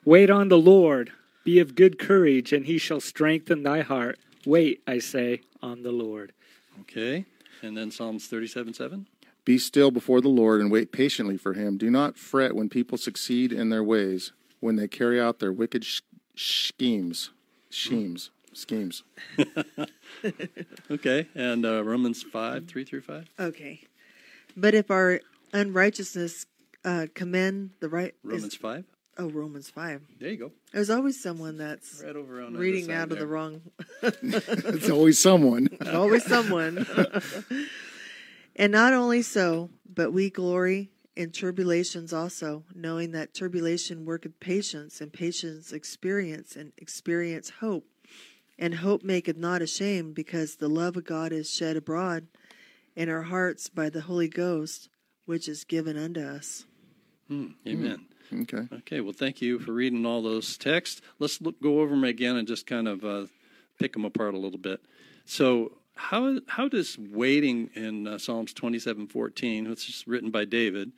Wait 0.05 0.29
on 0.29 0.49
the 0.49 0.57
Lord. 0.57 1.11
Be 1.45 1.59
of 1.59 1.75
good 1.75 1.97
courage, 1.99 2.51
and 2.53 2.65
he 2.65 2.77
shall 2.77 2.99
strengthen 2.99 3.63
thy 3.63 3.81
heart. 3.81 4.17
Wait, 4.45 4.81
I 4.87 4.99
say, 4.99 5.41
on 5.61 5.83
the 5.83 5.91
Lord. 5.91 6.33
Okay, 6.81 7.25
and 7.61 7.77
then 7.77 7.89
Psalms 7.91 8.27
thirty-seven 8.27 8.73
seven. 8.73 9.07
Be 9.45 9.57
still 9.57 9.91
before 9.91 10.21
the 10.21 10.29
Lord 10.29 10.61
and 10.61 10.71
wait 10.71 10.91
patiently 10.93 11.37
for 11.37 11.53
Him. 11.53 11.77
Do 11.77 11.89
not 11.89 12.17
fret 12.17 12.55
when 12.55 12.69
people 12.69 12.97
succeed 12.97 13.51
in 13.53 13.69
their 13.69 13.83
ways, 13.83 14.31
when 14.61 14.75
they 14.77 14.87
carry 14.87 15.19
out 15.19 15.39
their 15.39 15.51
wicked 15.51 15.83
sh- 15.83 15.99
schemes, 16.35 17.29
schemes, 17.69 18.29
schemes. 18.57 19.03
Okay, 20.91 21.27
and 21.35 21.65
uh, 21.65 21.83
Romans 21.83 22.23
five 22.23 22.67
three 22.67 22.83
through 22.85 23.01
five. 23.01 23.27
Okay, 23.39 23.81
but 24.55 24.73
if 24.73 24.89
our 24.91 25.19
unrighteousness 25.51 26.45
uh, 26.85 27.07
commend 27.13 27.71
the 27.79 27.89
right, 27.89 28.13
is- 28.23 28.31
Romans 28.31 28.55
five. 28.55 28.85
oh 29.17 29.29
Romans 29.29 29.69
five. 29.69 30.01
There 30.19 30.29
you 30.29 30.37
go. 30.37 30.51
There's 30.71 30.89
always 30.89 31.21
someone 31.21 31.57
that's 31.57 32.01
Right 32.05 32.15
over 32.15 32.41
on 32.41 32.53
reading 32.55 32.85
side 32.85 32.95
out 32.95 33.11
of 33.11 33.19
the 33.19 33.27
wrong. 33.27 33.61
It's 34.01 34.89
always 34.89 35.19
someone. 35.19 35.67
always 35.93 36.23
someone. 36.25 36.85
and 38.55 38.71
not 38.71 38.93
only 38.93 39.21
so, 39.23 39.69
but 39.91 40.11
we 40.13 40.29
glory 40.29 40.89
in 41.15 41.31
tribulations 41.31 42.11
also, 42.13 42.63
knowing 42.73 43.11
that 43.11 43.33
tribulation 43.33 44.05
worketh 44.05 44.39
patience, 44.39 44.99
and 45.01 45.11
patience 45.13 45.71
experience, 45.71 46.55
and 46.55 46.71
experience 46.77 47.49
hope. 47.59 47.85
And 48.57 48.75
hope 48.75 49.03
maketh 49.03 49.37
not 49.37 49.61
ashamed, 49.61 50.15
because 50.15 50.55
the 50.55 50.67
love 50.67 50.95
of 50.95 51.05
God 51.05 51.31
is 51.31 51.49
shed 51.49 51.75
abroad 51.75 52.27
in 52.95 53.09
our 53.09 53.23
hearts 53.23 53.69
by 53.69 53.89
the 53.89 54.01
Holy 54.01 54.27
Ghost, 54.27 54.89
which 55.25 55.47
is 55.47 55.63
given 55.63 55.97
unto 55.97 56.21
us. 56.21 56.65
Amen. 57.31 58.05
Okay. 58.31 58.67
Okay, 58.71 59.01
well, 59.01 59.13
thank 59.13 59.41
you 59.41 59.59
for 59.59 59.73
reading 59.73 60.05
all 60.05 60.21
those 60.21 60.57
texts. 60.57 61.01
Let's 61.19 61.39
look, 61.41 61.61
go 61.61 61.81
over 61.81 61.91
them 61.91 62.03
again 62.03 62.35
and 62.35 62.47
just 62.47 62.65
kind 62.65 62.87
of 62.87 63.03
uh, 63.03 63.25
pick 63.79 63.93
them 63.93 64.05
apart 64.05 64.33
a 64.33 64.39
little 64.39 64.59
bit. 64.59 64.81
So, 65.25 65.77
how 65.95 66.39
how 66.47 66.67
does 66.67 66.97
waiting 66.97 67.69
in 67.75 68.07
uh, 68.07 68.17
Psalms 68.17 68.53
twenty 68.53 68.79
seven 68.79 69.07
fourteen, 69.07 69.69
which 69.69 69.87
is 69.87 70.07
written 70.07 70.31
by 70.31 70.45
David, 70.45 70.91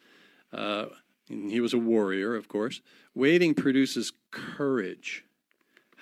uh, 0.53 0.85
and 1.29 1.51
he 1.51 1.59
was 1.59 1.73
a 1.73 1.77
warrior, 1.77 2.35
of 2.35 2.47
course. 2.47 2.81
Waiting 3.13 3.53
produces 3.53 4.13
courage. 4.31 5.24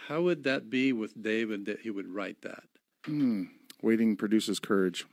How 0.07 0.21
would 0.21 0.43
that 0.43 0.69
be 0.69 0.91
with 0.91 1.21
David 1.21 1.65
that 1.65 1.81
he 1.81 1.89
would 1.89 2.07
write 2.07 2.41
that? 2.41 2.63
Hmm. 3.05 3.43
Waiting 3.81 4.15
produces 4.15 4.59
courage. 4.59 5.05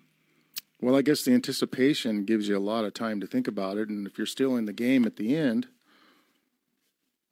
Well, 0.80 0.96
I 0.96 1.02
guess 1.02 1.22
the 1.22 1.32
anticipation 1.32 2.24
gives 2.24 2.48
you 2.48 2.56
a 2.56 2.58
lot 2.58 2.84
of 2.84 2.94
time 2.94 3.20
to 3.20 3.26
think 3.26 3.46
about 3.46 3.76
it, 3.76 3.88
and 3.88 4.06
if 4.06 4.16
you're 4.16 4.26
still 4.26 4.56
in 4.56 4.64
the 4.64 4.72
game 4.72 5.04
at 5.04 5.16
the 5.16 5.36
end, 5.36 5.68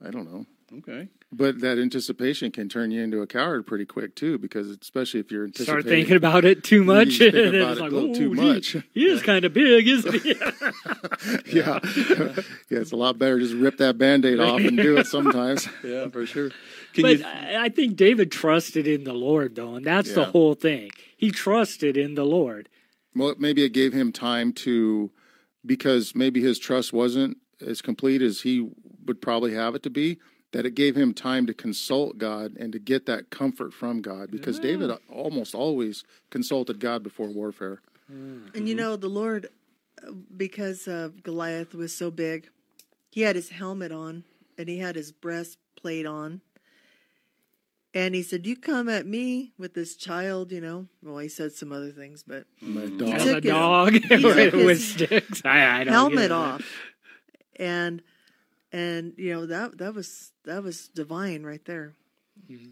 I 0.05 0.11
don't 0.11 0.31
know. 0.31 0.47
Okay. 0.73 1.09
But 1.33 1.61
that 1.61 1.79
anticipation 1.79 2.51
can 2.51 2.69
turn 2.69 2.91
you 2.91 3.03
into 3.03 3.21
a 3.21 3.27
coward 3.27 3.67
pretty 3.67 3.85
quick 3.85 4.15
too, 4.15 4.39
because 4.39 4.69
especially 4.69 5.21
if 5.21 5.31
you're 5.31 5.45
anticipating. 5.45 5.81
Start 5.81 5.85
thinking 5.85 6.17
about 6.17 6.45
it 6.45 6.65
too 6.65 6.85
much. 6.85 7.09
just 7.09 7.37
and 7.37 7.55
about 7.55 7.73
it's 7.73 7.81
like, 7.81 7.93
little 7.93 8.11
"Oh, 8.11 8.15
too 8.15 8.35
much." 8.35 8.77
He 8.93 9.07
is 9.07 9.23
kind 9.23 9.45
of 9.45 9.53
big, 9.53 9.89
isn't 9.89 10.23
he? 10.23 10.29
yeah, 11.57 11.79
yeah, 11.83 12.79
it's 12.79 12.93
a 12.93 12.97
lot 12.97 13.19
better 13.19 13.39
just 13.39 13.55
rip 13.55 13.79
that 13.79 13.99
band-aid 13.99 14.41
off 14.41 14.61
and 14.61 14.77
do 14.77 14.97
it 14.97 15.07
sometimes. 15.07 15.69
Yeah, 15.85 16.09
for 16.09 16.27
sure. 16.27 16.51
Can 16.95 17.03
but 17.03 17.19
you? 17.19 17.25
I 17.25 17.65
I 17.65 17.69
think 17.69 17.97
David 17.97 18.31
trusted 18.31 18.87
in 18.87 19.05
the 19.05 19.15
Lord, 19.15 19.55
though, 19.55 19.75
and 19.75 19.85
that's 19.85 20.15
the 20.15 20.27
whole 20.27 20.55
thing. 20.55 20.91
He 21.17 21.31
trusted 21.31 21.97
in 21.97 22.15
the 22.15 22.25
Lord. 22.25 22.69
Well, 23.15 23.35
maybe 23.39 23.65
it 23.65 23.71
gave 23.71 23.93
him 23.93 24.13
time 24.13 24.53
to, 24.53 25.11
because 25.67 26.15
maybe 26.15 26.41
his 26.41 26.59
trust 26.59 26.93
wasn't 26.93 27.39
as 27.67 27.83
complete 27.83 28.23
as 28.23 28.43
he 28.43 28.69
would 29.05 29.21
probably 29.21 29.55
have 29.55 29.75
it 29.75 29.83
to 29.83 29.91
be. 29.91 30.19
That 30.53 30.65
it 30.65 30.75
gave 30.75 30.97
him 30.97 31.13
time 31.13 31.47
to 31.47 31.53
consult 31.53 32.17
God 32.17 32.57
and 32.57 32.73
to 32.73 32.79
get 32.79 33.05
that 33.05 33.29
comfort 33.29 33.75
from 33.75 34.01
God, 34.01 34.31
because 34.31 34.59
David 34.59 34.91
almost 35.11 35.55
always 35.55 36.05
consulted 36.31 36.81
God 36.81 37.03
before 37.03 37.29
warfare. 37.29 37.81
And 38.09 38.67
you 38.67 38.75
know, 38.75 38.97
the 38.97 39.09
Lord, 39.09 39.49
uh, 40.03 40.13
because 40.35 40.89
uh, 40.89 41.11
Goliath 41.23 41.75
was 41.75 41.95
so 41.95 42.11
big, 42.11 42.49
he 43.11 43.21
had 43.21 43.37
his 43.37 43.51
helmet 43.51 43.93
on 43.93 44.25
and 44.57 44.71
he 44.71 44.79
had 44.79 44.97
his 44.97 45.13
breastplate 45.13 46.07
on. 46.07 46.41
And 47.93 48.15
he 48.15 48.23
said, 48.23 48.47
You 48.47 48.57
come 48.57 48.89
at 48.89 49.07
me 49.07 49.53
with 49.59 49.75
this 49.75 49.97
child, 49.97 50.51
you 50.53 50.61
know. 50.63 50.87
Well, 51.03 51.19
he 51.19 51.29
said 51.29 51.53
some 51.53 51.73
other 51.73 51.91
things, 51.91 52.23
but 52.27 52.45
My 52.63 52.83
As 52.85 52.91
dog. 52.91 53.19
took 53.19 53.27
a 53.27 53.35
his- 53.35 53.43
dog 53.45 53.93
he 53.93 54.01
took 54.01 54.23
with, 54.25 54.53
his 54.55 54.65
with 54.65 54.81
sticks. 54.81 55.43
I, 55.45 55.81
I 55.81 55.85
don't 55.85 55.93
helmet 55.93 56.19
get 56.19 56.33
off. 56.33 56.63
And 57.57 58.03
and 58.73 59.13
you 59.17 59.33
know 59.35 59.47
that 59.47 59.79
that 59.79 59.95
was 59.95 60.33
that 60.45 60.63
was 60.63 60.89
divine 60.89 61.43
right 61.43 61.65
there, 61.65 61.95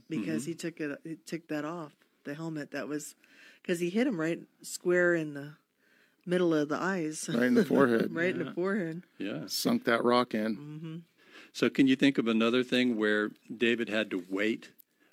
because 0.08 0.44
he 0.44 0.54
took 0.54 0.80
it 0.80 0.98
he 1.04 1.16
took 1.26 1.48
that 1.48 1.64
off 1.64 1.92
the 2.24 2.34
helmet 2.34 2.70
that 2.72 2.88
was 2.88 3.14
because 3.62 3.80
he 3.80 3.90
hit 3.90 4.06
him 4.06 4.18
right 4.20 4.40
square 4.62 5.14
in 5.14 5.34
the 5.34 5.52
middle 6.24 6.52
of 6.54 6.68
the 6.68 6.76
eyes, 6.80 7.28
Right 7.32 7.44
in 7.44 7.54
the 7.54 7.64
forehead. 7.64 8.12
right 8.14 8.34
in 8.34 8.44
the 8.44 8.50
forehead. 8.52 9.02
Yeah. 9.18 9.42
Sunk 9.46 9.84
that 9.84 10.02
rock 10.04 10.34
in. 10.34 10.56
Mm-hmm. 10.56 10.96
So, 11.52 11.70
can 11.70 11.86
you 11.86 11.94
think 11.96 12.18
of 12.18 12.26
another 12.26 12.62
thing 12.64 12.96
where 12.96 13.30
David 13.56 13.88
had 13.88 14.10
to 14.10 14.24
wait 14.28 14.70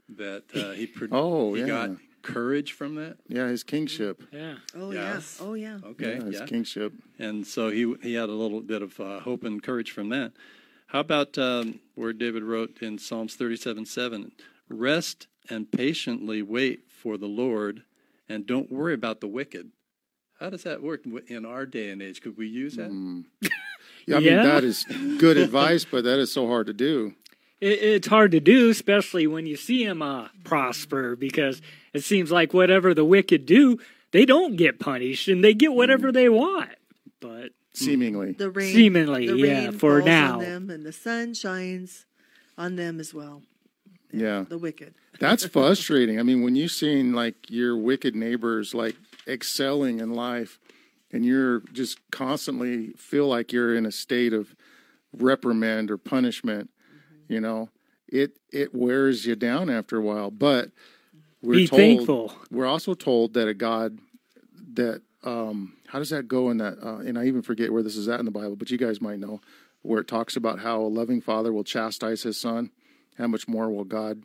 that 0.10 0.44
uh, 0.56 0.72
he 0.72 0.88
pro- 0.88 1.08
Oh, 1.12 1.54
he 1.54 1.62
yeah. 1.62 1.68
got 1.68 1.90
courage 2.24 2.72
from 2.74 2.96
that. 2.96 3.18
Yeah, 3.28 3.48
his 3.48 3.64
kingship. 3.64 4.24
Yeah. 4.32 4.56
Oh 4.76 4.92
Yes. 4.92 5.38
yeah. 5.40 5.48
Oh 5.48 5.54
yeah. 5.54 5.78
Okay, 5.86 6.18
yeah, 6.18 6.24
his 6.26 6.40
yeah. 6.40 6.46
kingship. 6.46 6.94
and 7.20 7.46
so 7.46 7.70
he 7.70 7.94
he 8.02 8.14
had 8.16 8.30
a 8.30 8.34
little 8.34 8.62
bit 8.62 8.82
of 8.82 9.00
uh, 9.00 9.20
hope 9.20 9.44
and 9.44 9.62
courage 9.62 9.92
from 9.92 10.10
that. 10.10 10.32
How 10.94 11.00
about 11.00 11.40
um, 11.40 11.80
where 11.96 12.14
David 12.14 12.44
wrote 12.44 12.84
in 12.84 13.00
Psalms 13.00 13.34
thirty-seven 13.34 13.88
seven, 13.88 14.32
"Rest 14.70 15.26
and 15.50 15.70
patiently 15.72 16.44
wait 16.44 16.82
for 16.88 17.18
the 17.18 17.26
Lord, 17.26 17.82
and 18.30 18.46
don't 18.46 18.72
worry 18.72 18.94
about 18.94 19.20
the 19.20 19.28
wicked." 19.28 19.72
How 20.40 20.52
does 20.52 20.64
that 20.64 20.84
work 20.84 21.02
in 21.28 21.46
our 21.48 21.66
day 21.66 21.90
and 21.90 22.00
age? 22.00 22.22
Could 22.22 22.38
we 22.38 22.48
use 22.48 22.76
that? 22.76 22.92
Yeah, 24.06 24.18
I 24.18 24.20
Yeah. 24.20 24.36
mean 24.36 24.44
that 24.44 24.64
is 24.64 24.86
good 25.18 25.38
advice, 25.38 25.84
but 25.84 26.04
that 26.04 26.20
is 26.20 26.32
so 26.32 26.46
hard 26.46 26.68
to 26.68 26.74
do. 26.74 27.16
It, 27.60 27.80
it's 27.82 28.08
hard 28.08 28.32
to 28.34 28.40
do, 28.40 28.70
especially 28.70 29.26
when 29.26 29.48
you 29.48 29.56
see 29.56 29.84
him 29.84 30.02
uh, 30.04 30.28
prosper, 30.44 31.16
because 31.16 31.60
it 31.94 32.04
seems 32.04 32.32
like 32.32 32.54
whatever 32.54 32.94
the 32.94 33.06
wicked 33.06 33.48
do, 33.48 33.80
they 34.12 34.26
don't 34.26 34.58
get 34.58 34.80
punished 34.80 35.28
and 35.28 35.44
they 35.44 35.56
get 35.56 35.74
whatever 35.74 36.12
they 36.12 36.30
want. 36.30 36.70
But 37.20 37.52
Seemingly, 37.74 38.34
The 38.34 38.52
rain. 38.52 38.74
Seemingly, 38.74 39.28
the 39.28 39.36
yeah, 39.38 39.60
rain 39.66 39.72
for 39.74 40.00
falls 40.00 40.06
now. 40.06 40.34
on 40.36 40.40
them, 40.40 40.70
and 40.70 40.86
the 40.86 40.92
sun 40.92 41.34
shines 41.34 42.06
on 42.58 42.76
them 42.76 43.00
as 43.00 43.14
well. 43.14 43.42
yeah, 44.12 44.46
The 44.48 44.58
wicked. 44.60 44.94
that's 45.20 45.46
frustrating. 45.58 46.20
I 46.20 46.24
mean, 46.24 46.44
when 46.44 46.56
you're 46.56 46.68
seeing 46.70 47.14
like 47.14 47.50
your 47.50 47.76
wicked 47.76 48.16
neighbors 48.16 48.74
like 48.76 48.96
excelling 49.28 50.00
in 50.00 50.14
life, 50.14 50.60
and 51.12 51.26
you're 51.26 51.62
just 51.74 52.00
constantly 52.12 52.90
feel 52.98 53.28
like 53.28 53.52
you're 53.54 53.76
in 53.76 53.86
a 53.86 53.92
state 53.92 54.34
of 54.34 54.56
reprimand 55.16 55.90
or 55.92 55.98
punishment, 55.98 56.70
you 57.28 57.40
know, 57.40 57.70
it 58.08 58.38
it 58.52 58.74
wears 58.76 59.26
you 59.26 59.36
down 59.36 59.70
after 59.70 59.98
a 59.98 60.02
while. 60.02 60.30
But 60.32 60.70
we're 61.42 61.54
be 61.56 61.68
told, 61.68 61.80
thankful. 61.80 62.36
We're 62.52 62.66
also 62.68 62.94
told 62.94 63.34
that 63.34 63.48
a 63.48 63.54
God 63.54 63.98
that 64.74 65.02
um 65.24 65.74
how 65.94 66.00
does 66.00 66.10
that 66.10 66.28
go 66.28 66.50
in 66.50 66.58
that 66.58 66.80
uh, 66.84 66.98
and 66.98 67.20
I 67.20 67.26
even 67.26 67.44
forget 67.44 67.72
where 67.72 67.84
this 67.84 67.96
is 67.96 68.10
at 68.10 68.18
in 68.18 68.26
the 68.26 68.32
Bible, 68.32 68.56
but 68.56 68.72
you 68.72 68.80
guys 68.80 69.00
might 69.00 69.20
know 69.20 69.42
where 69.84 70.02
it 70.02 70.08
talks 70.08 70.36
about 70.36 70.58
how 70.58 70.82
a 70.82 70.90
loving 70.90 71.22
father 71.22 71.54
will 71.54 71.64
chastise 71.64 72.24
his 72.24 72.36
son. 72.36 72.72
How 73.20 73.28
much 73.28 73.48
more 73.48 73.70
will 73.70 73.84
God 73.84 74.24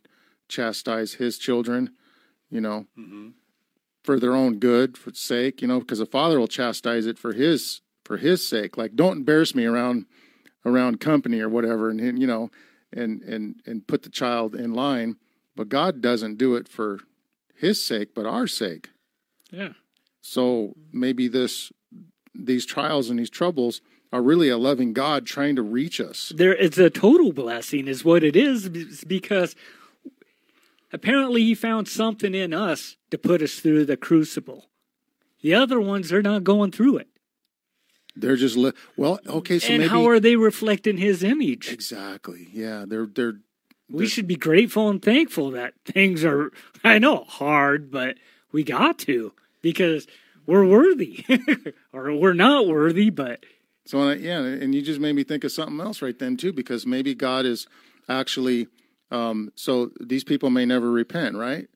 chastise 0.48 1.14
his 1.14 1.36
children, 1.36 1.90
you 2.48 2.62
know, 2.62 2.86
for 4.02 4.18
their 4.18 4.34
own 4.34 4.58
good, 4.58 4.96
for 4.96 5.12
sake, 5.12 5.60
you 5.60 5.68
know, 5.68 5.78
because 5.78 6.00
a 6.00 6.06
father 6.06 6.40
will 6.40 6.48
chastise 6.48 7.04
it 7.04 7.18
for 7.18 7.34
his 7.34 7.82
for 8.02 8.16
his 8.16 8.48
sake. 8.48 8.78
Like 8.78 8.96
don't 8.96 9.18
embarrass 9.18 9.54
me 9.54 9.66
around 9.66 10.06
around 10.64 11.00
company 11.00 11.38
or 11.38 11.50
whatever 11.50 11.90
and 11.90 12.18
you 12.18 12.26
know 12.26 12.50
and 12.94 13.20
and 13.20 13.60
and 13.66 13.86
put 13.86 14.04
the 14.04 14.08
child 14.08 14.54
in 14.54 14.72
line, 14.72 15.16
but 15.54 15.68
God 15.68 16.00
doesn't 16.00 16.38
do 16.38 16.56
it 16.56 16.66
for 16.66 17.00
his 17.54 17.84
sake, 17.84 18.14
but 18.14 18.24
our 18.24 18.46
sake. 18.46 18.88
Yeah. 19.50 19.74
So 20.20 20.42
mm-hmm. 20.42 21.00
maybe 21.00 21.28
this 21.28 21.72
these 22.34 22.64
trials 22.64 23.10
and 23.10 23.18
these 23.18 23.30
troubles 23.30 23.80
are 24.12 24.22
really 24.22 24.48
a 24.48 24.56
loving 24.56 24.92
God 24.92 25.26
trying 25.26 25.56
to 25.56 25.62
reach 25.62 26.00
us. 26.00 26.32
There, 26.34 26.54
it's 26.54 26.78
a 26.78 26.88
total 26.88 27.32
blessing, 27.32 27.88
is 27.88 28.04
what 28.04 28.24
it 28.24 28.36
is, 28.36 28.68
because 29.06 29.54
apparently 30.92 31.42
he 31.42 31.54
found 31.54 31.88
something 31.88 32.34
in 32.34 32.54
us 32.54 32.96
to 33.10 33.18
put 33.18 33.42
us 33.42 33.56
through 33.56 33.84
the 33.84 33.96
crucible. 33.96 34.66
The 35.42 35.54
other 35.54 35.80
ones 35.80 36.12
are 36.12 36.22
not 36.22 36.44
going 36.44 36.72
through 36.72 36.98
it. 36.98 37.08
They're 38.16 38.36
just 38.36 38.56
li- 38.56 38.72
well, 38.96 39.20
okay, 39.26 39.58
so 39.58 39.68
and 39.68 39.78
maybe 39.78 39.90
how 39.90 40.08
are 40.08 40.18
they 40.18 40.36
reflecting 40.36 40.96
his 40.96 41.22
image? 41.22 41.70
exactly. 41.70 42.48
Yeah, 42.52 42.84
they're 42.86 43.06
they're 43.06 43.40
We 43.88 44.08
should 44.08 44.26
be 44.26 44.36
grateful 44.36 44.88
and 44.88 45.00
thankful 45.00 45.52
that 45.52 45.74
things 45.84 46.24
are, 46.24 46.50
I 46.82 46.98
know, 46.98 47.24
hard, 47.24 47.92
but 47.92 48.16
we 48.50 48.64
got 48.64 48.98
to 49.00 49.34
because 49.72 50.06
we're 50.46 50.64
worthy. 50.66 51.24
or 51.92 52.14
we're 52.14 52.32
not 52.34 52.66
worthy, 52.66 53.10
but 53.10 53.44
So 53.84 54.00
and 54.00 54.10
I, 54.10 54.14
yeah, 54.22 54.38
and 54.40 54.74
you 54.74 54.82
just 54.82 55.00
made 55.00 55.14
me 55.14 55.24
think 55.24 55.44
of 55.44 55.52
something 55.52 55.80
else 55.80 56.02
right 56.02 56.18
then 56.18 56.36
too, 56.36 56.52
because 56.52 56.86
maybe 56.86 57.14
God 57.14 57.44
is 57.46 57.66
actually 58.08 58.68
um, 59.10 59.52
so 59.54 59.90
these 60.00 60.24
people 60.24 60.50
may 60.50 60.66
never 60.66 60.90
repent, 60.90 61.36
right? 61.36 61.68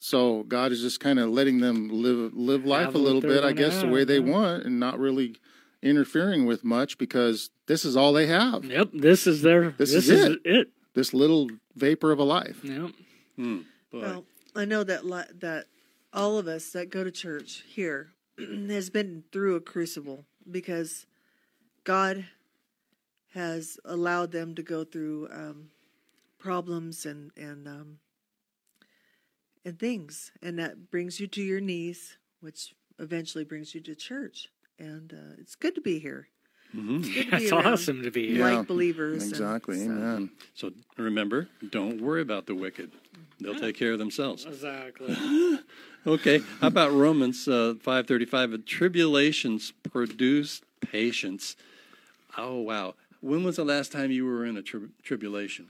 So 0.00 0.44
God 0.44 0.70
is 0.72 0.80
just 0.80 1.00
kind 1.00 1.18
of 1.18 1.28
letting 1.28 1.60
them 1.60 1.88
live 1.90 2.32
live 2.34 2.64
life 2.64 2.86
Have 2.86 2.94
a 2.94 2.98
little 2.98 3.20
bit, 3.20 3.38
I 3.44 3.52
gonna 3.52 3.54
guess, 3.54 3.80
the 3.82 3.88
way 3.88 4.04
they 4.04 4.18
yeah. 4.20 4.32
want, 4.32 4.64
and 4.64 4.78
not 4.78 4.98
really 4.98 5.36
interfering 5.82 6.46
with 6.46 6.64
much 6.64 6.98
because 6.98 7.50
this 7.66 7.84
is 7.84 7.96
all 7.96 8.12
they 8.12 8.26
have. 8.26 8.64
yep, 8.64 8.88
this 8.92 9.26
is 9.26 9.42
their, 9.42 9.70
This 9.72 9.92
this, 9.92 10.08
is 10.08 10.10
is, 10.10 10.26
it. 10.26 10.40
it. 10.44 10.68
This 10.94 11.12
little 11.14 11.48
vapor 11.76 12.10
of 12.12 12.18
a 12.18 12.24
life. 12.24 12.64
Yep. 12.64 12.90
Boy. 13.36 13.60
Well, 13.92 14.24
I 14.56 14.64
know 14.64 14.82
that 14.84 15.04
li- 15.04 15.32
that 15.40 15.66
all 16.12 16.38
of 16.38 16.46
us 16.48 16.70
that 16.70 16.90
go 16.90 17.04
to 17.04 17.10
church 17.10 17.64
here 17.66 18.12
has 18.68 18.90
been 18.90 19.24
through 19.32 19.56
a 19.56 19.60
crucible 19.60 20.24
because 20.50 21.06
God 21.84 22.26
has 23.34 23.78
allowed 23.84 24.32
them 24.32 24.54
to 24.54 24.62
go 24.62 24.84
through 24.84 25.28
um, 25.32 25.70
problems 26.38 27.04
and 27.04 27.30
and 27.36 27.66
um, 27.68 27.98
and 29.64 29.78
things, 29.78 30.32
and 30.42 30.58
that 30.58 30.90
brings 30.90 31.20
you 31.20 31.26
to 31.26 31.42
your 31.42 31.60
knees, 31.60 32.16
which 32.40 32.74
eventually 32.98 33.44
brings 33.44 33.74
you 33.74 33.80
to 33.82 33.94
church. 33.94 34.48
And 34.78 35.12
uh, 35.12 35.34
it's 35.38 35.56
good 35.56 35.74
to 35.74 35.80
be 35.80 35.98
here. 35.98 36.28
It's 36.72 37.08
good 37.08 37.30
to 37.30 37.36
be 37.38 37.50
That's 37.50 37.52
awesome 37.66 38.02
to 38.04 38.10
be 38.10 38.28
here. 38.28 38.48
Yeah, 38.48 38.58
like 38.58 38.66
believers. 38.68 39.22
and 39.24 39.32
Exactly. 39.32 39.78
so- 39.78 39.90
Amen. 39.90 40.30
So 40.54 40.70
remember, 40.96 41.48
don't 41.70 42.00
worry 42.00 42.22
about 42.22 42.46
the 42.46 42.54
wicked; 42.54 42.92
they'll 43.40 43.58
take 43.58 43.76
care 43.76 43.92
of 43.92 43.98
themselves. 43.98 44.44
Exactly. 44.46 45.14
Okay. 46.06 46.42
How 46.60 46.68
about 46.68 46.92
Romans 46.92 47.46
uh, 47.48 47.74
five 47.80 48.06
thirty 48.06 48.24
five? 48.24 48.52
Tribulations 48.64 49.72
produce 49.82 50.62
patience. 50.80 51.56
Oh 52.36 52.58
wow! 52.60 52.94
When 53.20 53.44
was 53.44 53.56
the 53.56 53.64
last 53.64 53.92
time 53.92 54.10
you 54.10 54.24
were 54.24 54.44
in 54.44 54.56
a 54.56 54.62
tri- 54.62 54.88
tribulation? 55.02 55.68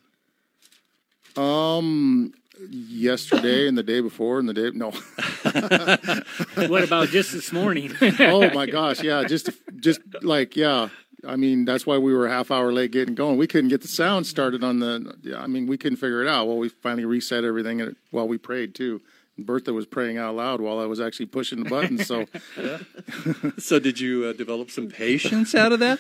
Um, 1.37 2.33
yesterday 2.71 3.69
and 3.69 3.77
the 3.79 3.83
day 3.83 4.01
before 4.01 4.39
and 4.39 4.49
the 4.49 4.55
day 4.55 4.71
no. 4.73 4.91
what 6.69 6.85
about 6.85 7.09
just 7.09 7.33
this 7.33 7.53
morning? 7.53 7.93
oh 8.21 8.51
my 8.53 8.67
gosh, 8.67 9.03
yeah, 9.03 9.25
just 9.25 9.51
just 9.81 10.01
like 10.23 10.57
yeah. 10.57 10.89
I 11.27 11.35
mean, 11.35 11.65
that's 11.65 11.85
why 11.85 11.99
we 11.99 12.15
were 12.15 12.27
a 12.27 12.31
half 12.31 12.53
hour 12.53 12.73
late 12.73 12.93
getting 12.93 13.17
going. 13.17 13.39
We 13.39 13.49
couldn't 13.49 13.71
get 13.71 13.81
the 13.81 13.89
sound 13.89 14.25
started 14.27 14.63
on 14.63 14.79
the. 14.79 15.17
yeah, 15.23 15.41
I 15.41 15.49
mean, 15.49 15.67
we 15.67 15.77
couldn't 15.77 15.97
figure 15.97 16.23
it 16.23 16.29
out. 16.29 16.47
Well, 16.47 16.59
we 16.59 16.69
finally 16.69 17.05
reset 17.07 17.43
everything 17.43 17.81
and- 17.81 17.97
while 18.13 18.29
we 18.29 18.39
prayed 18.39 18.75
too. 18.75 19.01
Bertha 19.39 19.73
was 19.73 19.87
praying 19.87 20.19
out 20.19 20.35
loud 20.35 20.61
while 20.61 20.81
I 20.81 20.87
was 20.87 21.01
actually 21.01 21.27
pushing 21.27 21.63
the 21.63 21.71
buttons. 21.71 22.07
So 22.07 22.27
So 23.59 23.79
did 23.79 24.01
you 24.01 24.25
uh, 24.25 24.33
develop 24.33 24.71
some 24.71 24.89
patience 24.89 25.55
out 25.55 25.73
of 25.73 25.79
that? 25.81 25.99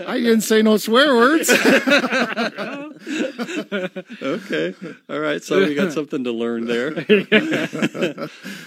I 0.06 0.18
didn't 0.18 0.42
say 0.42 0.62
no 0.62 0.76
swear 0.76 1.14
words. 1.14 1.50
Okay. 4.22 4.74
All 5.08 5.18
right. 5.18 5.42
So 5.42 5.58
we 5.58 5.74
got 5.74 5.92
something 5.92 6.24
to 6.24 6.32
learn 6.32 6.66
there. 6.66 6.92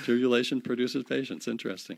Tribulation 0.03 0.61
produces 0.61 1.03
patience. 1.03 1.47
Interesting. 1.47 1.97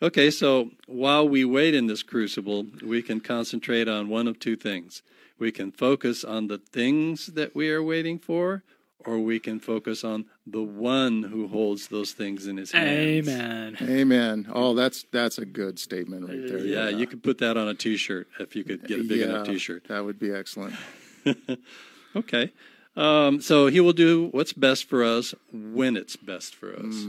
Okay. 0.00 0.30
So 0.30 0.70
while 0.86 1.28
we 1.28 1.44
wait 1.44 1.74
in 1.74 1.86
this 1.86 2.02
crucible, 2.02 2.66
we 2.82 3.02
can 3.02 3.20
concentrate 3.20 3.88
on 3.88 4.08
one 4.08 4.28
of 4.28 4.38
two 4.38 4.56
things. 4.56 5.02
We 5.38 5.50
can 5.50 5.72
focus 5.72 6.22
on 6.24 6.46
the 6.46 6.58
things 6.58 7.26
that 7.28 7.54
we 7.54 7.70
are 7.70 7.82
waiting 7.82 8.18
for, 8.18 8.62
or 9.06 9.18
we 9.18 9.38
can 9.38 9.60
focus 9.60 10.04
on 10.04 10.26
the 10.46 10.62
one 10.62 11.22
who 11.22 11.48
holds 11.48 11.88
those 11.88 12.12
things 12.12 12.46
in 12.46 12.56
his 12.56 12.72
hands. 12.72 13.28
Amen. 13.28 13.76
Amen. 13.82 14.46
Oh, 14.52 14.74
that's 14.74 15.04
that's 15.12 15.38
a 15.38 15.44
good 15.44 15.78
statement 15.78 16.28
right 16.28 16.46
there. 16.46 16.58
Yeah, 16.58 16.88
you 16.88 17.06
could 17.06 17.22
put 17.22 17.38
that 17.38 17.56
on 17.56 17.68
a 17.68 17.74
T-shirt 17.74 18.28
if 18.40 18.54
you 18.56 18.64
could 18.64 18.86
get 18.86 19.00
a 19.00 19.04
big 19.04 19.20
enough 19.20 19.46
T-shirt. 19.46 19.88
That 19.88 20.04
would 20.04 20.18
be 20.18 20.32
excellent. 20.32 20.74
Okay. 22.16 22.52
Um, 22.96 23.40
so 23.40 23.66
he 23.66 23.80
will 23.80 23.92
do 23.92 24.28
what's 24.30 24.52
best 24.52 24.88
for 24.88 25.02
us 25.02 25.34
when 25.52 25.96
it's 25.96 26.16
best 26.16 26.54
for 26.54 26.72
us. 26.74 27.06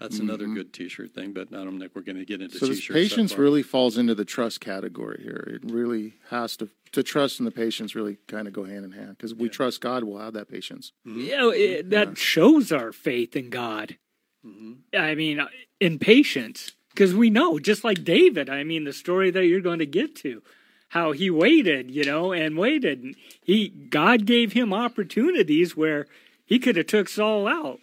That's 0.00 0.18
another 0.18 0.44
mm-hmm. 0.44 0.54
good 0.54 0.72
T-shirt 0.72 1.14
thing, 1.14 1.32
but 1.32 1.48
I 1.52 1.64
don't 1.64 1.78
think 1.80 1.92
we're 1.94 2.02
going 2.02 2.16
to 2.16 2.24
get 2.24 2.40
into 2.40 2.56
Mm-hmm. 2.56 2.64
So 2.64 2.70
this 2.70 2.78
T-shirts. 2.78 2.94
patience 2.94 3.30
that 3.30 3.36
far. 3.36 3.44
really 3.44 3.62
falls 3.62 3.98
into 3.98 4.14
the 4.14 4.24
trust 4.24 4.60
category 4.60 5.20
here. 5.22 5.60
It 5.62 5.70
really 5.70 6.14
has 6.30 6.56
to 6.58 6.68
to 6.92 7.02
trust 7.02 7.38
and 7.38 7.46
the 7.46 7.50
patience 7.50 7.94
really 7.94 8.16
kind 8.28 8.46
of 8.46 8.54
go 8.54 8.64
hand 8.64 8.84
in 8.84 8.92
hand 8.92 9.10
because 9.10 9.34
we 9.34 9.48
trust 9.48 9.80
God, 9.80 10.04
we'll 10.04 10.18
have 10.18 10.32
that 10.32 10.50
patience. 10.50 10.92
Mm-hmm. 11.06 11.20
Yeah, 11.20 11.50
it, 11.50 11.90
that 11.90 12.16
shows 12.16 12.72
our 12.72 12.92
faith 12.92 13.36
in 13.36 13.50
God. 13.50 13.98
Mm-hmm. 14.44 14.96
I 14.96 15.14
mean, 15.14 15.40
uh, 15.40 15.48
in 15.80 15.98
patience, 15.98 16.72
because 16.90 17.14
we 17.14 17.30
know, 17.30 17.58
just 17.58 17.84
like 17.84 18.04
David. 18.04 18.48
I 18.48 18.64
mean, 18.64 18.84
the 18.84 18.92
story 18.92 19.30
that 19.30 19.46
you're 19.46 19.60
going 19.60 19.80
to 19.80 19.86
get 19.86 20.16
to, 20.16 20.42
how 20.88 21.12
he 21.12 21.30
waited, 21.30 21.90
you 21.90 22.04
know, 22.04 22.32
and 22.32 22.56
waited. 22.56 23.02
And 23.02 23.16
He 23.42 23.68
God 23.68 24.26
gave 24.26 24.52
him 24.52 24.72
opportunities 24.72 25.76
where 25.76 26.06
he 26.44 26.58
could 26.58 26.76
have 26.76 26.86
took 26.86 27.08
Saul 27.08 27.46
out, 27.46 27.80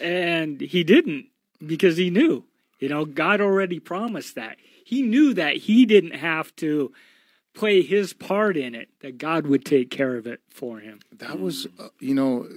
and 0.00 0.60
he 0.60 0.84
didn't 0.84 1.26
because 1.64 1.96
he 1.96 2.10
knew, 2.10 2.44
you 2.78 2.88
know, 2.88 3.04
God 3.04 3.40
already 3.40 3.78
promised 3.78 4.34
that. 4.34 4.56
He 4.84 5.02
knew 5.02 5.34
that 5.34 5.56
he 5.56 5.86
didn't 5.86 6.16
have 6.16 6.54
to 6.56 6.92
play 7.54 7.82
his 7.82 8.12
part 8.12 8.56
in 8.56 8.74
it; 8.74 8.88
that 9.00 9.18
God 9.18 9.46
would 9.46 9.64
take 9.64 9.90
care 9.90 10.16
of 10.16 10.26
it 10.26 10.40
for 10.50 10.80
him. 10.80 11.00
That 11.16 11.40
was, 11.40 11.66
uh, 11.78 11.88
you 12.00 12.14
know, 12.14 12.48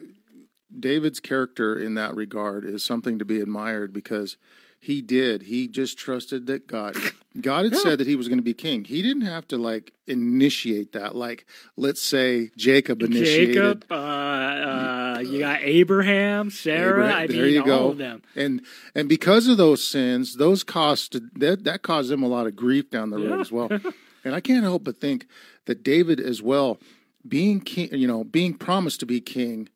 David's 0.78 1.20
character 1.20 1.78
in 1.78 1.94
that 1.96 2.16
regard 2.16 2.66
is 2.66 2.84
something 2.84 3.20
to 3.20 3.26
be 3.26 3.40
admired 3.40 3.94
because 3.94 4.38
he 4.86 5.02
did. 5.02 5.44
He 5.44 5.68
just 5.68 5.98
trusted 5.98 6.46
that 6.48 6.68
God. 6.68 6.96
God 7.42 7.66
had 7.66 7.76
said 7.76 7.98
that 7.98 8.08
he 8.08 8.16
was 8.16 8.28
going 8.28 8.38
to 8.38 8.44
be 8.44 8.54
king. 8.54 8.84
He 8.84 9.02
didn't 9.02 9.24
have 9.24 9.48
to 9.48 9.58
like 9.58 9.94
initiate 10.08 10.92
that. 10.94 11.16
Like, 11.16 11.46
let's 11.76 12.02
say 12.02 12.52
Jacob 12.56 13.02
initiated. 13.02 13.56
Jacob, 13.56 13.86
uh, 13.92 13.96
uh, 13.96 15.05
you 15.20 15.40
got 15.40 15.62
Abraham, 15.62 16.50
Sarah. 16.50 17.06
Abraham- 17.06 17.18
I 17.18 17.28
there 17.28 17.46
mean, 17.46 17.54
you 17.54 17.60
all 17.62 17.66
go. 17.66 17.88
of 17.90 17.98
them. 17.98 18.22
And 18.36 18.62
and 18.94 19.08
because 19.10 19.48
of 19.48 19.58
those 19.58 19.86
sins, 19.86 20.36
those 20.36 20.64
cost 20.64 21.18
that 21.40 21.64
that 21.64 21.82
caused 21.82 22.10
them 22.10 22.24
a 22.24 22.28
lot 22.28 22.48
of 22.48 22.56
grief 22.56 22.90
down 22.90 23.10
the 23.10 23.18
road 23.18 23.30
Yeah. 23.36 23.40
as 23.42 23.52
well. 23.52 23.70
and 24.24 24.36
I 24.36 24.40
can't 24.40 24.64
help 24.64 24.84
but 24.84 24.98
think 25.00 25.28
that 25.66 25.84
David 25.84 26.20
as 26.20 26.42
well, 26.42 26.80
being 27.28 27.60
king, 27.62 27.90
you 27.94 28.08
know, 28.08 28.24
being 28.24 28.54
promised 28.54 29.00
to 29.02 29.06
be 29.06 29.20
king, 29.22 29.70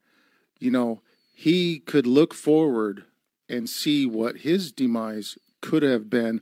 you 0.60 0.71
know, 0.71 1.02
he 1.34 1.80
could 1.80 2.06
look 2.06 2.34
forward 2.34 3.04
and 3.47 3.67
see 3.69 4.06
what 4.06 4.38
his 4.38 4.71
demise 4.71 5.38
could 5.62 5.82
have 5.84 6.10
been 6.10 6.41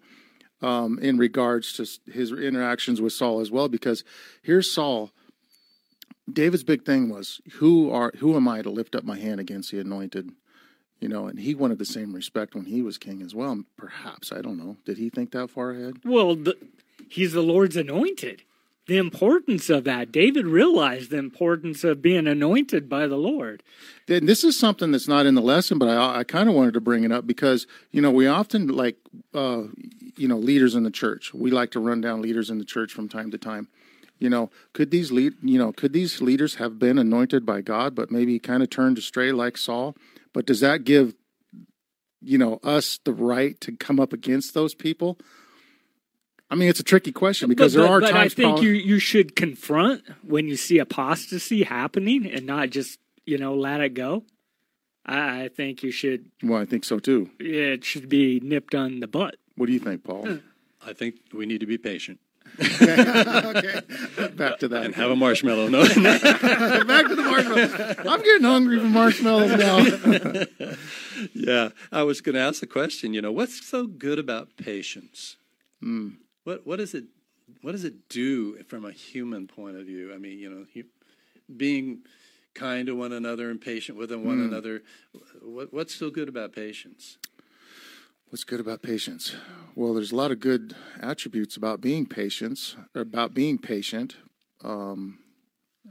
um, 0.62 0.98
in 1.00 1.18
regards 1.18 1.74
to 1.74 2.12
his 2.12 2.32
interactions 2.32 3.00
with 3.00 3.14
Saul 3.14 3.40
as 3.40 3.50
well. 3.52 3.68
Because 3.70 4.04
here's 4.42 4.70
Saul. 4.72 5.12
David's 6.32 6.64
big 6.64 6.86
thing 6.86 7.10
was 7.10 7.42
who 7.54 7.92
are 7.92 8.12
who 8.18 8.36
am 8.36 8.48
I 8.48 8.62
to 8.62 8.70
lift 8.70 8.96
up 8.96 9.04
my 9.04 9.18
hand 9.18 9.40
against 9.40 9.72
the 9.72 9.80
anointed? 9.80 10.32
You 11.00 11.08
know, 11.08 11.28
and 11.28 11.40
he 11.40 11.54
wanted 11.54 11.78
the 11.78 11.86
same 11.86 12.14
respect 12.14 12.56
when 12.56 12.66
he 12.66 12.82
was 12.82 12.98
king 12.98 13.22
as 13.22 13.36
well. 13.36 13.64
Perhaps 13.78 14.32
I 14.32 14.42
don't 14.42 14.58
know. 14.58 14.78
Did 14.86 14.98
he 14.98 15.10
think 15.10 15.32
that 15.32 15.50
far 15.50 15.72
ahead? 15.72 16.00
Well, 16.04 16.36
the, 16.36 16.58
he's 17.08 17.34
the 17.34 17.44
Lord's 17.44 17.78
anointed. 17.78 18.42
The 18.88 18.98
importance 18.98 19.70
of 19.70 19.84
that. 19.84 20.14
David 20.14 20.48
realized 20.48 21.12
the 21.12 21.18
importance 21.18 21.84
of 21.84 22.02
being 22.02 22.26
anointed 22.26 22.88
by 22.88 23.06
the 23.06 23.18
Lord. 23.18 23.62
Then 24.08 24.26
this 24.26 24.46
is 24.46 24.58
something 24.58 24.92
that's 24.92 25.10
not 25.10 25.26
in 25.26 25.36
the 25.36 25.42
lesson, 25.42 25.78
but 25.78 25.90
I, 25.90 26.20
I 26.20 26.24
kind 26.24 26.48
of 26.48 26.56
wanted 26.56 26.74
to 26.76 26.82
bring 26.82 27.04
it 27.04 27.12
up 27.12 27.28
because 27.28 27.68
you 27.92 28.02
know 28.02 28.12
we 28.12 28.28
often 28.28 28.68
like 28.68 28.96
uh, 29.34 29.64
you 30.16 30.28
know 30.28 30.38
leaders 30.38 30.74
in 30.74 30.84
the 30.84 30.92
church. 30.92 31.34
We 31.34 31.52
like 31.52 31.72
to 31.72 31.80
run 31.80 32.02
down 32.02 32.22
leaders 32.22 32.50
in 32.50 32.60
the 32.60 32.66
church 32.66 32.94
from 32.94 33.10
time 33.10 33.30
to 33.32 33.38
time. 33.38 33.68
You 34.20 34.30
know, 34.30 34.50
could 34.74 34.92
these 34.92 35.12
lead 35.12 35.34
you 35.42 35.58
know 35.58 35.72
could 35.72 35.94
these 35.94 36.22
leaders 36.22 36.56
have 36.56 36.80
been 36.80 36.98
anointed 36.98 37.46
by 37.46 37.62
God, 37.62 37.96
but 37.96 38.12
maybe 38.12 38.40
kind 38.40 38.64
of 38.64 38.70
turned 38.70 38.98
astray 38.98 39.32
like 39.32 39.58
Saul? 39.58 39.96
But 40.34 40.46
does 40.46 40.60
that 40.62 40.84
give 40.84 41.14
you 42.22 42.38
know 42.38 42.60
us 42.64 43.00
the 43.04 43.14
right 43.14 43.60
to 43.62 43.72
come 43.72 44.00
up 44.00 44.14
against 44.14 44.54
those 44.54 44.74
people? 44.74 45.20
I 46.50 46.56
mean, 46.56 46.70
it's 46.70 46.80
a 46.80 46.84
tricky 46.84 47.12
question 47.12 47.50
because 47.50 47.76
but, 47.76 47.82
there 47.82 47.92
are 47.92 48.00
but 48.00 48.12
times. 48.12 48.34
I 48.34 48.36
think 48.36 48.56
Paul- 48.56 48.64
you 48.64 48.72
you 48.72 49.00
should 49.00 49.36
confront 49.36 50.04
when 50.24 50.48
you 50.48 50.56
see 50.56 50.80
apostasy 50.80 51.64
happening 51.64 52.26
and 52.26 52.46
not 52.46 52.70
just 52.72 53.00
you 53.26 53.38
know 53.38 53.54
let 53.54 53.82
it 53.82 53.94
go. 53.94 54.24
I, 55.06 55.44
I 55.44 55.50
think 55.50 55.84
you 55.84 55.92
should. 55.92 56.32
well, 56.42 56.60
I 56.60 56.66
think 56.66 56.86
so 56.86 56.98
too. 57.00 57.30
It 57.40 57.84
should 57.86 58.10
be 58.10 58.40
nipped 58.40 58.74
on 58.74 59.00
the 59.00 59.08
butt. 59.08 59.36
What 59.56 59.68
do 59.68 59.74
you 59.74 59.80
think, 59.80 60.04
Paul? 60.04 60.40
I 60.86 60.94
think 60.94 61.16
we 61.34 61.46
need 61.46 61.60
to 61.60 61.66
be 61.66 61.78
patient 61.78 62.20
okay, 62.82 63.82
back 64.36 64.58
to 64.60 64.68
that. 64.68 64.86
and 64.86 64.96
have 64.96 65.12
a 65.12 65.16
marshmallow. 65.16 65.68
No, 65.68 65.82
Back 65.88 67.08
to 67.08 67.16
the 67.16 67.24
marshmallows. 67.24 67.98
I'm 68.00 68.24
getting 68.24 68.48
hungry 68.48 68.80
for 68.80 68.86
marshmallows 68.86 69.58
now. 69.58 70.76
yeah, 71.34 71.70
I 71.92 72.02
was 72.02 72.22
going 72.22 72.34
to 72.34 72.42
ask 72.42 72.60
the 72.60 72.68
question. 72.68 73.14
You 73.14 73.22
know, 73.22 73.32
what's 73.32 73.64
so 73.64 73.86
good 73.86 74.18
about 74.18 74.58
patience? 74.58 75.38
Hmm. 75.82 76.10
What 76.46 76.66
what 76.66 76.78
does 76.78 76.96
it 76.96 77.06
what 77.62 77.74
does 77.74 77.84
it 77.84 78.10
do 78.10 78.64
from 78.64 78.86
a 78.86 78.92
human 78.92 79.46
point 79.48 79.78
of 79.78 79.86
view? 79.86 80.12
I 80.12 80.18
mean, 80.18 80.40
you 80.40 80.50
know, 80.50 80.66
hu- 80.74 81.56
being 81.56 82.00
kind 82.56 82.88
to 82.88 82.96
one 82.96 83.14
another 83.14 83.52
and 83.52 83.62
patient 83.62 84.00
with 84.00 84.12
one 84.12 84.22
hmm. 84.22 84.48
another. 84.48 84.82
What 85.44 85.72
what's 85.72 85.94
so 85.94 86.10
good 86.10 86.28
about 86.28 86.54
patience? 86.54 87.20
What's 88.30 88.44
good 88.44 88.60
about 88.60 88.82
patience? 88.82 89.36
Well, 89.76 89.94
there's 89.94 90.12
a 90.12 90.16
lot 90.16 90.32
of 90.32 90.40
good 90.40 90.76
attributes 91.02 91.56
about 91.56 91.80
being 91.82 92.06
patient. 92.06 92.76
About 92.94 93.34
being 93.34 93.58
patient. 93.58 94.18
Um, 94.64 95.20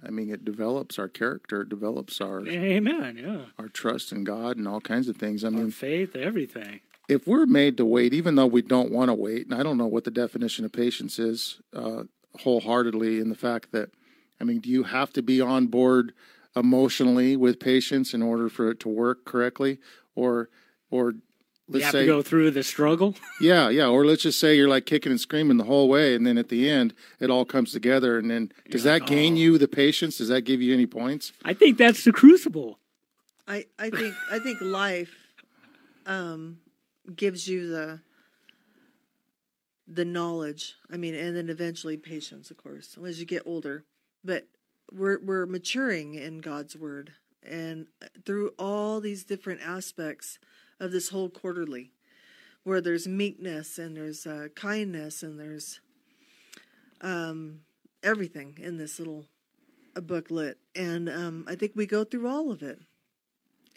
I 0.06 0.10
mean, 0.10 0.28
it 0.30 0.44
develops 0.44 0.98
our 0.98 1.08
character. 1.08 1.62
It 1.62 1.70
develops 1.70 2.20
our 2.20 2.46
Amen. 2.46 3.18
Yeah. 3.18 3.46
our 3.58 3.68
trust 3.68 4.12
in 4.12 4.24
God 4.24 4.58
and 4.58 4.68
all 4.68 4.80
kinds 4.82 5.08
of 5.08 5.16
things. 5.16 5.44
I 5.44 5.46
Our 5.48 5.52
mean, 5.52 5.70
faith, 5.70 6.14
everything. 6.14 6.80
if 7.08 7.26
we're 7.26 7.46
made 7.46 7.78
to 7.78 7.86
wait, 7.86 8.12
even 8.12 8.34
though 8.34 8.46
we 8.46 8.60
don't 8.60 8.92
want 8.92 9.08
to 9.08 9.14
wait, 9.14 9.46
and 9.46 9.54
I 9.54 9.62
don't 9.62 9.78
know 9.78 9.86
what 9.86 10.04
the 10.04 10.10
definition 10.10 10.64
of 10.66 10.72
patience 10.72 11.18
is 11.18 11.60
uh, 11.74 12.02
wholeheartedly, 12.40 13.18
in 13.18 13.30
the 13.30 13.34
fact 13.34 13.72
that, 13.72 13.90
I 14.38 14.44
mean, 14.44 14.60
do 14.60 14.68
you 14.68 14.82
have 14.82 15.10
to 15.14 15.22
be 15.22 15.40
on 15.40 15.68
board 15.68 16.12
emotionally 16.54 17.34
with 17.36 17.60
patience 17.60 18.12
in 18.12 18.22
order 18.22 18.50
for 18.50 18.70
it 18.70 18.80
to 18.80 18.88
work 18.90 19.24
correctly, 19.24 19.78
or, 20.14 20.50
or 20.90 21.14
You 21.68 21.74
let's 21.74 21.84
have 21.86 21.92
say, 21.92 22.00
to 22.00 22.06
go 22.06 22.22
through 22.22 22.52
the 22.52 22.62
struggle. 22.62 23.16
yeah, 23.40 23.68
yeah, 23.68 23.88
or 23.88 24.04
let's 24.04 24.22
just 24.22 24.38
say 24.38 24.56
you're 24.56 24.68
like 24.68 24.86
kicking 24.86 25.10
and 25.10 25.20
screaming 25.20 25.56
the 25.56 25.64
whole 25.64 25.88
way, 25.88 26.14
and 26.14 26.24
then 26.24 26.38
at 26.38 26.48
the 26.48 26.70
end 26.70 26.94
it 27.18 27.28
all 27.28 27.44
comes 27.44 27.72
together, 27.72 28.18
and 28.18 28.30
then 28.30 28.52
does 28.70 28.84
that 28.84 29.06
gain 29.06 29.36
you 29.36 29.58
the 29.58 29.66
patience? 29.66 30.18
Does 30.18 30.28
that 30.28 30.42
give 30.42 30.62
you 30.62 30.72
any 30.72 30.86
points? 30.86 31.32
I 31.44 31.54
think 31.54 31.76
that's 31.76 32.04
the 32.04 32.12
crucible. 32.12 32.78
I, 33.48 33.66
I 33.78 33.90
think 33.90 34.14
I 34.30 34.38
think 34.38 34.60
life 34.60 35.14
um, 36.06 36.58
gives 37.14 37.48
you 37.48 37.68
the 37.68 38.00
the 39.88 40.04
knowledge. 40.04 40.74
I 40.90 40.96
mean, 40.96 41.14
and 41.14 41.36
then 41.36 41.48
eventually 41.48 41.96
patience, 41.96 42.50
of 42.50 42.56
course, 42.56 42.96
as 43.04 43.18
you 43.18 43.26
get 43.26 43.42
older. 43.44 43.84
But 44.24 44.46
we're 44.92 45.18
we're 45.20 45.46
maturing 45.46 46.14
in 46.14 46.38
God's 46.38 46.76
word, 46.76 47.12
and 47.42 47.86
through 48.24 48.52
all 48.58 49.00
these 49.00 49.24
different 49.24 49.60
aspects 49.62 50.38
of 50.80 50.92
this 50.92 51.08
whole 51.10 51.28
quarterly, 51.28 51.92
where 52.64 52.80
there's 52.80 53.06
meekness 53.08 53.78
and 53.78 53.96
there's 53.96 54.26
uh, 54.26 54.48
kindness 54.54 55.22
and 55.22 55.38
there's 55.38 55.80
um, 57.00 57.60
everything 58.02 58.58
in 58.60 58.76
this 58.78 58.98
little 58.98 59.26
a 59.94 60.00
booklet, 60.02 60.58
and 60.74 61.08
um, 61.08 61.44
I 61.48 61.54
think 61.54 61.72
we 61.74 61.86
go 61.86 62.04
through 62.04 62.28
all 62.28 62.50
of 62.50 62.62
it. 62.62 62.80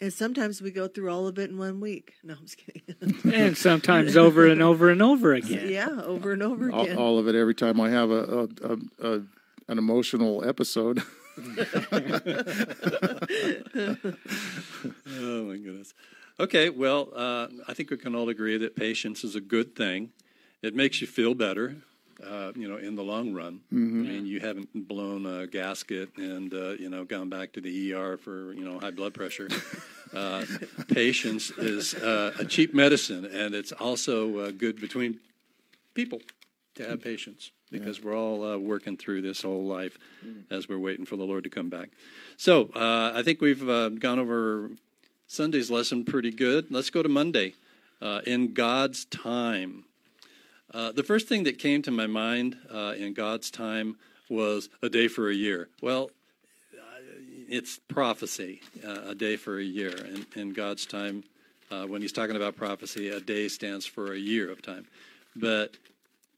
And 0.02 0.10
sometimes 0.12 0.62
we 0.62 0.70
go 0.70 0.88
through 0.88 1.10
all 1.10 1.26
of 1.26 1.38
it 1.38 1.50
in 1.50 1.58
one 1.58 1.78
week. 1.80 2.14
No, 2.24 2.32
I'm 2.34 2.40
just 2.46 2.56
kidding. 2.56 2.82
And 3.34 3.56
sometimes 3.56 4.16
over 4.16 4.46
and 4.46 4.62
over 4.62 4.88
and 4.90 5.02
over 5.02 5.34
again. 5.40 5.68
yeah, 5.70 5.88
over 6.04 6.32
and 6.32 6.42
over 6.42 6.70
All, 6.72 6.84
again. 6.84 6.96
all 6.96 7.18
of 7.18 7.28
it 7.28 7.34
every 7.34 7.54
time 7.54 7.78
I 7.80 7.90
have 7.90 8.10
a, 8.10 8.14
a, 8.24 8.48
a, 8.64 8.76
a 9.16 9.22
an 9.68 9.76
emotional 9.78 10.42
episode. 10.46 11.02
Oh 15.08 15.44
my 15.44 15.56
goodness. 15.56 15.94
Okay, 16.40 16.70
well, 16.70 17.10
uh, 17.14 17.48
I 17.68 17.74
think 17.74 17.90
we 17.90 17.98
can 17.98 18.14
all 18.14 18.30
agree 18.30 18.56
that 18.56 18.74
patience 18.74 19.24
is 19.24 19.36
a 19.36 19.42
good 19.42 19.76
thing. 19.76 20.08
It 20.62 20.74
makes 20.74 21.02
you 21.02 21.06
feel 21.06 21.34
better, 21.34 21.76
uh, 22.24 22.52
you 22.56 22.66
know, 22.66 22.78
in 22.78 22.96
the 22.96 23.02
long 23.02 23.34
run. 23.34 23.60
I 23.70 23.76
mean, 24.08 24.24
you 24.24 24.40
haven't 24.40 24.88
blown 24.88 25.26
a 25.26 25.46
gasket 25.46 26.16
and 26.16 26.52
uh, 26.54 26.70
you 26.70 26.88
know 26.88 27.04
gone 27.04 27.28
back 27.28 27.52
to 27.52 27.60
the 27.60 27.92
ER 27.92 28.16
for 28.16 28.54
you 28.54 28.64
know 28.64 28.78
high 28.80 28.90
blood 28.90 29.14
pressure. 29.14 29.48
Uh, 30.12 30.44
patience 30.88 31.50
is 31.50 31.94
uh, 31.94 32.32
a 32.36 32.44
cheap 32.44 32.74
medicine, 32.74 33.26
and 33.26 33.54
it's 33.54 33.70
also 33.70 34.38
uh, 34.38 34.50
good 34.50 34.80
between 34.80 35.20
people 35.94 36.20
to 36.74 36.84
have 36.84 37.00
patience 37.00 37.52
because 37.70 38.02
we're 38.02 38.16
all 38.16 38.42
uh, 38.42 38.58
working 38.58 38.96
through 38.96 39.22
this 39.22 39.42
whole 39.42 39.64
life 39.66 39.96
as 40.50 40.68
we're 40.68 40.80
waiting 40.80 41.06
for 41.06 41.14
the 41.14 41.22
Lord 41.22 41.44
to 41.44 41.50
come 41.50 41.68
back. 41.70 41.90
So 42.36 42.70
uh, 42.74 43.12
I 43.14 43.22
think 43.22 43.40
we've 43.40 43.68
uh, 43.68 43.90
gone 43.90 44.18
over 44.18 44.72
Sunday's 45.30 45.70
lesson 45.70 46.04
pretty 46.04 46.32
good. 46.32 46.72
Let's 46.72 46.90
go 46.90 47.04
to 47.04 47.08
Monday. 47.08 47.54
Uh, 48.02 48.20
in 48.26 48.52
God's 48.52 49.04
time. 49.04 49.84
Uh, 50.74 50.90
the 50.90 51.04
first 51.04 51.28
thing 51.28 51.44
that 51.44 51.56
came 51.56 51.82
to 51.82 51.92
my 51.92 52.08
mind 52.08 52.56
uh, 52.68 52.94
in 52.98 53.14
God's 53.14 53.48
time 53.48 53.96
was 54.28 54.68
a 54.82 54.88
day 54.88 55.06
for 55.06 55.30
a 55.30 55.34
year. 55.34 55.68
Well, 55.80 56.10
uh, 56.74 57.02
it's 57.48 57.78
prophecy, 57.86 58.60
uh, 58.84 59.10
a 59.10 59.14
day 59.14 59.36
for 59.36 59.60
a 59.60 59.62
year. 59.62 59.90
In, 59.90 60.26
in 60.34 60.52
God's 60.52 60.84
time, 60.84 61.22
uh, 61.70 61.84
when 61.84 62.02
he's 62.02 62.12
talking 62.12 62.34
about 62.34 62.56
prophecy, 62.56 63.10
a 63.10 63.20
day 63.20 63.46
stands 63.46 63.86
for 63.86 64.12
a 64.12 64.18
year 64.18 64.50
of 64.50 64.62
time. 64.62 64.88
But 65.36 65.76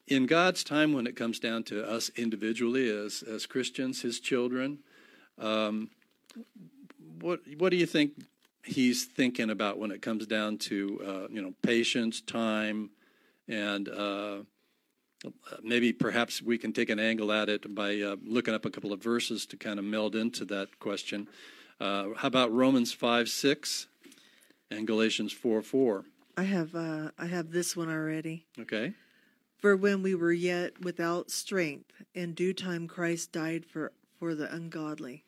in 0.06 0.26
God's 0.26 0.64
time, 0.64 0.92
when 0.92 1.06
it 1.06 1.16
comes 1.16 1.38
down 1.38 1.62
to 1.64 1.88
us 1.88 2.10
individually 2.14 2.90
as, 2.90 3.22
as 3.22 3.46
Christians, 3.46 4.02
his 4.02 4.20
children, 4.20 4.80
um, 5.38 5.88
what, 7.20 7.40
what 7.56 7.70
do 7.70 7.76
you 7.76 7.86
think 7.86 8.12
he's 8.64 9.04
thinking 9.04 9.50
about 9.50 9.78
when 9.78 9.90
it 9.90 10.02
comes 10.02 10.26
down 10.26 10.58
to 10.58 11.00
uh, 11.04 11.28
you 11.30 11.42
know 11.42 11.54
patience, 11.62 12.20
time, 12.20 12.90
and 13.48 13.88
uh, 13.88 14.38
maybe 15.62 15.92
perhaps 15.92 16.42
we 16.42 16.58
can 16.58 16.72
take 16.72 16.90
an 16.90 16.98
angle 16.98 17.32
at 17.32 17.48
it 17.48 17.74
by 17.74 18.00
uh, 18.00 18.16
looking 18.24 18.54
up 18.54 18.64
a 18.64 18.70
couple 18.70 18.92
of 18.92 19.02
verses 19.02 19.46
to 19.46 19.56
kind 19.56 19.78
of 19.78 19.84
meld 19.84 20.16
into 20.16 20.44
that 20.46 20.78
question. 20.78 21.28
Uh, 21.80 22.08
how 22.16 22.28
about 22.28 22.52
Romans 22.52 22.92
five 22.92 23.28
six 23.28 23.86
and 24.70 24.86
Galatians 24.86 25.32
four 25.32 25.62
four? 25.62 26.04
I 26.36 26.44
have 26.44 26.74
uh, 26.74 27.10
I 27.18 27.26
have 27.26 27.50
this 27.50 27.76
one 27.76 27.90
already. 27.90 28.46
Okay, 28.58 28.94
For 29.58 29.76
when 29.76 30.02
we 30.02 30.14
were 30.14 30.32
yet 30.32 30.80
without 30.80 31.30
strength, 31.30 31.90
in 32.14 32.32
due 32.32 32.54
time 32.54 32.88
Christ 32.88 33.32
died 33.32 33.66
for 33.66 33.92
for 34.18 34.34
the 34.34 34.52
ungodly. 34.54 35.24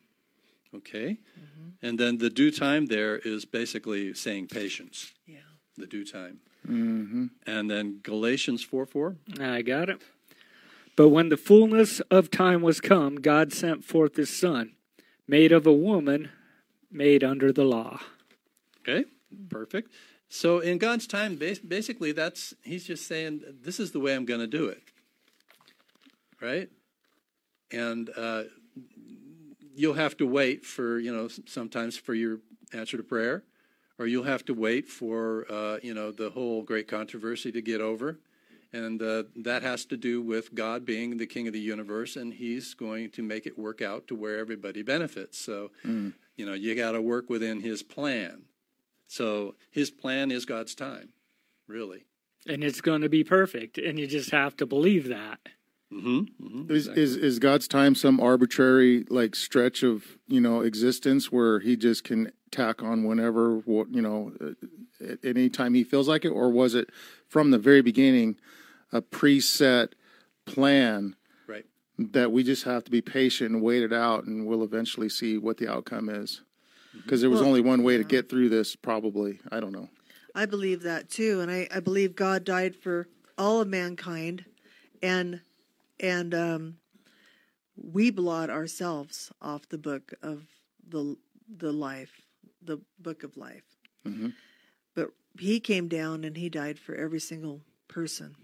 Okay? 0.77 1.17
And 1.81 1.99
then 1.99 2.17
the 2.17 2.29
due 2.29 2.51
time 2.51 2.87
there 2.87 3.17
is 3.17 3.45
basically 3.45 4.13
saying 4.13 4.47
patience, 4.47 5.13
Yeah. 5.27 5.37
the 5.77 5.85
due 5.85 6.05
time. 6.05 6.39
Mm-hmm. 6.67 7.25
And 7.45 7.69
then 7.69 7.99
Galatians 8.01 8.63
4 8.63 8.85
4. 8.85 9.15
I 9.39 9.61
got 9.61 9.89
it. 9.89 10.01
But 10.95 11.09
when 11.09 11.29
the 11.29 11.37
fullness 11.37 11.99
of 12.09 12.31
time 12.31 12.61
was 12.61 12.79
come, 12.81 13.17
God 13.17 13.53
sent 13.53 13.83
forth 13.83 14.15
his 14.15 14.35
Son, 14.35 14.71
made 15.27 15.51
of 15.51 15.67
a 15.67 15.73
woman, 15.73 16.29
made 16.89 17.23
under 17.23 17.51
the 17.51 17.65
law. 17.65 17.99
Okay, 18.81 19.05
perfect. 19.49 19.91
So 20.29 20.59
in 20.59 20.77
God's 20.77 21.05
time, 21.07 21.35
basically, 21.35 22.11
that's 22.13 22.53
He's 22.63 22.85
just 22.85 23.05
saying, 23.07 23.43
"This 23.61 23.79
is 23.79 23.91
the 23.91 23.99
way 23.99 24.15
I'm 24.15 24.25
going 24.25 24.39
to 24.39 24.47
do 24.47 24.67
it." 24.67 24.81
Right, 26.41 26.69
and 27.71 28.09
uh, 28.15 28.43
you'll 29.75 29.93
have 29.93 30.17
to 30.17 30.25
wait 30.25 30.65
for 30.65 30.99
you 30.99 31.13
know 31.13 31.27
sometimes 31.45 31.97
for 31.97 32.13
your 32.13 32.39
answer 32.73 32.97
to 32.97 33.03
prayer, 33.03 33.43
or 33.99 34.07
you'll 34.07 34.23
have 34.23 34.45
to 34.45 34.53
wait 34.53 34.87
for 34.87 35.45
uh, 35.51 35.77
you 35.83 35.93
know 35.93 36.11
the 36.11 36.29
whole 36.31 36.63
great 36.63 36.87
controversy 36.87 37.51
to 37.51 37.61
get 37.61 37.81
over, 37.81 38.19
and 38.73 39.01
uh, 39.01 39.23
that 39.35 39.61
has 39.63 39.85
to 39.85 39.97
do 39.97 40.21
with 40.21 40.55
God 40.55 40.85
being 40.85 41.17
the 41.17 41.27
King 41.27 41.47
of 41.47 41.53
the 41.53 41.59
universe, 41.59 42.15
and 42.15 42.33
He's 42.33 42.73
going 42.73 43.11
to 43.11 43.21
make 43.21 43.45
it 43.45 43.57
work 43.57 43.81
out 43.81 44.07
to 44.07 44.15
where 44.15 44.37
everybody 44.39 44.81
benefits. 44.81 45.37
So, 45.37 45.71
you 46.35 46.45
know, 46.45 46.53
you 46.53 46.75
got 46.75 46.93
to 46.93 47.01
work 47.01 47.29
within 47.29 47.61
His 47.61 47.83
plan. 47.83 48.43
So 49.07 49.55
his 49.71 49.91
plan 49.91 50.31
is 50.31 50.45
God's 50.45 50.75
time, 50.75 51.09
really. 51.67 52.05
And 52.47 52.63
it's 52.63 52.81
going 52.81 53.01
to 53.01 53.09
be 53.09 53.23
perfect. 53.23 53.77
And 53.77 53.99
you 53.99 54.07
just 54.07 54.31
have 54.31 54.55
to 54.57 54.65
believe 54.65 55.07
that. 55.07 55.39
Mm-hmm. 55.93 56.45
mm-hmm. 56.45 56.71
Is, 56.71 56.87
is 56.87 57.15
is 57.15 57.39
God's 57.39 57.67
time 57.67 57.93
some 57.95 58.19
arbitrary 58.19 59.05
like 59.09 59.35
stretch 59.35 59.83
of 59.83 60.03
you 60.27 60.41
know 60.41 60.61
existence 60.61 61.31
where 61.31 61.59
He 61.59 61.75
just 61.77 62.03
can 62.03 62.31
tack 62.51 62.81
on 62.81 63.03
whenever 63.03 63.57
what 63.59 63.93
you 63.93 64.01
know 64.01 64.33
uh, 64.41 65.05
at 65.05 65.19
any 65.23 65.49
time 65.49 65.73
He 65.73 65.83
feels 65.83 66.07
like 66.07 66.25
it, 66.25 66.29
or 66.29 66.49
was 66.49 66.73
it 66.73 66.89
from 67.27 67.51
the 67.51 67.59
very 67.59 67.81
beginning 67.81 68.37
a 68.91 69.01
preset 69.01 69.89
plan 70.45 71.15
Right. 71.47 71.65
that 71.99 72.31
we 72.31 72.43
just 72.43 72.63
have 72.63 72.83
to 72.85 72.91
be 72.91 73.01
patient 73.01 73.51
and 73.51 73.61
wait 73.61 73.83
it 73.83 73.93
out, 73.93 74.23
and 74.25 74.47
we'll 74.47 74.63
eventually 74.63 75.09
see 75.09 75.37
what 75.37 75.57
the 75.57 75.71
outcome 75.71 76.09
is? 76.09 76.41
Because 76.93 77.21
there 77.21 77.29
was 77.29 77.41
Well, 77.41 77.49
only 77.49 77.61
one 77.61 77.83
way 77.83 77.97
to 77.97 78.03
get 78.03 78.29
through 78.29 78.49
this, 78.49 78.75
probably. 78.75 79.39
I 79.51 79.59
don't 79.59 79.73
know. 79.73 79.89
I 80.33 80.45
believe 80.45 80.81
that 80.83 81.09
too, 81.09 81.41
and 81.41 81.51
I, 81.51 81.67
I 81.73 81.79
believe 81.79 82.15
God 82.15 82.43
died 82.43 82.75
for 82.75 83.07
all 83.37 83.61
of 83.61 83.67
mankind, 83.67 84.45
and 85.01 85.41
and 85.99 86.33
um, 86.33 86.77
we 87.75 88.09
blot 88.11 88.49
ourselves 88.49 89.31
off 89.41 89.67
the 89.69 89.77
book 89.77 90.13
of 90.21 90.43
the 90.87 91.17
the 91.57 91.71
life, 91.71 92.21
the 92.61 92.79
book 92.99 93.23
of 93.23 93.37
life. 93.37 93.63
Mhm. 94.07 94.33
But 94.95 95.11
He 95.39 95.59
came 95.59 95.87
down 95.87 96.23
and 96.23 96.37
He 96.37 96.49
died 96.49 96.79
for 96.79 96.95
every 96.95 97.19
single 97.19 97.61
person. 97.87 98.35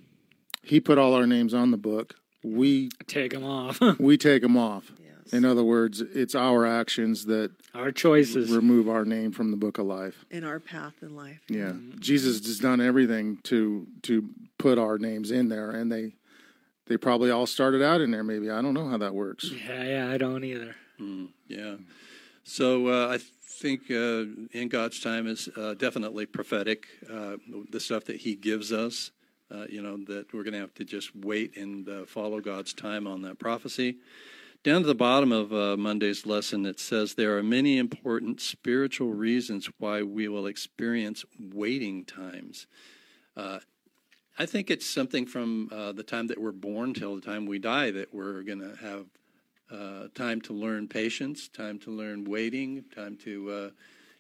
He 0.64 0.80
put 0.80 0.98
all 0.98 1.14
our 1.14 1.26
names 1.26 1.54
on 1.54 1.72
the 1.72 1.78
book. 1.78 2.16
We 2.44 2.90
Take 3.08 3.32
them 3.32 3.44
off. 3.44 3.80
we 4.00 4.18
take 4.18 4.42
them 4.44 4.58
off. 4.58 4.92
Yes. 5.00 5.34
In 5.34 5.46
other 5.46 5.64
words, 5.64 6.02
it's 6.02 6.36
our 6.36 6.66
actions 6.66 7.26
that 7.26 7.52
Our 7.74 7.92
choices. 7.92 8.52
remove 8.52 8.90
our 8.90 9.06
name 9.06 9.32
from 9.32 9.52
the 9.52 9.58
book 9.58 9.78
of 9.78 9.86
life. 9.86 10.26
in 10.30 10.44
our 10.44 10.60
path 10.60 10.94
in 11.02 11.16
life. 11.16 11.42
Yeah, 11.48 11.74
Jesus 12.00 12.46
has 12.46 12.60
done 12.60 12.82
everything 12.82 13.38
to 13.44 13.88
to 14.04 14.30
put 14.58 14.78
our 14.78 14.98
names 14.98 15.32
in 15.32 15.50
there, 15.50 15.72
and 15.72 15.92
they 15.92 16.16
they 16.91 16.97
probably 16.97 17.32
all 17.32 17.47
started 17.47 17.82
out 17.82 18.01
in 18.01 18.12
there. 18.12 18.23
Maybe 18.23 18.49
I 18.49 18.62
don't 18.62 18.73
know 18.73 18.89
how 18.89 18.97
that 18.97 19.15
works. 19.15 19.49
Yeah, 19.49 19.84
yeah, 19.84 20.10
I 20.10 20.17
don't 20.17 20.43
either. 20.43 20.75
Yeah. 21.47 21.75
So 22.43 22.88
uh, 22.88 23.13
I 23.13 23.17
think 23.17 23.89
uh, 23.89 24.25
in 24.51 24.67
God's 24.69 24.99
time 24.99 25.25
is 25.25 25.47
uh, 25.56 25.73
definitely 25.75 26.25
prophetic. 26.25 26.88
Uh, 27.10 27.38
the 27.69 27.80
stuff 27.80 28.04
that 28.06 28.17
He 28.17 28.36
gives 28.36 28.73
us, 28.73 29.12
uh, 29.49 29.67
you 29.69 29.82
know, 29.82 29.97
that 30.06 30.34
we're 30.34 30.43
going 30.43 30.54
to 30.54 30.60
have 30.60 30.73
to 30.75 30.84
just 30.84 31.15
wait 31.15 31.56
and 31.56 31.88
uh, 31.88 32.06
follow 32.06 32.41
God's 32.41 32.73
time 32.73 33.08
on 33.08 33.21
that 33.21 33.39
prophecy. 33.39 33.95
Down 34.63 34.82
to 34.82 34.88
the 34.88 34.93
bottom 34.93 35.32
of 35.32 35.54
uh, 35.54 35.77
Monday's 35.77 36.25
lesson, 36.25 36.65
it 36.65 36.80
says 36.80 37.13
there 37.13 37.38
are 37.38 37.43
many 37.43 37.77
important 37.77 38.41
spiritual 38.41 39.13
reasons 39.13 39.69
why 39.80 40.04
we 40.04 40.27
will 40.27 40.45
experience 40.45 41.23
waiting 41.39 42.04
times. 42.04 42.67
I 44.38 44.46
think 44.46 44.72
it's 44.72 44.86
something 44.86 45.26
from 45.26 45.70
uh, 45.72 45.91
the 45.91 46.04
time 46.04 46.28
that 46.28 46.39
we're 46.39 46.52
born 46.52 46.94
till 46.94 47.15
the 47.15 47.22
time 47.22 47.46
we 47.46 47.60
die 47.60 47.91
that 47.91 48.13
we're 48.13 48.44
going 48.44 48.60
to 48.60 48.76
have 48.78 49.06
uh, 49.72 50.08
time 50.15 50.41
to 50.41 50.54
learn 50.54 50.88
patience, 50.88 51.48
time 51.48 51.80
to 51.80 51.91
learn 51.91 52.24
waiting, 52.26 52.84
time 52.96 53.17
to 53.17 53.52
uh, 53.52 53.70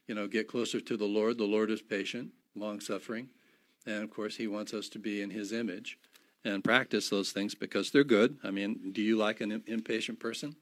you 0.07 0.15
know 0.15 0.27
get 0.27 0.47
closer 0.47 0.79
to 0.79 0.97
the 0.97 1.05
Lord. 1.05 1.37
The 1.37 1.45
Lord 1.45 1.71
is 1.71 1.81
patient, 1.81 2.29
long 2.55 2.79
suffering, 2.79 3.29
and 3.85 4.03
of 4.03 4.09
course 4.11 4.35
He 4.37 4.47
wants 4.47 4.73
us 4.73 4.89
to 4.89 4.99
be 4.99 5.21
in 5.21 5.29
His 5.29 5.51
image 5.53 5.97
and 6.43 6.63
practice 6.63 7.09
those 7.09 7.31
things 7.31 7.55
because 7.55 7.91
they're 7.91 8.03
good. 8.03 8.37
I 8.43 8.51
mean, 8.51 8.91
do 8.93 9.01
you 9.01 9.17
like 9.17 9.41
an 9.41 9.63
impatient 9.67 10.19
person? 10.19 10.55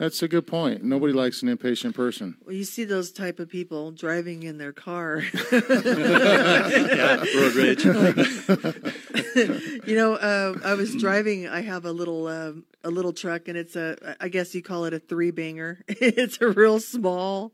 That's 0.00 0.22
a 0.22 0.28
good 0.28 0.46
point. 0.46 0.82
Nobody 0.82 1.12
likes 1.12 1.42
an 1.42 1.50
impatient 1.50 1.94
person. 1.94 2.38
Well, 2.46 2.54
you 2.54 2.64
see 2.64 2.84
those 2.84 3.12
type 3.12 3.38
of 3.38 3.50
people 3.50 3.90
driving 3.90 4.44
in 4.44 4.56
their 4.56 4.72
car. 4.72 5.22
yeah, 5.52 7.22
road 7.36 7.54
rage. 7.54 7.84
you 9.86 9.94
know, 9.94 10.14
uh, 10.14 10.54
I 10.64 10.72
was 10.72 10.96
driving. 10.96 11.48
I 11.48 11.60
have 11.60 11.84
a 11.84 11.92
little 11.92 12.28
um, 12.28 12.64
a 12.82 12.90
little 12.90 13.12
truck, 13.12 13.48
and 13.48 13.58
it's 13.58 13.76
a 13.76 14.16
I 14.18 14.28
guess 14.28 14.54
you 14.54 14.62
call 14.62 14.86
it 14.86 14.94
a 14.94 15.00
three 15.00 15.32
banger. 15.32 15.84
it's 15.86 16.40
a 16.40 16.48
real 16.48 16.80
small, 16.80 17.52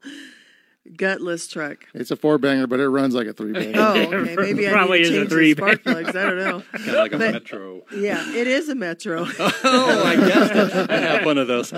gutless 0.96 1.46
truck. 1.48 1.86
It's 1.94 2.10
a 2.10 2.16
four 2.16 2.38
banger, 2.38 2.66
but 2.66 2.80
it 2.80 2.88
runs 2.88 3.14
like 3.14 3.26
a 3.26 3.32
three 3.32 3.52
banger. 3.52 3.72
Oh, 3.80 3.92
okay. 4.14 4.34
Maybe 4.36 4.68
I 4.68 4.72
Probably 4.72 4.98
need 4.98 5.04
is 5.04 5.10
to 5.10 5.16
a 5.16 5.18
change 5.20 5.30
three 5.30 5.52
the 5.54 5.62
spark 5.62 5.82
plugs. 5.82 6.08
I 6.16 6.22
don't 6.24 6.36
know. 6.38 6.62
kind 6.72 6.88
of 6.88 6.94
like 6.94 7.12
a 7.12 7.18
But- 7.18 7.32
metro. 7.32 7.82
Yeah, 7.94 8.32
it 8.34 8.46
is 8.46 8.68
a 8.68 8.74
metro. 8.74 9.26
Oh, 9.38 10.04
I 10.04 10.16
guess 10.16 10.88
I 10.90 10.96
have 10.98 11.24
one 11.26 11.38
of 11.38 11.46
those. 11.48 11.68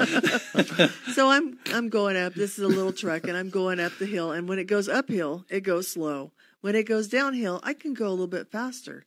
so 1.14 1.28
I'm 1.30 1.58
I'm 1.72 1.88
going 1.88 2.16
up. 2.16 2.34
This 2.34 2.58
is 2.58 2.64
a 2.64 2.68
little 2.68 2.92
truck, 2.92 3.24
and 3.26 3.36
I'm 3.36 3.50
going 3.50 3.80
up 3.80 3.92
the 3.98 4.06
hill. 4.06 4.32
And 4.32 4.48
when 4.48 4.58
it 4.58 4.64
goes 4.64 4.88
uphill, 4.88 5.44
it 5.48 5.60
goes 5.60 5.88
slow. 5.88 6.32
When 6.60 6.74
it 6.74 6.84
goes 6.84 7.08
downhill, 7.08 7.60
I 7.62 7.72
can 7.74 7.94
go 7.94 8.08
a 8.08 8.10
little 8.10 8.26
bit 8.26 8.50
faster. 8.50 9.04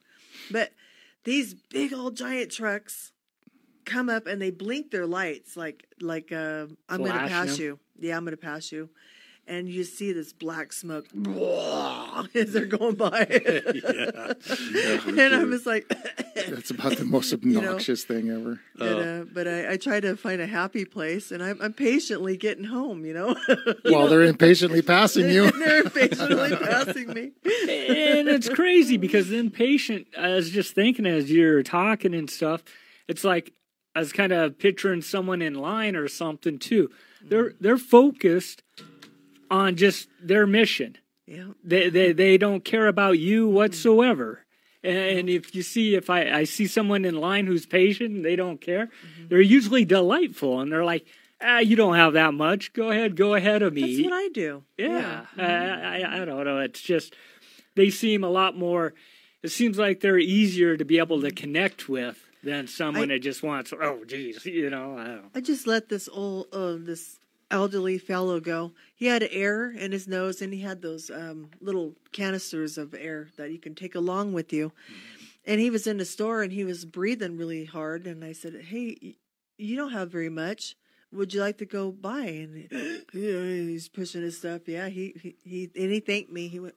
But 0.49 0.71
these 1.23 1.53
big 1.53 1.93
old 1.93 2.15
giant 2.15 2.51
trucks 2.51 3.11
come 3.85 4.09
up 4.09 4.25
and 4.27 4.41
they 4.41 4.51
blink 4.51 4.91
their 4.91 5.05
lights 5.05 5.57
like 5.57 5.85
like 5.99 6.31
uh, 6.31 6.67
I'm 6.89 6.99
going 6.99 7.11
to 7.11 7.17
Flashing 7.19 7.27
pass 7.29 7.57
them? 7.57 7.65
you. 7.65 7.79
Yeah, 7.99 8.17
I'm 8.17 8.23
going 8.23 8.31
to 8.31 8.41
pass 8.41 8.71
you. 8.71 8.89
And 9.51 9.67
you 9.67 9.83
see 9.83 10.13
this 10.13 10.31
black 10.31 10.71
smoke 10.71 11.07
as 12.35 12.53
they're 12.53 12.65
going 12.65 12.95
by. 12.95 13.19
and 13.29 15.35
I'm 15.35 15.51
just 15.51 15.65
like, 15.65 15.89
That's 16.35 16.71
about 16.71 16.95
the 16.95 17.03
most 17.03 17.33
know. 17.43 17.59
obnoxious 17.59 18.05
thing 18.05 18.29
ever. 18.29 18.61
but, 18.77 18.87
uh, 18.87 19.25
but 19.33 19.49
I, 19.49 19.73
I 19.73 19.77
try 19.77 19.99
to 19.99 20.15
find 20.15 20.41
a 20.41 20.47
happy 20.47 20.85
place, 20.85 21.33
and 21.33 21.43
I'm, 21.43 21.61
I'm 21.61 21.73
patiently 21.73 22.37
getting 22.37 22.63
home. 22.63 23.03
You 23.03 23.13
know, 23.13 23.35
While 23.89 24.07
they're 24.07 24.23
impatiently 24.23 24.81
passing 24.81 25.29
you. 25.29 25.45
and 25.45 25.61
they're 25.61 25.83
patiently 25.83 26.55
passing 26.55 27.09
me. 27.09 27.31
and 27.43 28.29
it's 28.29 28.47
crazy 28.47 28.95
because 28.95 29.29
then 29.29 29.49
patient 29.49 30.07
i 30.17 30.29
was 30.29 30.49
just 30.49 30.73
thinking 30.73 31.05
as 31.05 31.29
you're 31.29 31.63
talking 31.63 32.13
and 32.13 32.29
stuff 32.29 32.63
it's 33.07 33.23
like 33.23 33.51
i 33.95 33.99
was 33.99 34.13
kind 34.13 34.31
of 34.31 34.57
picturing 34.57 35.01
someone 35.01 35.41
in 35.41 35.55
line 35.55 35.95
or 35.95 36.07
something 36.07 36.57
too 36.57 36.89
they're 37.23 37.53
they're 37.59 37.77
focused 37.77 38.63
on 39.51 39.75
just 39.75 40.07
their 40.23 40.47
mission 40.47 40.97
Yeah, 41.27 41.49
they 41.63 41.89
they, 41.89 42.11
they 42.13 42.37
don't 42.39 42.63
care 42.65 42.87
about 42.87 43.19
you 43.19 43.47
whatsoever 43.47 44.45
and 44.83 45.29
if 45.29 45.53
you 45.53 45.61
see 45.61 45.93
if 45.93 46.09
I, 46.09 46.21
I 46.39 46.43
see 46.45 46.65
someone 46.65 47.05
in 47.05 47.15
line 47.19 47.45
who's 47.45 47.67
patient 47.67 48.15
and 48.15 48.25
they 48.25 48.35
don't 48.35 48.59
care 48.59 48.89
they're 49.29 49.39
usually 49.41 49.85
delightful 49.85 50.59
and 50.59 50.71
they're 50.71 50.85
like 50.85 51.05
ah 51.41 51.59
you 51.59 51.75
don't 51.75 51.95
have 51.95 52.13
that 52.13 52.33
much 52.33 52.73
go 52.73 52.89
ahead 52.89 53.15
go 53.15 53.35
ahead 53.35 53.61
of 53.61 53.73
me 53.73 53.81
that's 53.95 54.05
what 54.09 54.13
I 54.13 54.27
do. 54.29 54.63
yeah, 54.77 55.25
I, 55.37 55.43
I, 56.03 56.21
I 56.21 56.25
don't 56.25 56.45
know. 56.45 56.59
It's 56.59 56.81
just 56.81 57.15
they 57.75 57.89
seem 57.89 58.23
a 58.23 58.29
lot 58.29 58.57
more. 58.57 58.93
It 59.43 59.49
seems 59.49 59.77
like 59.77 60.01
they're 60.01 60.19
easier 60.19 60.77
to 60.77 60.85
be 60.85 60.97
able 60.99 61.21
to 61.21 61.31
connect 61.31 61.89
with 61.89 62.17
than 62.43 62.67
someone 62.67 63.09
I- 63.09 63.15
that 63.15 63.19
just 63.21 63.41
wants. 63.43 63.73
Oh, 63.73 64.03
geez, 64.05 64.45
you 64.45 64.69
know. 64.69 64.97
I 64.97 65.05
don't. 65.07 65.31
I 65.33 65.39
just 65.41 65.65
let 65.67 65.89
this 65.89 66.07
old, 66.11 66.47
uh, 66.53 66.75
this 66.77 67.17
elderly 67.51 67.97
fellow 67.97 68.39
go. 68.39 68.71
He 68.95 69.07
had 69.07 69.27
air 69.29 69.69
in 69.69 69.91
his 69.91 70.07
nose, 70.07 70.41
and 70.41 70.53
he 70.53 70.61
had 70.61 70.81
those 70.81 71.11
um, 71.11 71.49
little 71.59 71.93
canisters 72.11 72.77
of 72.77 72.95
air 72.95 73.29
that 73.37 73.51
you 73.51 73.59
can 73.59 73.75
take 73.75 73.93
along 73.93 74.33
with 74.33 74.51
you. 74.51 74.71
And 75.45 75.59
he 75.59 75.69
was 75.69 75.85
in 75.85 75.97
the 75.97 76.05
store, 76.05 76.41
and 76.41 76.51
he 76.51 76.63
was 76.63 76.85
breathing 76.85 77.37
really 77.37 77.65
hard. 77.65 78.07
And 78.07 78.23
I 78.23 78.33
said, 78.33 78.55
"Hey, 78.69 79.15
you 79.57 79.75
don't 79.75 79.91
have 79.91 80.11
very 80.11 80.29
much." 80.29 80.75
Would 81.13 81.33
you 81.33 81.41
like 81.41 81.57
to 81.57 81.65
go 81.65 81.91
buy? 81.91 82.21
And 82.21 82.71
know, 82.71 83.01
he's 83.11 83.89
pushing 83.89 84.21
his 84.21 84.37
stuff. 84.37 84.61
Yeah, 84.67 84.87
he, 84.87 85.13
he 85.21 85.35
he 85.43 85.71
and 85.75 85.91
he 85.91 85.99
thanked 85.99 86.31
me. 86.31 86.47
He 86.47 86.59
went, 86.59 86.75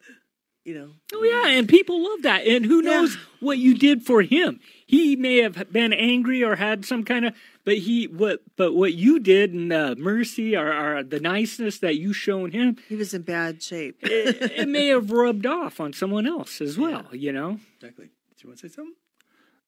you 0.65 0.75
know, 0.75 0.91
Oh 1.12 1.23
yeah, 1.23 1.51
and 1.59 1.69
people 1.69 2.03
love 2.03 2.23
that. 2.23 2.47
And 2.47 2.65
who 2.65 2.77
Yeah. 2.83 2.91
knows 2.91 3.17
what 3.41 3.59
you 3.59 3.75
did 3.75 4.03
for 4.03 4.23
him? 4.23 4.61
he 4.87 5.17
may 5.17 5.39
have 5.39 5.73
been 5.73 5.93
angry 5.93 6.45
or 6.45 6.57
had 6.57 6.85
some 6.85 7.05
kind 7.05 7.25
of, 7.25 7.35
but 7.65 7.79
he 7.79 8.05
what 8.07 8.41
but 8.57 8.75
what 8.75 8.93
you 8.95 9.19
did 9.19 9.53
and 9.53 9.71
the 9.73 9.97
mercy 9.97 10.55
or, 10.57 10.73
or 10.73 11.03
the 11.03 11.19
niceness 11.21 11.79
that 11.79 11.97
you 11.97 12.12
shown 12.12 12.51
him, 12.53 12.77
He 12.89 12.95
was 12.97 13.12
in 13.15 13.23
bad 13.23 13.62
shape. 13.62 13.97
it, 14.03 14.53
it 14.61 14.69
may 14.69 14.89
have 14.89 15.11
rubbed 15.11 15.47
off 15.47 15.81
on 15.81 15.93
someone 15.95 16.27
else 16.27 16.61
as 16.61 16.77
well. 16.79 17.07
You 17.12 17.33
know. 17.33 17.59
Exactly. 17.77 18.07
Do 18.07 18.12
you 18.43 18.49
want 18.51 18.61
to 18.61 18.69
say 18.69 18.75
something? 18.75 18.95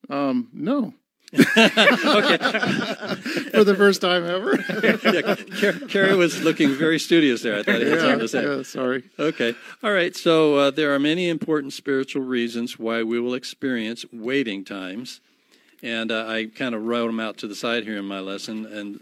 Um, 0.08 0.48
no, 0.52 0.94
okay. 1.34 2.38
for 3.52 3.64
the 3.64 3.74
first 3.76 4.00
time 4.00 4.24
ever. 4.26 4.56
yeah, 4.82 5.34
Car- 5.60 5.88
Carrie 5.88 6.16
was 6.16 6.42
looking 6.42 6.70
very 6.70 6.98
studious 6.98 7.42
there. 7.42 7.58
I 7.58 7.62
thought 7.62 7.80
he 7.80 7.88
had 7.88 8.00
something 8.00 8.18
to 8.20 8.28
say. 8.28 8.44
yeah, 8.44 8.62
sorry. 8.62 9.02
Okay. 9.18 9.54
All 9.82 9.92
right. 9.92 10.14
So 10.14 10.54
uh, 10.56 10.70
there 10.70 10.94
are 10.94 10.98
many 10.98 11.28
important 11.28 11.72
spiritual 11.72 12.22
reasons 12.22 12.78
why 12.78 13.02
we 13.02 13.18
will 13.18 13.34
experience 13.34 14.04
waiting 14.12 14.64
times. 14.64 15.20
And 15.82 16.10
uh, 16.10 16.26
I 16.26 16.46
kind 16.46 16.74
of 16.74 16.84
wrote 16.84 17.06
them 17.06 17.20
out 17.20 17.36
to 17.38 17.48
the 17.48 17.54
side 17.54 17.84
here 17.84 17.98
in 17.98 18.06
my 18.06 18.20
lesson, 18.20 18.64
and 18.64 19.00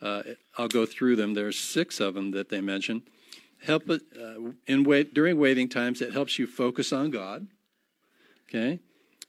uh, 0.00 0.22
I'll 0.56 0.68
go 0.68 0.86
through 0.86 1.16
them. 1.16 1.34
There's 1.34 1.58
six 1.58 2.00
of 2.00 2.14
them 2.14 2.30
that 2.30 2.48
they 2.48 2.60
mention. 2.60 3.02
Help 3.64 3.88
it 3.90 4.02
uh, 4.18 4.52
in 4.66 4.84
wait 4.84 5.12
during 5.12 5.38
waiting 5.38 5.68
times. 5.68 6.00
It 6.00 6.12
helps 6.12 6.38
you 6.38 6.46
focus 6.46 6.92
on 6.92 7.10
God. 7.10 7.46
Okay. 8.48 8.80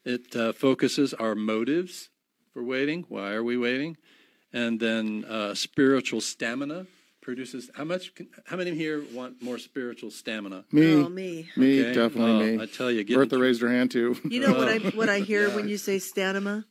It 0.03 0.35
uh, 0.35 0.53
focuses 0.53 1.13
our 1.13 1.35
motives 1.35 2.09
for 2.55 2.63
waiting. 2.63 3.05
Why 3.09 3.33
are 3.33 3.43
we 3.43 3.57
waiting? 3.57 3.97
And 4.53 4.79
then 4.79 5.25
uh, 5.25 5.53
spiritual 5.55 6.21
stamina 6.21 6.87
produces 7.21 7.69
how 7.75 7.83
much? 7.83 8.13
How 8.45 8.55
many 8.55 8.73
here 8.73 9.03
want 9.13 9.43
more 9.43 9.57
spiritual 9.59 10.09
stamina? 10.09 10.63
Me, 10.71 11.01
Oh, 11.03 11.09
me. 11.09 11.49
me, 11.57 11.81
Okay. 11.81 11.93
definitely 11.93 12.55
me. 12.55 12.63
I 12.63 12.65
tell 12.65 12.89
you, 12.89 13.03
getting 13.03 13.19
Bertha 13.23 13.37
raised 13.37 13.61
her 13.61 13.69
hand 13.69 13.91
too. 13.91 14.15
You 14.23 14.39
know 14.39 14.53
what 14.55 14.69
I 14.69 14.77
what 14.95 15.09
I 15.09 15.19
hear 15.19 15.49
when 15.49 15.67
you 15.67 15.77
say 15.77 15.99
stamina 15.99 16.65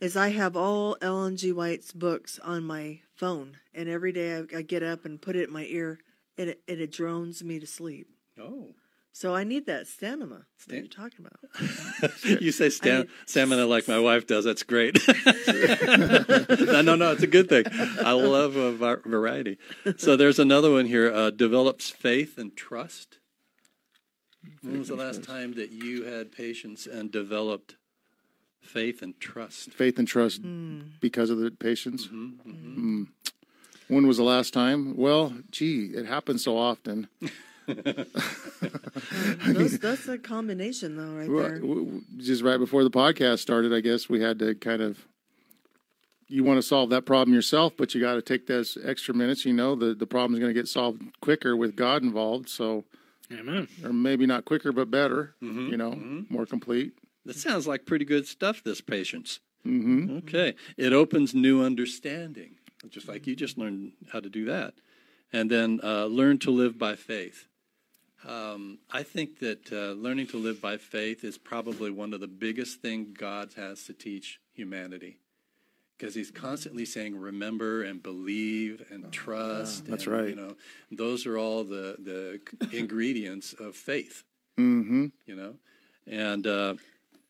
is 0.00 0.16
I 0.16 0.30
have 0.30 0.56
all 0.56 0.96
Ellen 1.00 1.36
G. 1.36 1.52
White's 1.52 1.92
books 1.92 2.40
on 2.42 2.64
my 2.64 2.98
phone, 3.14 3.58
and 3.72 3.88
every 3.88 4.10
day 4.10 4.38
I, 4.38 4.58
I 4.58 4.62
get 4.62 4.82
up 4.82 5.04
and 5.04 5.22
put 5.22 5.36
it 5.36 5.46
in 5.46 5.52
my 5.54 5.66
ear, 5.66 6.00
and 6.36 6.50
it, 6.50 6.60
and 6.66 6.80
it 6.80 6.90
drones 6.90 7.44
me 7.44 7.60
to 7.60 7.66
sleep. 7.66 8.08
Oh, 8.40 8.70
So 9.18 9.34
I 9.34 9.42
need 9.42 9.66
that 9.66 9.88
stamina 9.88 10.28
that 10.28 10.46
Stam- 10.58 10.76
you're 10.76 10.86
talking 10.86 11.26
about. 11.26 12.12
you 12.40 12.52
say 12.52 12.68
stam- 12.68 13.08
I- 13.08 13.26
stamina 13.26 13.66
like 13.66 13.88
my 13.88 13.98
wife 13.98 14.28
does. 14.28 14.44
That's 14.44 14.62
great. 14.62 14.96
no, 15.48 16.82
no, 16.82 16.94
no, 16.94 17.10
it's 17.10 17.24
a 17.24 17.26
good 17.26 17.48
thing. 17.48 17.64
I 18.04 18.12
love 18.12 18.54
a 18.54 18.70
var- 18.70 19.02
variety. 19.04 19.58
So 19.96 20.14
there's 20.14 20.38
another 20.38 20.70
one 20.70 20.86
here. 20.86 21.12
Uh, 21.12 21.30
develops 21.30 21.90
faith 21.90 22.38
and 22.38 22.56
trust. 22.56 23.18
When 24.62 24.78
was 24.78 24.86
the 24.86 24.94
last 24.94 25.24
time 25.24 25.54
that 25.54 25.72
you 25.72 26.04
had 26.04 26.30
patience 26.30 26.86
and 26.86 27.10
developed 27.10 27.74
faith 28.60 29.02
and 29.02 29.18
trust? 29.18 29.72
Faith 29.72 29.98
and 29.98 30.06
trust 30.06 30.42
because 31.00 31.30
of 31.30 31.38
the 31.38 31.50
patience. 31.50 32.06
Mm. 32.06 33.08
When 33.88 34.06
was 34.06 34.18
the 34.18 34.22
last 34.22 34.54
time? 34.54 34.96
Well, 34.96 35.34
gee, 35.50 35.86
it 35.86 36.06
happens 36.06 36.44
so 36.44 36.56
often. 36.56 37.08
Those, 39.46 39.78
that's 39.78 40.08
a 40.08 40.18
combination, 40.18 40.96
though, 40.96 41.12
right 41.18 41.28
Well, 41.28 41.42
there. 41.42 41.58
w- 41.60 41.84
w- 41.84 42.02
Just 42.18 42.42
right 42.42 42.58
before 42.58 42.84
the 42.84 42.90
podcast 42.90 43.38
started, 43.40 43.72
I 43.72 43.80
guess 43.80 44.08
we 44.08 44.20
had 44.20 44.38
to 44.40 44.54
kind 44.54 44.82
of. 44.82 45.06
You 46.30 46.44
want 46.44 46.58
to 46.58 46.62
solve 46.62 46.90
that 46.90 47.06
problem 47.06 47.34
yourself, 47.34 47.72
but 47.78 47.94
you 47.94 48.02
got 48.02 48.14
to 48.16 48.22
take 48.22 48.46
those 48.46 48.76
extra 48.84 49.14
minutes. 49.14 49.46
You 49.46 49.54
know, 49.54 49.74
the 49.74 49.94
the 49.94 50.06
problem's 50.06 50.38
going 50.40 50.50
to 50.52 50.58
get 50.60 50.68
solved 50.68 51.02
quicker 51.22 51.56
with 51.56 51.74
God 51.74 52.02
involved. 52.02 52.50
So, 52.50 52.84
Amen. 53.32 53.66
or 53.82 53.92
maybe 53.94 54.26
not 54.26 54.44
quicker, 54.44 54.70
but 54.72 54.90
better. 54.90 55.34
You 55.40 55.76
know, 55.78 56.24
more 56.28 56.44
complete. 56.44 56.92
That 57.24 57.36
sounds 57.36 57.66
like 57.66 57.86
pretty 57.86 58.04
good 58.04 58.26
stuff. 58.26 58.62
This 58.62 58.82
patience. 58.82 59.40
hmm 59.62 60.18
Okay. 60.18 60.54
It 60.76 60.92
opens 60.92 61.34
new 61.34 61.62
understanding, 61.62 62.56
just 62.90 63.08
like 63.08 63.26
you 63.26 63.34
just 63.34 63.56
learned 63.56 63.92
how 64.12 64.20
to 64.20 64.28
do 64.28 64.44
that. 64.46 64.74
And 65.32 65.50
then 65.50 65.80
uh, 65.82 66.06
learn 66.06 66.38
to 66.40 66.50
live 66.50 66.78
by 66.78 66.94
faith. 66.96 67.46
Um, 68.26 68.78
I 68.90 69.02
think 69.02 69.38
that 69.40 69.72
uh, 69.72 69.92
learning 69.92 70.28
to 70.28 70.38
live 70.38 70.60
by 70.60 70.76
faith 70.76 71.24
is 71.24 71.38
probably 71.38 71.90
one 71.90 72.12
of 72.12 72.20
the 72.20 72.26
biggest 72.26 72.80
things 72.80 73.16
God 73.16 73.52
has 73.56 73.84
to 73.84 73.92
teach 73.92 74.40
humanity. 74.52 75.18
Because 75.96 76.14
he's 76.14 76.30
constantly 76.30 76.84
saying, 76.84 77.16
remember 77.16 77.82
and 77.82 78.02
believe 78.02 78.84
and 78.90 79.10
trust. 79.12 79.86
That's 79.86 80.06
and, 80.06 80.14
right. 80.14 80.28
You 80.28 80.36
know, 80.36 80.56
those 80.92 81.26
are 81.26 81.36
all 81.38 81.64
the, 81.64 81.96
the 81.98 82.40
ingredients 82.76 83.52
of 83.52 83.74
faith 83.74 84.24
hmm 84.58 85.06
you 85.24 85.36
know 85.36 85.54
and 86.06 86.46
uh, 86.46 86.74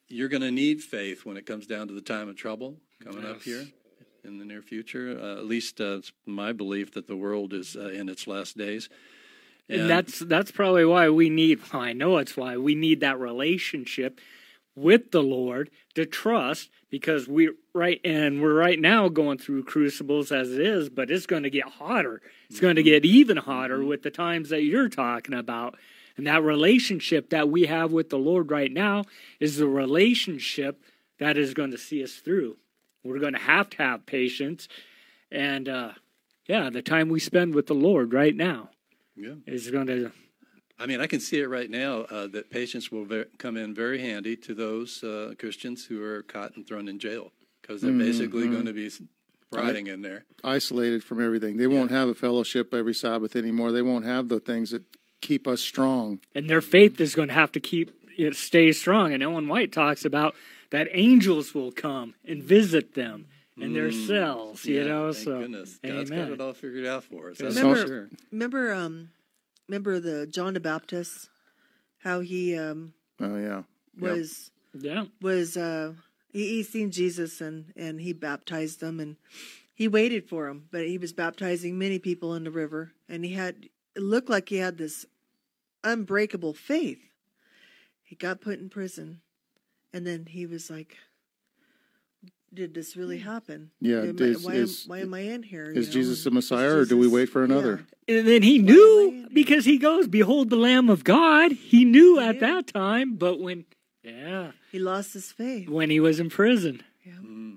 you're 0.09 0.28
going 0.28 0.43
to 0.43 0.51
need 0.51 0.82
faith 0.82 1.26
when 1.26 1.36
it 1.36 1.45
comes 1.45 1.66
down 1.66 1.86
to 1.86 1.93
the 1.93 2.01
time 2.01 2.28
of 2.28 2.36
trouble 2.36 2.76
coming 3.05 3.24
up 3.24 3.43
here 3.43 3.66
in 4.24 4.39
the 4.39 4.45
near 4.45 4.62
future 4.62 5.18
uh, 5.22 5.36
at 5.36 5.45
least 5.45 5.80
uh, 5.80 5.99
it's 5.99 6.11
my 6.24 6.53
belief 6.53 6.93
that 6.95 7.07
the 7.07 7.16
world 7.16 7.53
is 7.53 7.76
uh, 7.76 7.91
in 7.91 8.09
its 8.09 8.26
last 8.26 8.57
days 8.57 8.89
And 9.69 9.91
that's 9.91 10.21
that's 10.21 10.51
probably 10.51 10.85
why 10.85 11.11
we 11.11 11.29
need. 11.29 11.61
Well, 11.73 11.83
I 11.83 11.93
know 11.93 12.16
it's 12.16 12.37
why 12.37 12.57
we 12.57 12.75
need 12.75 13.01
that 13.01 13.21
relationship 13.21 14.19
with 14.75 15.11
the 15.11 15.23
Lord 15.23 15.71
to 15.95 16.07
trust, 16.07 16.71
because 16.91 17.29
we 17.29 17.51
right 17.75 18.01
and 18.05 18.41
we're 18.41 18.55
right 18.55 18.81
now 18.81 19.09
going 19.09 19.37
through 19.39 19.64
crucibles 19.64 20.33
as 20.33 20.53
it 20.53 20.61
is, 20.61 20.89
but 20.89 21.11
it's 21.11 21.27
going 21.27 21.43
to 21.43 21.51
get 21.51 21.64
hotter. 21.64 22.23
It's 22.49 22.61
going 22.61 22.77
to 22.77 22.83
get 22.83 23.05
even 23.05 23.37
hotter 23.37 23.85
with 23.85 24.03
the 24.03 24.11
times 24.11 24.49
that 24.49 24.62
you're 24.62 24.89
talking 24.89 25.35
about. 25.35 25.77
And 26.16 26.27
that 26.27 26.43
relationship 26.43 27.31
that 27.31 27.49
we 27.49 27.66
have 27.66 27.93
with 27.93 28.09
the 28.09 28.19
Lord 28.19 28.51
right 28.51 28.73
now 28.73 29.05
is 29.39 29.57
the 29.57 29.69
relationship 29.69 30.83
that 31.19 31.37
is 31.37 31.55
going 31.55 31.73
to 31.73 31.79
see 31.79 32.03
us 32.03 32.14
through. 32.14 32.57
We're 33.05 33.21
going 33.21 33.35
to 33.35 33.39
have 33.39 33.71
to 33.71 33.77
have 33.79 34.07
patience, 34.07 34.66
and 35.31 35.69
uh, 35.69 35.93
yeah, 36.47 36.71
the 36.71 36.83
time 36.83 37.09
we 37.11 37.21
spend 37.21 37.55
with 37.55 37.66
the 37.66 37.75
Lord 37.75 38.12
right 38.14 38.35
now 38.35 38.71
yeah. 39.19 39.35
is 39.47 39.71
going 39.71 39.87
to 39.87 40.11
i 40.79 40.87
mean 40.87 41.01
i 41.01 41.07
can 41.07 41.21
see 41.21 41.41
it 41.41 41.49
right 41.49 41.71
now 41.71 42.03
uh, 42.03 42.27
that 42.27 42.51
patience 42.51 42.91
will 42.93 43.05
ver- 43.05 43.27
come 43.39 43.57
in 43.57 43.75
very 43.75 44.01
handy 44.01 44.37
to 44.37 44.55
those 44.55 45.03
uh, 45.05 45.35
christians 45.39 45.85
who 45.87 46.03
are 46.03 46.23
caught 46.23 46.57
and 46.57 46.66
thrown 46.66 46.89
in 46.89 46.99
jail 46.99 47.33
because 47.61 47.83
they're 47.83 47.93
basically 47.93 48.49
going 48.49 48.64
to 48.66 48.73
be 48.73 48.87
s- 48.87 49.03
rotting 49.53 49.87
in 49.87 50.03
there 50.03 50.25
Isolated 50.45 51.03
from 51.03 51.25
everything. 51.25 51.57
They 51.57 51.66
won't 51.66 51.91
have 51.91 52.09
a 52.09 52.14
fellowship 52.14 52.73
every 52.73 52.95
Sabbath 52.95 53.35
anymore. 53.35 53.73
They 53.73 53.83
won't 53.83 54.05
have 54.05 54.29
the 54.29 54.39
things 54.39 54.71
that 54.71 54.85
keep 55.21 55.49
us 55.49 55.61
strong. 55.61 56.21
and 56.35 56.49
their 56.49 56.61
faith 56.61 57.01
is 57.01 57.14
going 57.16 57.27
to 57.29 57.35
have 57.35 57.51
to 57.53 57.61
keep 57.61 57.91
it 58.16 58.37
stay 58.37 58.71
strong. 58.73 59.12
And 59.12 59.23
Ellen 59.23 59.49
White 59.49 59.73
talks 59.73 60.05
about 60.05 60.35
that 60.71 60.87
angels 60.93 61.55
will 61.55 61.73
come 61.73 62.14
and 62.25 62.43
visit 62.43 62.95
them 62.95 63.27
in 63.61 63.73
their 63.73 63.91
cells. 63.93 64.65
You 64.65 64.77
Mm. 64.77 64.79
Yeah, 64.85 64.89
know, 64.93 65.13
thank 65.13 65.25
so 65.25 65.41
goodness 65.41 65.79
god's 65.83 66.11
got 66.11 66.31
it 66.31 66.41
all 66.41 66.53
figured 66.53 66.87
out 66.87 67.05
for 67.05 67.31
us 67.31 67.39
that's 67.39 67.57
Remember- 67.57 67.87
sure 67.87 68.09
Remember, 68.31 68.73
um, 68.73 69.11
remember 69.69 70.01
the 70.01 70.27
John 70.27 70.55
the 70.55 70.61
Baptist, 70.61 71.29
how 71.99 72.21
he 72.21 72.57
um 72.57 72.95
Oh 73.21 73.37
yeah. 73.37 73.63
Was 73.99 74.51
Yeah, 74.75 75.07
was 75.21 75.57
uh 75.57 75.95
he, 76.33 76.49
he 76.49 76.63
seen 76.63 76.91
Jesus 76.91 77.41
and 77.41 77.73
and 77.77 78.01
he 78.01 78.13
baptized 78.13 78.81
them 78.81 79.01
and 79.01 79.17
he 79.75 79.89
waited 79.89 80.29
for 80.29 80.49
him, 80.49 80.69
but 80.71 80.87
he 80.87 80.99
was 80.99 81.13
baptizing 81.13 81.79
many 81.79 81.99
people 81.99 82.35
in 82.35 82.45
the 82.45 82.51
river 82.51 82.93
and 83.09 83.25
he 83.25 83.33
had 83.35 83.69
it 83.97 84.03
looked 84.03 84.29
like 84.31 84.49
he 84.51 84.57
had 84.59 84.79
this 84.79 85.05
unbreakable 85.85 86.55
faith. 86.55 87.01
He 88.03 88.15
got 88.17 88.41
put 88.41 88.59
in 88.59 88.69
prison 88.71 89.21
and 89.93 90.07
then 90.07 90.27
he 90.27 90.47
was 90.47 90.71
like 90.71 90.97
did 92.53 92.74
this 92.74 92.96
really 92.96 93.18
hmm. 93.18 93.28
happen? 93.28 93.70
Yeah, 93.80 94.03
Am 94.03 94.16
I- 94.18 94.24
is- 94.24 94.44
why, 94.44 94.53
is- 94.55 94.84
am, 94.84 94.90
why 94.90 94.99
am 95.01 95.14
I 95.14 95.20
in 95.20 95.42
here? 95.42 95.70
Is 95.70 95.88
know? 95.88 95.92
Jesus 95.92 96.24
the 96.24 96.30
Messiah, 96.30 96.68
is 96.68 96.74
or 96.74 96.84
do 96.86 96.99
we 96.99 97.09
wait 97.09 97.26
for 97.28 97.44
another? 97.44 97.86
and 98.09 98.26
then 98.26 98.42
he 98.42 98.59
Why 98.61 98.64
knew 98.72 99.28
because 99.32 99.64
he 99.64 99.78
goes, 99.78 100.09
"Behold, 100.09 100.51
the 100.51 100.57
Lamb 100.57 100.88
of 100.88 101.05
God." 101.05 101.53
He 101.53 101.84
knew 101.84 102.18
at 102.18 102.40
that 102.40 102.66
time, 102.66 103.16
but 103.16 103.38
when 103.38 103.64
yeah, 104.03 104.53
He 104.72 104.78
lost 104.78 105.12
his 105.12 105.30
faith. 105.32 105.68
when 105.68 105.90
he 105.90 106.01
was 106.01 106.20
in 106.20 106.30
prison. 106.30 106.82
Yeah. 107.05 107.12
Hmm. 107.14 107.55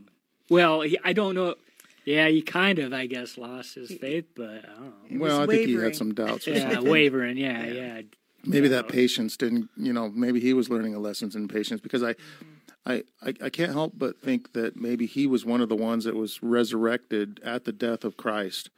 Well, 0.49 0.81
he, 0.81 0.97
I 1.03 1.13
don't 1.13 1.35
know. 1.35 1.55
Yeah, 2.03 2.27
he 2.27 2.41
kind 2.41 2.79
of, 2.79 2.93
I 2.93 3.05
guess, 3.05 3.37
lost 3.37 3.75
his 3.75 3.93
faith, 3.93 4.25
but 4.35 4.49
I 4.49 4.73
don't 4.73 5.11
know. 5.11 5.19
Well, 5.19 5.37
I 5.41 5.45
was 5.45 5.55
think 5.55 5.69
he 5.69 5.75
had 5.75 5.95
some 5.95 6.13
doubts. 6.13 6.47
or 6.47 6.51
Yeah, 6.51 6.71
something. 6.71 6.89
wavering. 6.89 7.37
Yeah, 7.37 7.65
yeah. 7.65 8.01
maybe 8.43 8.67
that 8.69 8.87
patience 8.87 9.37
didn't 9.37 9.69
you 9.77 9.93
know 9.93 10.09
maybe 10.09 10.39
he 10.39 10.53
was 10.53 10.67
learning 10.69 10.95
a 10.95 10.99
lessons 10.99 11.35
in 11.35 11.47
patience 11.47 11.79
because 11.79 12.03
I, 12.03 12.13
mm-hmm. 12.13 12.45
I 12.85 13.03
i 13.21 13.33
i 13.41 13.49
can't 13.49 13.73
help 13.73 13.93
but 13.95 14.19
think 14.19 14.53
that 14.53 14.75
maybe 14.75 15.05
he 15.05 15.27
was 15.27 15.45
one 15.45 15.61
of 15.61 15.69
the 15.69 15.75
ones 15.75 16.03
that 16.05 16.15
was 16.15 16.41
resurrected 16.41 17.39
at 17.43 17.65
the 17.65 17.71
death 17.71 18.03
of 18.03 18.17
christ 18.17 18.69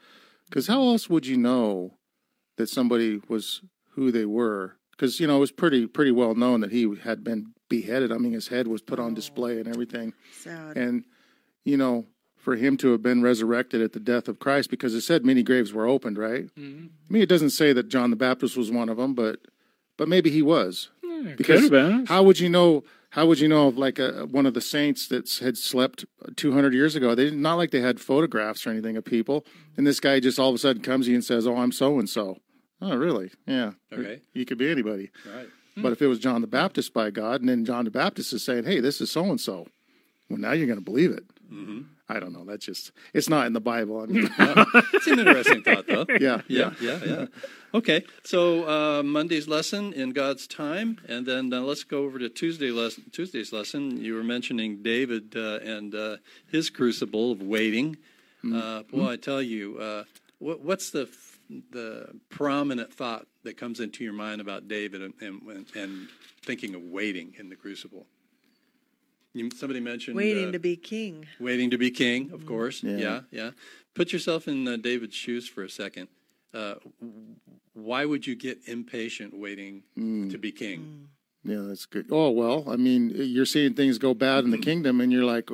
because 0.50 0.68
how 0.68 0.82
else 0.82 1.10
would 1.10 1.26
you 1.26 1.38
know 1.38 1.94
that 2.58 2.68
somebody 2.70 3.22
was 3.30 3.62
who 3.92 4.12
they 4.12 4.26
were 4.26 4.76
because 4.92 5.20
you 5.20 5.28
know 5.28 5.38
it 5.38 5.40
was 5.42 5.52
pretty 5.52 5.88
pretty 5.88 6.12
well 6.12 6.36
known 6.36 6.60
that 6.62 6.72
he 6.72 6.96
had 7.04 7.24
been 7.24 7.54
beheaded 7.70 8.12
i 8.12 8.18
mean 8.18 8.34
his 8.34 8.50
head 8.50 8.68
was 8.68 8.82
put 8.82 9.00
on 9.00 9.14
display 9.14 9.58
and 9.60 9.68
everything 9.68 10.14
Sad. 10.42 10.76
and 10.78 11.06
you 11.64 11.78
know 11.78 12.06
for 12.36 12.58
him 12.58 12.76
to 12.76 12.92
have 12.92 13.02
been 13.02 13.22
resurrected 13.22 13.82
at 13.82 13.94
the 13.94 14.00
death 14.02 14.28
of 14.28 14.38
christ 14.38 14.70
because 14.70 14.94
it 14.94 15.02
said 15.02 15.24
many 15.26 15.44
graves 15.44 15.72
were 15.72 15.88
opened 15.88 16.18
right 16.18 16.54
Mhm. 16.58 16.90
I 17.10 17.14
mean, 17.14 17.22
it 17.24 17.30
doesn't 17.30 17.52
say 17.52 17.72
that 17.74 17.88
John 17.90 18.10
the 18.10 18.16
Baptist 18.18 18.58
was 18.58 18.70
one 18.72 18.90
of 18.90 18.98
them, 18.98 19.14
but 19.14 19.40
but 19.98 20.08
maybe 20.10 20.30
he 20.32 20.42
was. 20.42 20.90
Because 21.24 21.62
could've 21.62 21.72
been. 21.72 22.06
how 22.06 22.24
would 22.24 22.40
you 22.40 22.50
know? 22.50 22.84
How 23.12 23.28
would 23.28 23.40
you 23.40 23.48
know 23.48 23.68
of 23.68 23.78
like 23.78 24.00
a, 24.00 24.26
one 24.26 24.48
of 24.48 24.56
the 24.56 24.62
saints 24.62 25.08
that 25.10 25.30
had 25.40 25.56
slept 25.56 26.04
200 26.36 26.74
years 26.74 26.96
ago? 26.96 27.14
They 27.14 27.26
did 27.26 27.38
not 27.38 27.56
like 27.56 27.70
they 27.70 27.82
had 27.82 28.00
photographs 28.00 28.66
or 28.66 28.72
anything 28.72 28.98
of 28.98 29.06
people, 29.06 29.46
and 29.78 29.86
this 29.86 30.00
guy 30.00 30.20
just 30.20 30.40
all 30.40 30.50
of 30.50 30.56
a 30.56 30.58
sudden 30.58 30.82
comes 30.82 31.06
to 31.06 31.12
you 31.12 31.18
and 31.18 31.24
says, 31.24 31.46
"Oh, 31.46 31.58
I'm 31.58 31.72
so 31.72 32.00
and 32.00 32.10
so." 32.10 32.40
Oh, 32.82 32.96
really? 32.96 33.32
Yeah. 33.46 33.74
Okay. 33.94 34.22
You 34.34 34.46
could 34.46 34.58
be 34.58 34.70
anybody. 34.70 35.12
Right. 35.32 35.48
But 35.78 35.92
if 35.94 36.02
it 36.02 36.08
was 36.08 36.20
John 36.20 36.42
the 36.42 36.48
Baptist 36.48 36.94
by 36.94 37.10
God, 37.12 37.40
and 37.40 37.50
then 37.50 37.66
John 37.66 37.86
the 37.86 37.92
Baptist 37.92 38.34
is 38.34 38.44
saying, 38.44 38.64
"Hey, 38.66 38.80
this 38.80 39.00
is 39.00 39.12
so 39.12 39.24
and 39.26 39.40
so," 39.40 39.68
well, 40.30 40.40
now 40.40 40.52
you're 40.52 40.68
going 40.68 40.80
to 40.80 40.84
believe 40.86 41.12
it. 41.12 41.24
Mm-hmm. 41.52 41.82
I 42.14 42.20
don't 42.20 42.32
know. 42.32 42.46
That's 42.46 42.66
just 42.66 42.92
it's 43.14 43.28
not 43.28 43.48
in 43.48 43.54
the 43.54 43.60
Bible. 43.60 44.02
I 44.02 44.06
mean, 44.06 44.30
It's 44.94 45.08
an 45.08 45.20
interesting 45.20 45.64
thought, 45.64 45.88
though. 45.88 46.06
yeah, 46.20 46.42
Yeah, 46.48 46.74
yeah, 46.80 47.00
yeah. 47.04 47.26
Okay, 47.74 48.04
so 48.24 48.70
uh, 48.70 49.02
Monday's 49.02 49.48
lesson 49.48 49.94
in 49.94 50.12
God's 50.12 50.46
time, 50.46 51.00
and 51.08 51.26
then 51.26 51.52
uh, 51.52 51.62
let's 51.62 51.84
go 51.84 52.04
over 52.04 52.20
to 52.20 52.30
Tuesday 52.30 52.70
lesson. 52.70 53.06
Tuesday's 53.12 53.52
lesson. 53.52 53.98
You 53.98 54.14
were 54.14 54.24
mentioning 54.24 54.84
David 54.84 55.36
uh, 55.36 55.58
and 55.64 55.96
uh, 55.96 56.18
his 56.52 56.70
crucible 56.70 57.32
of 57.32 57.42
waiting. 57.42 57.98
Uh, 58.46 58.84
boy, 58.84 59.08
I 59.14 59.16
tell 59.16 59.42
you, 59.42 59.78
uh, 59.80 60.04
what, 60.40 60.60
what's 60.60 60.92
the 60.92 61.04
f- 61.04 61.40
the 61.72 62.10
prominent 62.30 62.94
thought 62.94 63.26
that 63.44 63.58
comes 63.58 63.80
into 63.80 64.04
your 64.04 64.14
mind 64.14 64.42
about 64.42 64.68
David 64.68 65.02
and 65.02 65.14
and, 65.22 65.66
and 65.76 66.10
thinking 66.44 66.76
of 66.76 66.84
waiting 66.84 67.34
in 67.40 67.50
the 67.50 67.56
crucible? 67.56 68.06
You, 69.34 69.50
somebody 69.56 69.80
mentioned 69.80 70.16
Waiting 70.16 70.50
uh, 70.50 70.52
to 70.52 70.60
be 70.60 70.76
king. 70.76 71.28
Waiting 71.40 71.72
to 71.72 71.78
be 71.78 71.90
king, 71.90 72.32
of 72.32 72.46
course. 72.46 72.84
Yeah. 72.84 72.98
Yeah, 72.98 73.20
yeah. 73.32 73.52
Put 73.96 74.14
yourself 74.14 74.48
in 74.48 74.68
uh, 74.68 74.78
David's 74.78 75.16
shoes 75.16 75.48
for 75.48 75.64
a 75.64 75.70
second. 75.70 76.08
Uh, 76.54 76.76
why 77.74 78.06
would 78.06 78.28
you 78.28 78.36
get 78.36 78.60
impatient 78.68 79.34
waiting 79.36 79.84
to 79.96 80.38
be 80.38 80.52
king? 80.52 81.10
yeah, 81.44 81.62
that's 81.62 81.86
good. 81.86 82.08
Oh 82.12 82.30
well, 82.30 82.66
I 82.70 82.76
mean, 82.76 83.12
you're 83.16 83.46
seeing 83.46 83.74
things 83.74 83.98
go 83.98 84.14
bad 84.14 84.44
in 84.44 84.52
the 84.52 84.58
kingdom, 84.58 85.02
and 85.02 85.12
you're 85.12 85.26
like, 85.26 85.50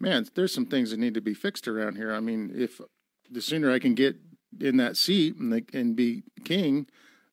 man, 0.00 0.26
there's 0.34 0.54
some 0.54 0.66
things 0.66 0.90
that 0.90 0.98
need 0.98 1.14
to 1.14 1.20
be 1.20 1.34
fixed 1.34 1.66
around 1.66 1.96
here. 1.96 2.12
I 2.12 2.20
mean, 2.20 2.52
if 2.54 2.80
the 3.30 3.42
sooner 3.42 3.72
I 3.72 3.80
can 3.80 3.94
get 3.94 4.16
in 4.60 4.76
that 4.76 4.96
seat 4.96 5.36
and 5.36 5.52
the, 5.52 5.64
and 5.72 5.96
be 5.96 6.22
king, 6.44 6.86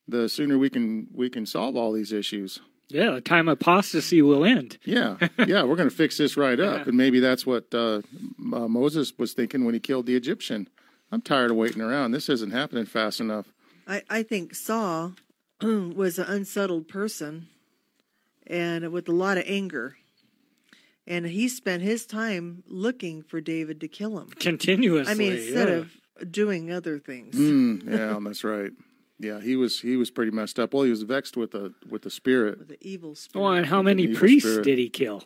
the 0.08 0.28
sooner 0.28 0.58
we 0.58 0.70
can 0.70 1.08
we 1.14 1.30
can 1.30 1.46
solve 1.46 1.76
all 1.76 1.92
these 1.92 2.12
issues. 2.12 2.62
Yeah, 2.94 3.12
the 3.12 3.22
time 3.22 3.48
apostasy 3.48 4.22
will 4.22 4.44
end. 4.46 4.78
Yeah, 4.84 5.18
yeah, 5.38 5.64
we're 5.64 5.76
going 5.76 5.90
to 5.90 5.96
fix 5.96 6.18
this 6.18 6.38
right 6.38 6.60
up, 6.60 6.80
Yeah. 6.80 6.84
and 6.88 6.98
maybe 6.98 7.20
that's 7.20 7.46
what 7.46 7.74
uh, 7.74 8.02
uh, 8.54 8.68
Moses 8.68 9.14
was 9.18 9.34
thinking 9.34 9.66
when 9.66 9.74
he 9.74 9.80
killed 9.80 10.06
the 10.06 10.16
Egyptian. 10.16 10.68
I'm 11.12 11.22
tired 11.22 11.52
of 11.52 11.58
waiting 11.58 11.82
around. 11.82 12.12
This 12.12 12.30
isn't 12.30 12.52
happening 12.52 12.86
fast 12.86 13.20
enough. 13.20 13.48
I, 13.88 14.02
I 14.10 14.24
think 14.24 14.56
Saul 14.56 15.14
was 15.62 16.18
an 16.20 16.26
unsettled 16.28 16.88
person 16.88 17.48
and 18.48 18.92
with 18.92 19.10
a 19.10 19.14
lot 19.14 19.38
of 19.38 19.44
anger. 19.48 19.98
And 21.08 21.26
he 21.26 21.50
spent 21.50 21.82
his 21.82 22.06
time 22.06 22.64
looking 22.68 23.24
for 23.24 23.42
David 23.42 23.82
to 23.82 23.88
kill 23.88 24.20
him. 24.20 24.30
Continuously. 24.30 25.12
I 25.12 25.16
mean, 25.16 25.34
instead 25.34 25.68
yeah. 25.68 25.76
of 25.76 26.32
doing 26.32 26.72
other 26.72 27.00
things. 27.00 27.36
Mm, 27.36 27.90
yeah, 27.90 28.18
that's 28.22 28.44
right. 28.44 28.72
Yeah, 29.22 29.40
he 29.40 29.56
was 29.56 29.82
he 29.82 29.96
was 29.98 30.10
pretty 30.10 30.32
messed 30.32 30.60
up. 30.60 30.74
Well, 30.74 30.84
he 30.84 30.90
was 30.90 31.04
vexed 31.04 31.38
with 31.38 31.52
the 31.52 31.74
with 31.90 32.02
the 32.02 32.10
spirit. 32.10 32.58
With 32.60 32.70
the 32.70 32.78
evil 32.88 33.14
spirit. 33.16 33.44
Well, 33.44 33.54
and 33.54 33.66
how 33.68 33.82
many 33.84 34.08
priests 34.08 34.50
spirit. 34.50 34.64
did 34.66 34.80
he 34.80 34.90
kill 34.90 35.24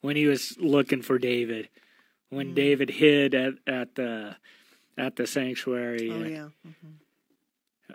when 0.00 0.14
he 0.16 0.26
was 0.26 0.56
looking 0.58 1.02
for 1.02 1.18
David? 1.18 1.68
When 2.30 2.48
Hmm. 2.50 2.54
David 2.54 2.90
hid 2.90 3.34
at, 3.34 3.54
at 3.66 3.94
the 3.96 4.36
at 4.96 5.16
the 5.16 5.26
sanctuary. 5.26 6.10
oh, 6.10 6.24
yeah. 6.24 6.48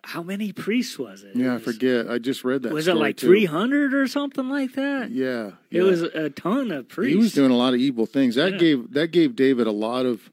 How 0.04 0.22
many 0.22 0.54
priests 0.54 1.00
was 1.00 1.24
it? 1.24 1.36
Yeah, 1.36 1.48
I 1.54 1.56
It 1.56 1.66
was- 1.66 1.76
forget. 1.76 2.10
I 2.10 2.18
just 2.20 2.44
read 2.44 2.62
that. 2.64 2.72
Was 2.74 2.88
it 2.88 2.96
like 2.96 3.18
three 3.18 3.46
hundred 3.46 3.94
or 3.94 4.06
something 4.08 4.48
like 4.50 4.74
that? 4.74 5.12
Yeah, 5.12 5.54
It 5.72 5.82
was 5.82 6.02
a 6.04 6.30
ton 6.30 6.72
of 6.72 6.88
priests. 6.88 7.14
He 7.14 7.18
was 7.18 7.34
doing 7.34 7.52
a 7.52 7.58
lot 7.58 7.74
of 7.74 7.80
evil 7.80 8.06
things. 8.06 8.36
That 8.36 8.54
Yeah. 8.54 8.58
gave 8.58 8.92
that 8.94 9.12
gave 9.12 9.36
David 9.36 9.66
a 9.66 9.72
lot 9.72 10.06
of 10.06 10.32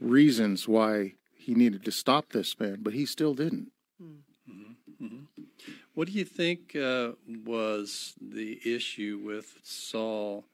reasons 0.00 0.68
why 0.68 1.14
he 1.34 1.54
needed 1.54 1.84
to 1.84 1.92
stop 1.92 2.30
this 2.32 2.58
man, 2.60 2.78
but 2.82 2.92
he 2.94 3.06
still 3.06 3.32
didn't. 3.34 3.70
What 5.96 6.08
do 6.08 6.12
you 6.12 6.26
think 6.26 6.76
uh, 6.76 7.12
was 7.46 8.12
the 8.20 8.60
issue 8.66 9.18
with 9.24 9.56
Saul 9.62 10.44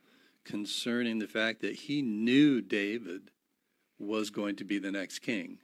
concerning 0.45 1.19
the 1.19 1.27
fact 1.27 1.63
that 1.63 1.75
he 1.75 2.01
knew 2.01 2.61
David 2.61 3.33
was 3.99 4.31
going 4.31 4.55
to 4.55 4.65
be 4.65 4.79
the 4.79 4.93
next 4.93 5.19
king? 5.19 5.59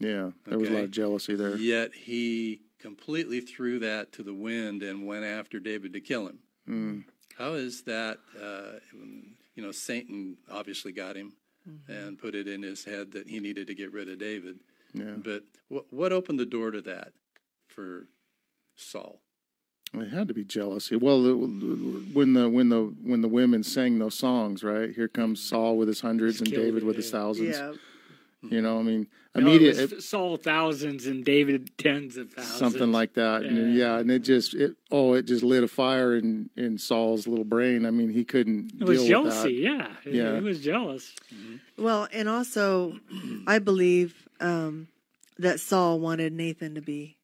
Yeah, 0.00 0.30
there 0.46 0.58
was 0.58 0.70
a 0.70 0.72
lot 0.72 0.84
of 0.84 0.90
jealousy 0.92 1.34
there. 1.34 1.56
Yet 1.56 1.92
he 1.92 2.62
completely 2.80 3.40
threw 3.40 3.78
that 3.80 4.12
to 4.12 4.22
the 4.22 4.32
wind 4.32 4.82
and 4.82 5.06
went 5.06 5.26
after 5.26 5.60
David 5.60 5.92
to 5.92 6.00
kill 6.00 6.28
him. 6.28 6.38
Mm. 6.66 7.04
How 7.36 7.52
is 7.52 7.82
that? 7.82 8.16
Uh, 8.34 8.78
you 9.54 9.62
know, 9.62 9.72
Satan 9.72 10.38
obviously 10.50 10.92
got 10.92 11.16
him 11.16 11.34
and 11.86 12.18
put 12.18 12.34
it 12.34 12.48
in 12.48 12.62
his 12.62 12.82
head 12.86 13.12
that 13.12 13.28
he 13.28 13.40
needed 13.40 13.66
to 13.66 13.74
get 13.74 13.92
rid 13.92 14.08
of 14.08 14.18
David. 14.18 14.60
Yeah, 14.94 15.16
But 15.22 15.42
what, 15.68 15.84
what 15.92 16.12
opened 16.12 16.40
the 16.40 16.46
door 16.46 16.70
to 16.70 16.80
that 16.80 17.12
for 17.68 18.06
Saul? 18.76 19.20
it 19.94 20.08
had 20.10 20.28
to 20.28 20.34
be 20.34 20.44
jealousy. 20.44 20.96
Well, 20.96 21.22
the, 21.22 21.34
when 21.34 22.32
the 22.34 22.48
when 22.50 22.68
the 22.68 22.82
when 23.02 23.22
the 23.22 23.28
women 23.28 23.62
sang 23.62 23.98
those 23.98 24.14
songs, 24.14 24.62
right? 24.62 24.90
Here 24.94 25.08
comes 25.08 25.40
Saul 25.40 25.76
with 25.78 25.88
his 25.88 26.00
hundreds 26.00 26.40
and 26.40 26.50
David 26.50 26.84
with 26.84 26.96
his 26.96 27.10
thousands. 27.10 27.56
Yeah. 27.56 27.72
You 28.42 28.60
know, 28.60 28.78
I 28.78 28.82
mean, 28.82 29.06
No, 29.34 29.40
immediate 29.40 29.78
it 29.92 30.02
Saul 30.02 30.36
thousands 30.36 31.06
and 31.06 31.24
David 31.24 31.70
tens 31.78 32.16
of 32.18 32.30
thousands. 32.30 32.58
something 32.58 32.92
like 32.92 33.14
that. 33.14 33.42
And, 33.42 33.74
Yeah. 33.74 33.94
yeah, 33.94 33.98
and 33.98 34.10
it 34.10 34.18
just 34.20 34.52
it 34.54 34.76
oh, 34.90 35.14
it 35.14 35.22
just 35.22 35.42
lit 35.42 35.64
a 35.64 35.68
fire 35.68 36.14
in 36.14 36.50
in 36.56 36.76
Saul's 36.78 37.26
little 37.26 37.44
brain. 37.46 37.86
I 37.86 37.90
mean, 37.90 38.10
he 38.10 38.22
couldn't 38.24 38.72
it 38.78 38.84
was 38.84 39.02
deal 39.04 39.22
with 39.24 39.32
that. 39.32 39.36
jealousy. 39.48 39.54
Yeah, 39.54 39.88
Yeah. 40.04 40.34
he 40.36 40.42
was 40.42 40.60
jealous. 40.60 41.14
Well, 41.78 42.06
and 42.12 42.28
also, 42.28 42.98
I 43.46 43.58
believe 43.60 44.28
um, 44.40 44.88
that 45.38 45.58
Saul 45.58 45.98
wanted 46.00 46.32
Nathan 46.34 46.74
to 46.74 46.82
be, 46.82 47.15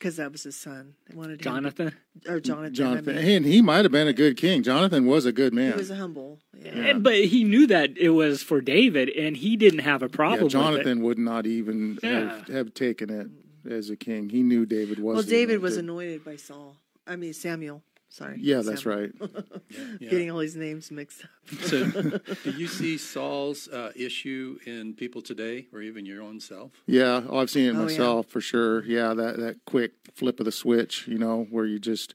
because 0.00 0.16
that 0.16 0.32
was 0.32 0.42
his 0.44 0.56
son. 0.56 0.94
He 1.10 1.14
wanted 1.14 1.32
him 1.32 1.38
to- 1.38 1.44
Jonathan. 1.44 1.92
or 2.26 2.40
Jonathan. 2.40 2.74
Jonathan, 2.74 3.18
I 3.18 3.20
mean. 3.22 3.36
and 3.36 3.44
he 3.44 3.60
might 3.60 3.84
have 3.84 3.92
been 3.92 4.08
a 4.08 4.14
good 4.14 4.38
king. 4.38 4.62
Jonathan 4.62 5.04
was 5.06 5.26
a 5.26 5.32
good 5.32 5.52
man. 5.52 5.72
he 5.72 5.78
was 5.78 5.90
humble. 5.90 6.40
Yeah. 6.58 6.70
And- 6.70 7.02
but 7.02 7.16
he 7.26 7.44
knew 7.44 7.66
that 7.66 7.96
it 7.98 8.10
was 8.10 8.42
for 8.42 8.62
David, 8.62 9.10
and 9.10 9.36
he 9.36 9.56
didn't 9.56 9.80
have 9.80 10.02
a 10.02 10.08
problem 10.08 10.38
yeah, 10.40 10.44
with 10.44 10.54
it. 10.54 10.58
Jonathan 10.58 11.02
would 11.02 11.18
not 11.18 11.46
even 11.46 11.98
have, 12.02 12.48
Yeah. 12.48 12.54
have 12.56 12.72
taken 12.72 13.10
it 13.10 13.28
as 13.70 13.90
a 13.90 13.96
king. 13.96 14.30
He 14.30 14.42
knew 14.42 14.64
David 14.64 14.98
was. 14.98 15.14
Well, 15.14 15.22
the 15.22 15.30
David 15.30 15.60
was 15.60 15.76
anointed. 15.76 16.22
anointed 16.22 16.24
by 16.24 16.36
Saul. 16.36 16.76
I 17.06 17.16
mean 17.16 17.34
Samuel. 17.34 17.82
Sorry. 18.12 18.36
Yeah, 18.40 18.60
that's 18.62 18.82
Samuel. 18.82 19.08
right. 19.22 20.00
Getting 20.00 20.30
all 20.32 20.38
these 20.38 20.56
names 20.56 20.90
mixed 20.90 21.22
up. 21.24 21.30
So, 21.62 21.84
do 22.44 22.50
you 22.50 22.66
see 22.66 22.98
Saul's 22.98 23.68
uh, 23.68 23.92
issue 23.94 24.58
in 24.66 24.94
people 24.94 25.22
today, 25.22 25.66
or 25.72 25.80
even 25.80 26.04
your 26.04 26.20
own 26.22 26.40
self? 26.40 26.72
Yeah, 26.86 27.22
oh, 27.28 27.38
I've 27.38 27.50
seen 27.50 27.66
it 27.66 27.70
Oh, 27.70 27.72
yeah. 27.74 27.84
myself 27.84 28.26
for 28.26 28.40
sure. 28.40 28.84
Yeah, 28.84 29.14
that 29.14 29.36
that 29.38 29.56
quick 29.64 29.92
flip 30.14 30.40
of 30.40 30.46
the 30.46 30.52
switch, 30.52 31.06
you 31.06 31.18
know, 31.18 31.46
where 31.50 31.64
you 31.66 31.78
just 31.78 32.14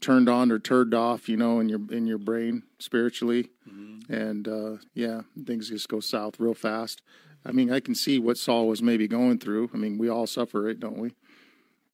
turned 0.00 0.28
on 0.28 0.50
or 0.50 0.58
turned 0.58 0.94
off, 0.94 1.28
you 1.28 1.36
know, 1.36 1.60
in 1.60 1.68
your 1.68 1.80
in 1.90 2.06
your 2.06 2.18
brain 2.18 2.62
spiritually, 2.78 3.50
Mm-hmm. 3.68 4.12
and 4.12 4.48
uh, 4.48 4.76
yeah, 4.94 5.22
things 5.44 5.68
just 5.68 5.88
go 5.88 6.00
south 6.00 6.38
real 6.40 6.54
fast. 6.54 7.02
I 7.44 7.52
mean, 7.52 7.70
I 7.72 7.80
can 7.80 7.94
see 7.94 8.18
what 8.18 8.38
Saul 8.38 8.68
was 8.68 8.80
maybe 8.82 9.06
going 9.08 9.38
through. 9.38 9.70
I 9.74 9.76
mean, 9.76 9.98
we 9.98 10.08
all 10.08 10.26
suffer 10.26 10.68
it, 10.68 10.80
don't 10.80 10.98
we? 10.98 11.10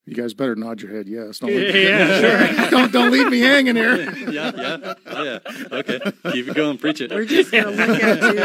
You 0.05 0.15
guys 0.15 0.35
better 0.35 0.57
nod 0.57 0.83
your 0.83 0.93
head 0.93 1.09
yes. 1.09 1.39
Don't, 1.39 1.51
leave, 1.55 1.73
yeah, 1.75 2.21
sure. 2.21 2.49
don't, 2.71 2.93
don't 2.93 3.11
leave 3.13 3.31
me 3.31 3.39
hanging 3.39 3.77
here. 3.77 4.11
yeah, 4.31 4.51
yeah, 4.57 4.95
oh, 5.07 5.23
yeah. 5.23 5.39
Okay, 5.71 6.01
keep 6.33 6.49
it 6.49 6.57
going, 6.57 6.77
preach 6.79 7.01
it. 7.01 7.13
We're 7.13 7.25
just 7.25 7.53
gonna 7.53 7.71
look 7.71 8.03
at 8.03 8.35
you. 8.35 8.43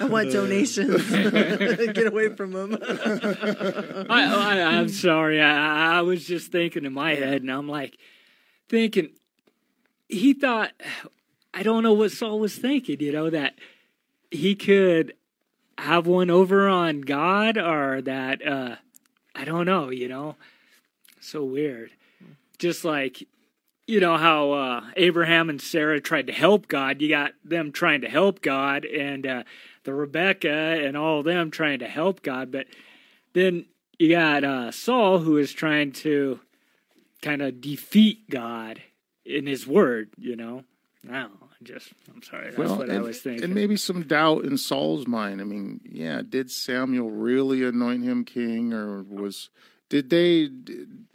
I 0.00 0.04
want 0.04 0.30
donations. 0.30 1.10
Get 1.10 2.06
away 2.06 2.36
from 2.36 2.52
them. 2.52 2.78
I, 4.08 4.08
I, 4.08 4.62
I'm 4.62 4.88
sorry. 4.88 5.42
I, 5.42 5.98
I 5.98 6.02
was 6.02 6.24
just 6.24 6.52
thinking 6.52 6.84
in 6.84 6.92
my 6.92 7.16
head, 7.16 7.42
and 7.42 7.50
I'm 7.50 7.68
like, 7.68 7.98
thinking, 8.68 9.10
he 10.08 10.32
thought, 10.32 10.72
I 11.52 11.62
don't 11.62 11.82
know 11.82 11.92
what 11.92 12.12
Saul 12.12 12.38
was 12.38 12.56
thinking, 12.56 13.00
you 13.00 13.12
know, 13.12 13.30
that 13.30 13.54
he 14.30 14.54
could 14.54 15.14
have 15.78 16.06
one 16.06 16.30
over 16.30 16.68
on 16.68 17.02
God 17.02 17.58
or 17.58 18.00
that, 18.02 18.46
uh, 18.46 18.76
I 19.34 19.44
don't 19.44 19.66
know, 19.66 19.90
you 19.90 20.08
know, 20.08 20.36
so 21.20 21.44
weird. 21.44 21.90
Just 22.58 22.84
like, 22.84 23.26
you 23.86 24.00
know, 24.00 24.16
how 24.16 24.52
uh, 24.52 24.84
Abraham 24.96 25.50
and 25.50 25.60
Sarah 25.60 26.00
tried 26.00 26.26
to 26.26 26.32
help 26.32 26.68
God. 26.68 27.00
You 27.00 27.08
got 27.08 27.32
them 27.44 27.70
trying 27.70 28.00
to 28.00 28.08
help 28.08 28.40
God, 28.40 28.84
and 28.84 29.26
uh, 29.26 29.42
the 29.84 29.94
Rebecca 29.94 30.50
and 30.50 30.96
all 30.96 31.22
them 31.22 31.50
trying 31.50 31.78
to 31.78 31.88
help 31.88 32.22
God, 32.22 32.50
but 32.50 32.66
then 33.32 33.66
you 33.98 34.10
got 34.10 34.44
uh, 34.44 34.70
Saul 34.70 35.20
who 35.20 35.38
is 35.38 35.52
trying 35.52 35.92
to 35.92 36.40
kind 37.22 37.40
of 37.40 37.60
defeat 37.60 38.28
God 38.28 38.82
in 39.24 39.46
his 39.46 39.66
word, 39.66 40.10
you 40.18 40.36
know. 40.36 40.64
No, 41.02 41.28
just 41.62 41.92
I'm 42.12 42.22
sorry. 42.22 42.50
That's 42.50 42.70
what 42.70 42.88
and, 42.88 42.98
I 42.98 43.00
was 43.00 43.20
thinking. 43.20 43.44
and 43.44 43.54
maybe 43.54 43.76
some 43.76 44.02
doubt 44.02 44.44
in 44.44 44.58
Saul's 44.58 45.06
mind. 45.06 45.40
I 45.40 45.44
mean, 45.44 45.80
yeah, 45.84 46.22
did 46.28 46.50
Samuel 46.50 47.10
really 47.10 47.64
anoint 47.64 48.04
him 48.04 48.24
king, 48.24 48.72
or 48.72 49.02
was 49.02 49.50
did 49.88 50.10
they 50.10 50.48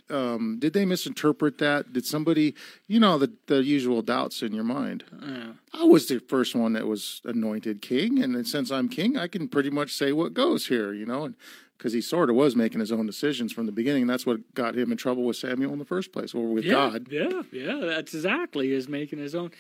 um, 0.10 0.58
did 0.60 0.74
they 0.74 0.86
misinterpret 0.86 1.58
that? 1.60 1.94
Did 1.94 2.06
somebody, 2.06 2.56
you 2.88 3.00
know, 3.00 3.18
the 3.18 3.32
the 3.48 3.64
usual 3.64 4.02
doubts 4.02 4.42
in 4.42 4.54
your 4.54 4.64
mind? 4.64 5.04
Yeah. 5.22 5.54
I 5.74 5.84
was 5.84 6.08
the 6.08 6.20
first 6.20 6.56
one 6.56 6.74
that 6.74 6.88
was 6.88 7.22
anointed 7.24 7.82
king, 7.82 8.22
and 8.22 8.36
then 8.36 8.46
since 8.46 8.72
I'm 8.72 8.89
king, 8.89 9.18
I 9.18 9.28
can 9.28 9.48
pretty 9.48 9.70
much 9.70 9.94
say 9.94 10.12
what 10.12 10.34
goes 10.34 10.68
here, 10.68 10.94
you 10.94 11.06
know, 11.06 11.34
because 11.78 11.94
he 11.94 12.02
sort 12.02 12.30
of 12.30 12.36
was 12.36 12.56
making 12.56 12.80
his 12.80 12.92
own 12.92 13.06
decisions 13.06 13.54
from 13.54 13.66
the 13.66 13.72
beginning, 13.72 14.04
and 14.04 14.10
that's 14.10 14.26
what 14.26 14.54
got 14.54 14.76
him 14.76 14.92
in 14.92 14.98
trouble 14.98 15.24
with 15.24 15.38
Samuel 15.38 15.74
in 15.74 15.80
the 15.80 15.86
first 15.86 16.12
place, 16.12 16.34
or 16.34 16.46
with 16.48 16.66
yeah, 16.66 16.74
God. 16.74 17.08
Yeah, 17.10 17.42
yeah, 17.52 17.80
that's 17.82 18.14
exactly 18.14 18.72
is 18.72 18.88
making 18.88 19.20
his 19.20 19.34
own. 19.34 19.52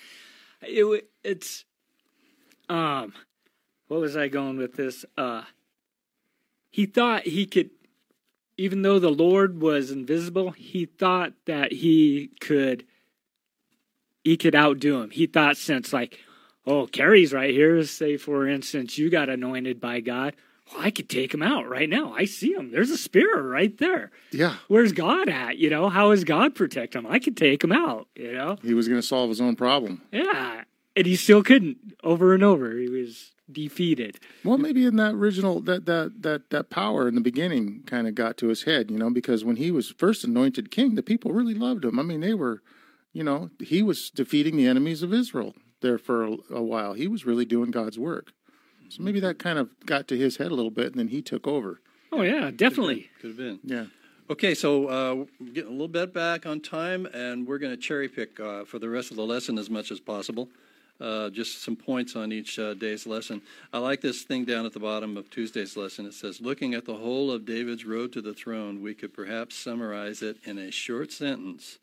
It, 0.61 1.09
it's 1.23 1.65
um, 2.69 3.13
what 3.87 3.99
was 3.99 4.15
I 4.15 4.29
going 4.29 4.57
with 4.57 4.75
this? 4.75 5.03
Uh, 5.17 5.43
he 6.69 6.85
thought 6.85 7.23
he 7.23 7.45
could, 7.45 7.71
even 8.57 8.81
though 8.81 8.99
the 8.99 9.09
Lord 9.09 9.61
was 9.61 9.91
invisible, 9.91 10.51
he 10.51 10.85
thought 10.85 11.33
that 11.45 11.73
he 11.73 12.31
could, 12.39 12.85
he 14.23 14.37
could 14.37 14.55
outdo 14.55 15.01
him. 15.01 15.09
He 15.09 15.27
thought 15.27 15.57
since 15.57 15.91
like, 15.91 16.19
oh, 16.65 16.87
Carrie's 16.87 17.33
right 17.33 17.49
here. 17.49 17.83
Say 17.83 18.15
for 18.15 18.47
instance, 18.47 18.97
you 18.97 19.09
got 19.09 19.27
anointed 19.27 19.81
by 19.81 19.99
God. 19.99 20.35
Well, 20.71 20.83
I 20.83 20.91
could 20.91 21.09
take 21.09 21.33
him 21.33 21.41
out 21.41 21.67
right 21.67 21.89
now. 21.89 22.13
I 22.13 22.25
see 22.25 22.53
him. 22.53 22.71
There's 22.71 22.89
a 22.89 22.97
spear 22.97 23.41
right 23.41 23.77
there 23.77 24.11
Yeah, 24.31 24.55
where's 24.67 24.91
God 24.93 25.29
at? 25.29 25.57
You 25.57 25.69
know, 25.69 25.89
how 25.89 26.11
is 26.11 26.23
God 26.23 26.55
protect 26.55 26.95
him? 26.95 27.05
I 27.07 27.19
could 27.19 27.37
take 27.37 27.63
him 27.63 27.71
out, 27.71 28.07
you 28.15 28.31
know? 28.31 28.57
he 28.61 28.73
was 28.73 28.87
going 28.87 29.01
to 29.01 29.05
solve 29.07 29.29
his 29.29 29.41
own 29.41 29.55
problem. 29.55 30.01
Yeah. 30.11 30.63
And 30.95 31.05
he 31.05 31.15
still 31.15 31.43
couldn't 31.43 31.77
over 32.03 32.33
and 32.33 32.43
over. 32.43 32.77
He 32.77 32.89
was 32.89 33.31
defeated. 33.51 34.19
Well, 34.43 34.57
maybe 34.57 34.85
in 34.85 34.95
that 34.97 35.15
original 35.15 35.61
that 35.61 35.85
that 35.85 36.21
that 36.21 36.49
that 36.49 36.69
power 36.69 37.07
in 37.07 37.15
the 37.15 37.21
beginning 37.21 37.83
kind 37.85 38.07
of 38.07 38.15
got 38.15 38.37
to 38.37 38.47
his 38.47 38.63
head, 38.63 38.91
you 38.91 38.97
know, 38.97 39.09
because 39.09 39.43
when 39.43 39.57
he 39.57 39.71
was 39.71 39.89
first 39.89 40.23
anointed 40.23 40.71
king, 40.71 40.95
the 40.95 41.03
people 41.03 41.31
really 41.31 41.53
loved 41.53 41.85
him. 41.85 41.99
I 41.99 42.03
mean, 42.03 42.21
they 42.21 42.33
were, 42.33 42.61
you 43.13 43.23
know, 43.23 43.49
he 43.59 43.81
was 43.83 44.09
defeating 44.09 44.57
the 44.57 44.67
enemies 44.67 45.03
of 45.03 45.13
Israel 45.13 45.53
there 45.81 45.97
for 45.97 46.23
a, 46.23 46.37
a 46.51 46.61
while. 46.61 46.93
He 46.93 47.07
was 47.07 47.25
really 47.25 47.45
doing 47.45 47.71
God's 47.71 47.99
work. 47.99 48.31
So 48.91 49.03
maybe 49.03 49.21
that 49.21 49.39
kind 49.39 49.57
of 49.57 49.69
got 49.85 50.09
to 50.09 50.17
his 50.17 50.35
head 50.35 50.51
a 50.51 50.53
little 50.53 50.69
bit, 50.69 50.87
and 50.87 50.95
then 50.95 51.07
he 51.07 51.21
took 51.21 51.47
over. 51.47 51.79
Oh, 52.11 52.23
yeah, 52.23 52.51
definitely. 52.51 53.09
Could 53.21 53.29
have 53.29 53.37
been. 53.37 53.59
Yeah. 53.63 53.85
Okay, 54.29 54.53
so 54.53 54.89
uh, 54.89 55.25
we're 55.39 55.53
getting 55.53 55.69
a 55.69 55.71
little 55.71 55.87
bit 55.87 56.13
back 56.13 56.45
on 56.45 56.59
time, 56.59 57.05
and 57.13 57.47
we're 57.47 57.57
going 57.57 57.73
to 57.73 57.81
cherry 57.81 58.09
pick 58.09 58.37
uh, 58.37 58.65
for 58.65 58.79
the 58.79 58.89
rest 58.89 59.09
of 59.09 59.15
the 59.15 59.25
lesson 59.25 59.57
as 59.57 59.69
much 59.69 59.91
as 59.91 60.01
possible. 60.01 60.49
Uh, 60.99 61.29
just 61.29 61.63
some 61.63 61.77
points 61.77 62.17
on 62.17 62.33
each 62.33 62.59
uh, 62.59 62.73
day's 62.73 63.07
lesson. 63.07 63.41
I 63.71 63.77
like 63.77 64.01
this 64.01 64.23
thing 64.23 64.43
down 64.43 64.65
at 64.65 64.73
the 64.73 64.79
bottom 64.81 65.15
of 65.15 65.29
Tuesday's 65.29 65.77
lesson. 65.77 66.05
It 66.05 66.13
says, 66.13 66.41
Looking 66.41 66.73
at 66.73 66.83
the 66.83 66.95
whole 66.95 67.31
of 67.31 67.45
David's 67.45 67.85
road 67.85 68.11
to 68.11 68.21
the 68.21 68.33
throne, 68.33 68.81
we 68.81 68.93
could 68.93 69.13
perhaps 69.13 69.55
summarize 69.55 70.21
it 70.21 70.35
in 70.43 70.57
a 70.57 70.69
short 70.69 71.13
sentence. 71.13 71.79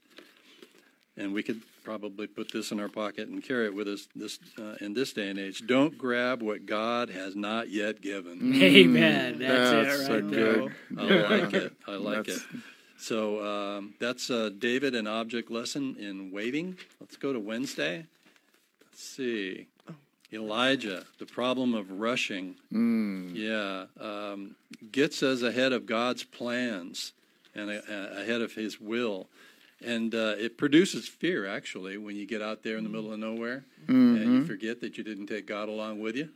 And 1.19 1.35
we 1.35 1.43
could 1.43 1.61
probably 1.85 2.27
put 2.29 2.53
this 2.53 2.71
in 2.71 2.79
our 2.79 2.89
pocket 2.89 3.29
and 3.29 3.43
carry 3.43 3.67
it 3.67 3.75
with 3.75 3.89
us 3.89 4.07
this, 4.15 4.39
uh, 4.59 4.77
in 4.81 4.95
this 4.95 5.13
day 5.13 5.29
and 5.31 5.39
age. 5.39 5.67
Don't 5.67 5.99
grab 5.99 6.43
what 6.43 6.65
God 6.65 7.11
has 7.11 7.35
not 7.35 7.71
yet 7.71 8.01
given. 8.01 8.55
Amen. 8.63 9.39
That's, 9.41 9.71
That's 9.71 10.01
it 10.01 10.11
a 10.11 10.15
right 10.15 10.31
there. 10.31 10.55
good- 10.55 10.73
I 10.97 11.03
like 11.41 11.55
it. 11.55 11.73
I 11.89 11.93
like 11.97 12.17
That's- 12.27 12.37
it. 12.55 12.61
So 13.01 13.45
um, 13.47 13.95
that's 14.01 14.29
uh, 14.29 14.51
David 14.59 14.95
and 14.97 15.07
object 15.07 15.53
lesson 15.53 15.95
in 16.01 16.33
waiting. 16.33 16.77
Let's 17.01 17.17
go 17.17 17.33
to 17.33 17.39
Wednesday. 17.39 18.07
Let's 18.85 19.03
see. 19.05 19.69
Elijah, 20.33 21.05
the 21.19 21.27
problem 21.27 21.75
of 21.75 21.91
rushing. 22.01 22.57
Yeah. 23.35 23.85
Um, 24.01 24.57
gets 24.93 25.23
us 25.23 25.43
ahead 25.43 25.73
of 25.73 25.87
God's 25.87 26.25
plans 26.25 27.13
and 27.55 27.71
uh, 27.71 27.81
ahead 28.21 28.41
of 28.43 28.53
his 28.55 28.81
will. 28.81 29.29
And 29.85 30.15
uh, 30.15 30.35
it 30.39 30.59
produces 30.59 31.07
fear, 31.07 31.47
actually, 31.47 31.99
when 31.99 32.17
you 32.17 32.27
get 32.27 32.43
out 32.43 32.65
there 32.65 32.77
in 32.77 32.85
the 32.85 32.91
middle 32.91 33.13
of 33.13 33.19
nowhere 33.19 33.65
and 33.87 34.19
you 34.33 34.45
forget 34.45 34.81
that 34.81 34.99
you 34.99 35.05
didn't 35.05 35.27
take 35.27 35.47
God 35.47 35.69
along 35.69 36.01
with 36.01 36.17
you. 36.17 36.31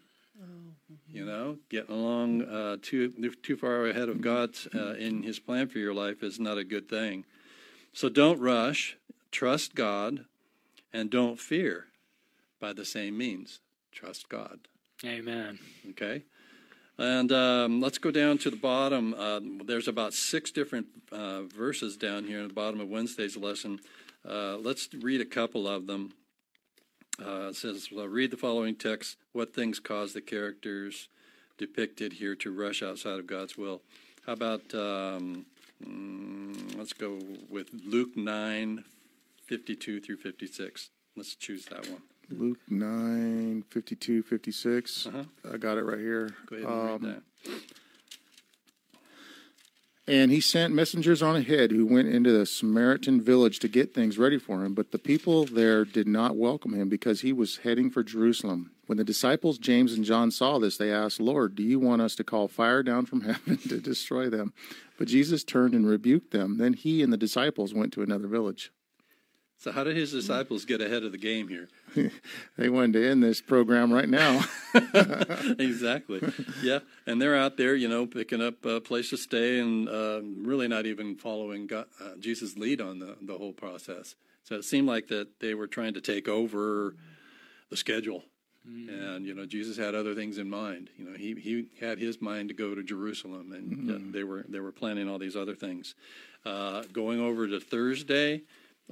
You 1.12 1.26
know, 1.26 1.58
getting 1.68 1.94
along 1.94 2.42
uh, 2.42 2.76
too 2.80 3.10
too 3.42 3.56
far 3.56 3.86
ahead 3.86 4.08
of 4.08 4.20
God's 4.20 4.66
uh, 4.74 4.94
in 4.94 5.22
His 5.22 5.38
plan 5.38 5.68
for 5.68 5.78
your 5.78 5.92
life 5.92 6.22
is 6.22 6.40
not 6.40 6.56
a 6.56 6.64
good 6.64 6.88
thing. 6.88 7.24
So 7.92 8.08
don't 8.08 8.40
rush. 8.40 8.96
Trust 9.30 9.74
God, 9.74 10.24
and 10.92 11.10
don't 11.10 11.38
fear. 11.38 11.86
By 12.60 12.72
the 12.72 12.84
same 12.84 13.18
means, 13.18 13.60
trust 13.92 14.28
God. 14.28 14.60
Amen. 15.04 15.58
Okay. 15.90 16.22
And 16.98 17.32
um, 17.32 17.80
let's 17.80 17.98
go 17.98 18.10
down 18.10 18.38
to 18.38 18.50
the 18.50 18.56
bottom. 18.56 19.14
Um, 19.14 19.62
there's 19.64 19.88
about 19.88 20.14
six 20.14 20.50
different 20.50 20.86
uh, 21.10 21.42
verses 21.42 21.96
down 21.96 22.24
here 22.24 22.40
in 22.40 22.48
the 22.48 22.54
bottom 22.54 22.80
of 22.80 22.88
Wednesday's 22.88 23.36
lesson. 23.36 23.80
Uh, 24.28 24.56
let's 24.58 24.88
read 24.94 25.20
a 25.20 25.26
couple 25.26 25.66
of 25.66 25.86
them. 25.86 26.12
Uh, 27.20 27.48
it 27.48 27.56
says, 27.56 27.90
read 27.92 28.30
the 28.30 28.36
following 28.36 28.74
text. 28.74 29.16
What 29.32 29.54
things 29.54 29.78
cause 29.80 30.12
the 30.12 30.20
characters 30.20 31.08
depicted 31.58 32.14
here 32.14 32.34
to 32.36 32.52
rush 32.52 32.82
outside 32.82 33.18
of 33.18 33.26
God's 33.26 33.56
will? 33.56 33.82
How 34.26 34.34
about, 34.34 34.74
um, 34.74 35.46
mm, 35.84 36.76
let's 36.76 36.92
go 36.92 37.18
with 37.48 37.68
Luke 37.84 38.16
9, 38.16 38.84
52 39.46 40.00
through 40.00 40.16
56. 40.16 40.90
Let's 41.16 41.34
choose 41.34 41.66
that 41.66 41.88
one. 41.88 42.02
Luke 42.38 42.58
9, 42.68 43.64
52, 43.70 44.22
56. 44.22 45.06
Uh-huh. 45.06 45.24
I 45.52 45.56
got 45.56 45.78
it 45.78 45.84
right 45.84 45.98
here. 45.98 46.30
Go 46.46 46.56
ahead 46.56 46.68
and 46.68 46.82
read 46.82 46.94
Um, 46.94 47.02
that. 47.02 47.22
And 50.08 50.32
he 50.32 50.40
sent 50.40 50.74
messengers 50.74 51.22
on 51.22 51.36
ahead 51.36 51.70
who 51.70 51.86
went 51.86 52.08
into 52.08 52.32
the 52.36 52.44
Samaritan 52.44 53.20
village 53.22 53.60
to 53.60 53.68
get 53.68 53.94
things 53.94 54.18
ready 54.18 54.36
for 54.36 54.64
him. 54.64 54.74
But 54.74 54.90
the 54.90 54.98
people 54.98 55.44
there 55.44 55.84
did 55.84 56.08
not 56.08 56.34
welcome 56.36 56.74
him 56.74 56.88
because 56.88 57.20
he 57.20 57.32
was 57.32 57.58
heading 57.58 57.88
for 57.88 58.02
Jerusalem. 58.02 58.72
When 58.86 58.98
the 58.98 59.04
disciples 59.04 59.58
James 59.58 59.92
and 59.92 60.04
John 60.04 60.32
saw 60.32 60.58
this, 60.58 60.76
they 60.76 60.90
asked, 60.90 61.20
Lord, 61.20 61.54
do 61.54 61.62
you 61.62 61.78
want 61.78 62.02
us 62.02 62.16
to 62.16 62.24
call 62.24 62.48
fire 62.48 62.82
down 62.82 63.06
from 63.06 63.20
heaven 63.22 63.58
to 63.68 63.78
destroy 63.78 64.28
them? 64.28 64.52
But 64.98 65.06
Jesus 65.06 65.44
turned 65.44 65.72
and 65.72 65.86
rebuked 65.86 66.32
them. 66.32 66.58
Then 66.58 66.72
he 66.72 67.00
and 67.02 67.12
the 67.12 67.16
disciples 67.16 67.72
went 67.72 67.92
to 67.92 68.02
another 68.02 68.26
village. 68.26 68.72
So, 69.62 69.70
how 69.70 69.84
did 69.84 69.96
his 69.96 70.10
disciples 70.10 70.64
get 70.64 70.80
ahead 70.80 71.04
of 71.04 71.12
the 71.12 71.18
game 71.18 71.46
here? 71.46 71.68
They 72.58 72.68
wanted 72.68 72.94
to 72.94 73.08
end 73.08 73.22
this 73.22 73.40
program 73.40 73.92
right 73.92 74.08
now. 74.08 74.44
exactly. 75.58 76.20
Yeah, 76.62 76.80
and 77.06 77.22
they're 77.22 77.36
out 77.36 77.56
there, 77.56 77.76
you 77.76 77.88
know, 77.88 78.06
picking 78.06 78.42
up 78.42 78.64
a 78.64 78.80
place 78.80 79.10
to 79.10 79.16
stay 79.16 79.60
and 79.60 79.88
uh, 79.88 80.20
really 80.22 80.66
not 80.66 80.86
even 80.86 81.14
following 81.14 81.68
God, 81.68 81.86
uh, 82.00 82.16
Jesus' 82.18 82.56
lead 82.56 82.80
on 82.80 82.98
the 82.98 83.16
the 83.22 83.38
whole 83.38 83.52
process. 83.52 84.16
So 84.42 84.56
it 84.56 84.64
seemed 84.64 84.88
like 84.88 85.06
that 85.08 85.38
they 85.38 85.54
were 85.54 85.68
trying 85.68 85.94
to 85.94 86.00
take 86.00 86.28
over 86.28 86.96
the 87.70 87.76
schedule, 87.76 88.24
and 88.64 89.24
you 89.24 89.34
know, 89.34 89.46
Jesus 89.46 89.76
had 89.76 89.94
other 89.94 90.14
things 90.14 90.38
in 90.38 90.50
mind. 90.50 90.90
You 90.96 91.04
know, 91.04 91.16
he 91.16 91.34
he 91.34 91.66
had 91.80 91.98
his 91.98 92.20
mind 92.20 92.48
to 92.48 92.54
go 92.54 92.74
to 92.74 92.82
Jerusalem, 92.82 93.52
and 93.52 93.90
uh, 93.90 94.12
they 94.12 94.24
were 94.24 94.44
they 94.48 94.60
were 94.60 94.72
planning 94.72 95.08
all 95.08 95.18
these 95.18 95.36
other 95.36 95.54
things. 95.54 95.94
Uh, 96.44 96.82
going 96.92 97.20
over 97.20 97.46
to 97.46 97.60
Thursday, 97.60 98.42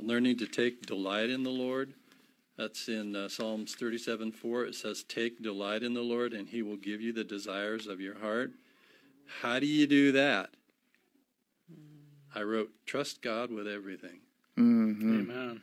learning 0.05 0.39
to 0.39 0.47
take 0.47 0.87
delight 0.87 1.31
in 1.31 1.43
the 1.43 1.51
Lord. 1.51 1.95
That's 2.57 2.89
in 2.89 3.17
uh, 3.17 3.29
Psalms 3.29 3.75
37 3.75 4.33
4. 4.33 4.65
It 4.67 4.75
says, 4.75 5.03
Take 5.03 5.43
delight 5.43 5.83
in 5.83 5.95
the 5.95 6.03
Lord, 6.03 6.33
and 6.33 6.49
he 6.49 6.63
will 6.63 6.77
give 6.77 7.01
you 7.01 7.13
the 7.13 7.25
desires 7.25 7.87
of 7.87 8.01
your 8.01 8.19
heart. 8.19 8.51
How 9.41 9.59
do 9.59 9.67
you 9.67 9.87
do 9.87 10.13
that? 10.13 10.51
I 12.35 12.43
wrote, 12.43 12.71
Trust 12.87 13.23
God 13.23 13.51
with 13.51 13.67
everything. 13.67 14.21
hmm 14.57 15.21
Amen. 15.21 15.63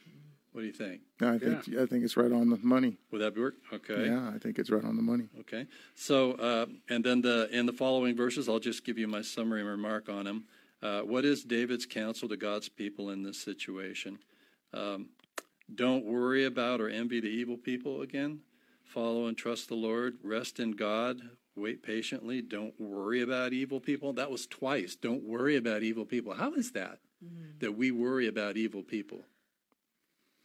What 0.51 0.61
do 0.61 0.67
you 0.67 0.73
think? 0.73 1.01
I 1.21 1.37
think 1.37 1.59
I 1.79 1.85
think 1.85 2.03
it's 2.03 2.17
right 2.17 2.31
on 2.31 2.49
the 2.49 2.57
money. 2.57 2.97
Would 3.11 3.21
that 3.21 3.37
work? 3.37 3.53
Okay. 3.71 4.07
Yeah, 4.07 4.31
I 4.33 4.39
think 4.39 4.57
it's 4.57 4.71
right 4.71 4.83
on 4.83 4.95
the 4.95 5.03
money. 5.03 5.25
Okay. 5.41 5.67
So, 5.93 6.31
uh, 6.31 6.65
and 6.89 7.03
then 7.03 7.21
the 7.21 7.47
in 7.51 7.67
the 7.67 7.73
following 7.73 8.15
verses, 8.15 8.49
I'll 8.49 8.57
just 8.57 8.83
give 8.83 8.97
you 8.97 9.07
my 9.07 9.21
summary 9.21 9.61
remark 9.61 10.09
on 10.09 10.25
them. 10.25 10.45
Uh, 10.81 11.01
what 11.01 11.25
is 11.25 11.43
David's 11.43 11.85
counsel 11.85 12.29
to 12.29 12.37
God's 12.37 12.69
people 12.69 13.09
in 13.09 13.23
this 13.23 13.39
situation? 13.39 14.19
Um, 14.73 15.09
don't 15.73 16.05
worry 16.05 16.45
about 16.45 16.81
or 16.81 16.89
envy 16.89 17.19
the 17.19 17.27
evil 17.27 17.57
people 17.57 18.01
again. 18.01 18.41
Follow 18.83 19.25
and 19.25 19.37
trust 19.37 19.67
the 19.67 19.75
Lord. 19.75 20.17
Rest 20.23 20.59
in 20.59 20.71
God. 20.71 21.21
Wait 21.55 21.83
patiently. 21.83 22.41
Don't 22.41 22.79
worry 22.79 23.21
about 23.21 23.51
evil 23.51 23.79
people. 23.79 24.13
That 24.13 24.31
was 24.31 24.45
twice. 24.47 24.95
Don't 24.95 25.23
worry 25.23 25.55
about 25.55 25.83
evil 25.83 26.05
people. 26.05 26.33
How 26.35 26.53
is 26.53 26.71
that? 26.71 26.99
That 27.59 27.75
we 27.75 27.91
worry 27.91 28.27
about 28.27 28.57
evil 28.57 28.83
people. 28.83 29.25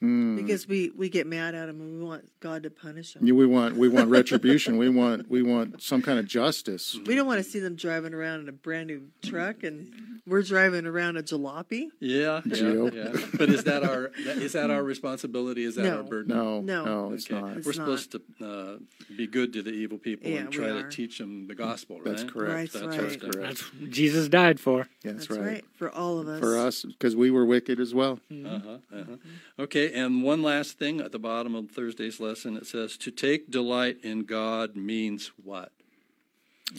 Because 0.02 0.66
we 0.66 0.90
we 0.96 1.08
get 1.08 1.26
mad 1.28 1.54
at 1.54 1.66
them 1.66 1.80
and 1.80 1.98
we 2.00 2.04
want 2.04 2.28
God 2.40 2.64
to 2.64 2.70
punish 2.70 3.14
them. 3.14 3.24
Yeah, 3.24 3.34
we 3.34 3.46
want 3.46 3.76
we 3.76 3.88
want 3.88 4.10
retribution. 4.10 4.76
we 4.76 4.88
want 4.88 5.30
we 5.30 5.42
want 5.42 5.80
some 5.80 6.02
kind 6.02 6.18
of 6.18 6.26
justice. 6.26 6.96
We 7.06 7.14
don't 7.14 7.26
want 7.26 7.38
to 7.38 7.48
see 7.48 7.60
them 7.60 7.76
driving 7.76 8.12
around 8.12 8.40
in 8.40 8.48
a 8.48 8.52
brand 8.52 8.88
new 8.88 9.02
truck 9.22 9.62
and 9.62 10.20
we're 10.26 10.42
driving 10.42 10.86
around 10.86 11.18
a 11.18 11.22
jalopy. 11.22 11.86
Yeah, 12.00 12.40
yeah, 12.44 12.54
Geo. 12.54 12.90
yeah. 12.90 13.12
But 13.38 13.48
is 13.50 13.62
that 13.64 13.84
our 13.84 14.10
is 14.16 14.52
that 14.54 14.70
our 14.70 14.82
responsibility? 14.82 15.62
Is 15.62 15.76
that 15.76 15.84
No. 15.84 15.98
our 15.98 16.02
burden? 16.02 16.34
No, 16.36 16.60
No. 16.60 16.84
no, 16.84 17.12
it's 17.12 17.30
Okay. 17.30 17.40
not. 17.40 17.56
It's 17.58 17.66
We're 17.66 17.72
not. 17.84 17.98
supposed 18.00 18.12
to 18.12 18.44
uh, 18.44 18.78
be 19.16 19.28
good 19.28 19.52
to 19.52 19.62
the 19.62 19.70
evil 19.72 19.98
people 19.98 20.28
Yeah, 20.30 20.38
and 20.40 20.50
try 20.50 20.68
to 20.68 20.88
teach 20.88 21.18
them 21.18 21.46
the 21.46 21.54
gospel. 21.54 21.96
Right? 21.96 22.04
That's 22.06 22.24
correct. 22.24 22.52
Right, 22.52 22.72
That's 22.72 22.84
right. 22.98 23.00
right. 23.08 23.20
Correct. 23.20 23.36
That's 23.40 23.74
what 23.74 23.90
Jesus 23.90 24.28
died 24.28 24.58
for. 24.58 24.88
Yeah, 25.04 25.12
that's, 25.12 25.26
That's 25.28 25.38
right. 25.40 25.46
right. 25.46 25.64
For 25.76 25.90
all 25.90 26.18
of 26.18 26.26
us. 26.28 26.40
For 26.40 26.58
us, 26.58 26.82
because 26.84 27.14
we 27.14 27.30
were 27.30 27.44
wicked 27.44 27.78
as 27.78 27.94
well. 27.94 28.18
Uh-huh, 28.30 28.78
uh-huh. 28.92 29.16
Okay, 29.58 29.91
and 29.92 30.22
one 30.22 30.42
last 30.42 30.78
thing 30.78 31.00
at 31.00 31.12
the 31.12 31.18
bottom 31.18 31.54
of 31.54 31.70
Thursday's 31.70 32.20
lesson 32.20 32.56
it 32.56 32.66
says, 32.66 32.96
To 32.98 33.10
take 33.10 33.50
delight 33.50 33.98
in 34.02 34.24
God 34.24 34.76
means 34.76 35.32
what? 35.42 35.72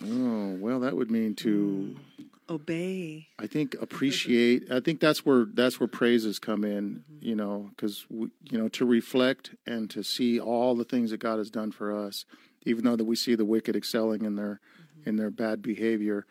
Oh 0.04 0.56
well, 0.60 0.80
that 0.80 0.96
would 0.96 1.12
mean 1.12 1.36
to, 1.36 1.96
mm. 1.96 2.26
Obey. 2.50 3.30
I 3.40 3.48
think, 3.48 3.76
appreciate. 3.82 4.70
I 4.70 4.82
think 4.82 5.00
that's 5.00 5.26
where 5.26 5.46
that's 5.54 5.80
where 5.80 5.88
praises 5.88 6.40
come 6.40 6.66
in. 6.66 7.04
Mm-hmm. 7.12 7.26
You 7.26 7.36
know, 7.36 7.70
because 7.70 8.06
you 8.10 8.32
know 8.52 8.68
to 8.70 8.86
reflect 8.86 9.56
and 9.66 9.90
to 9.92 10.04
see 10.04 10.40
all 10.40 10.76
the 10.76 10.84
things 10.84 11.12
that 11.12 11.20
God 11.20 11.38
has 11.38 11.50
done 11.50 11.72
for 11.72 11.96
us, 11.96 12.26
even 12.66 12.84
though 12.84 12.98
that 12.98 13.06
we 13.06 13.16
see 13.16 13.36
the 13.36 13.46
wicked 13.46 13.76
excelling 13.76 14.26
in 14.26 14.36
their 14.36 14.60
mm-hmm. 15.00 15.10
in 15.10 15.16
their 15.16 15.32
bad 15.32 15.62
behavior, 15.62 16.26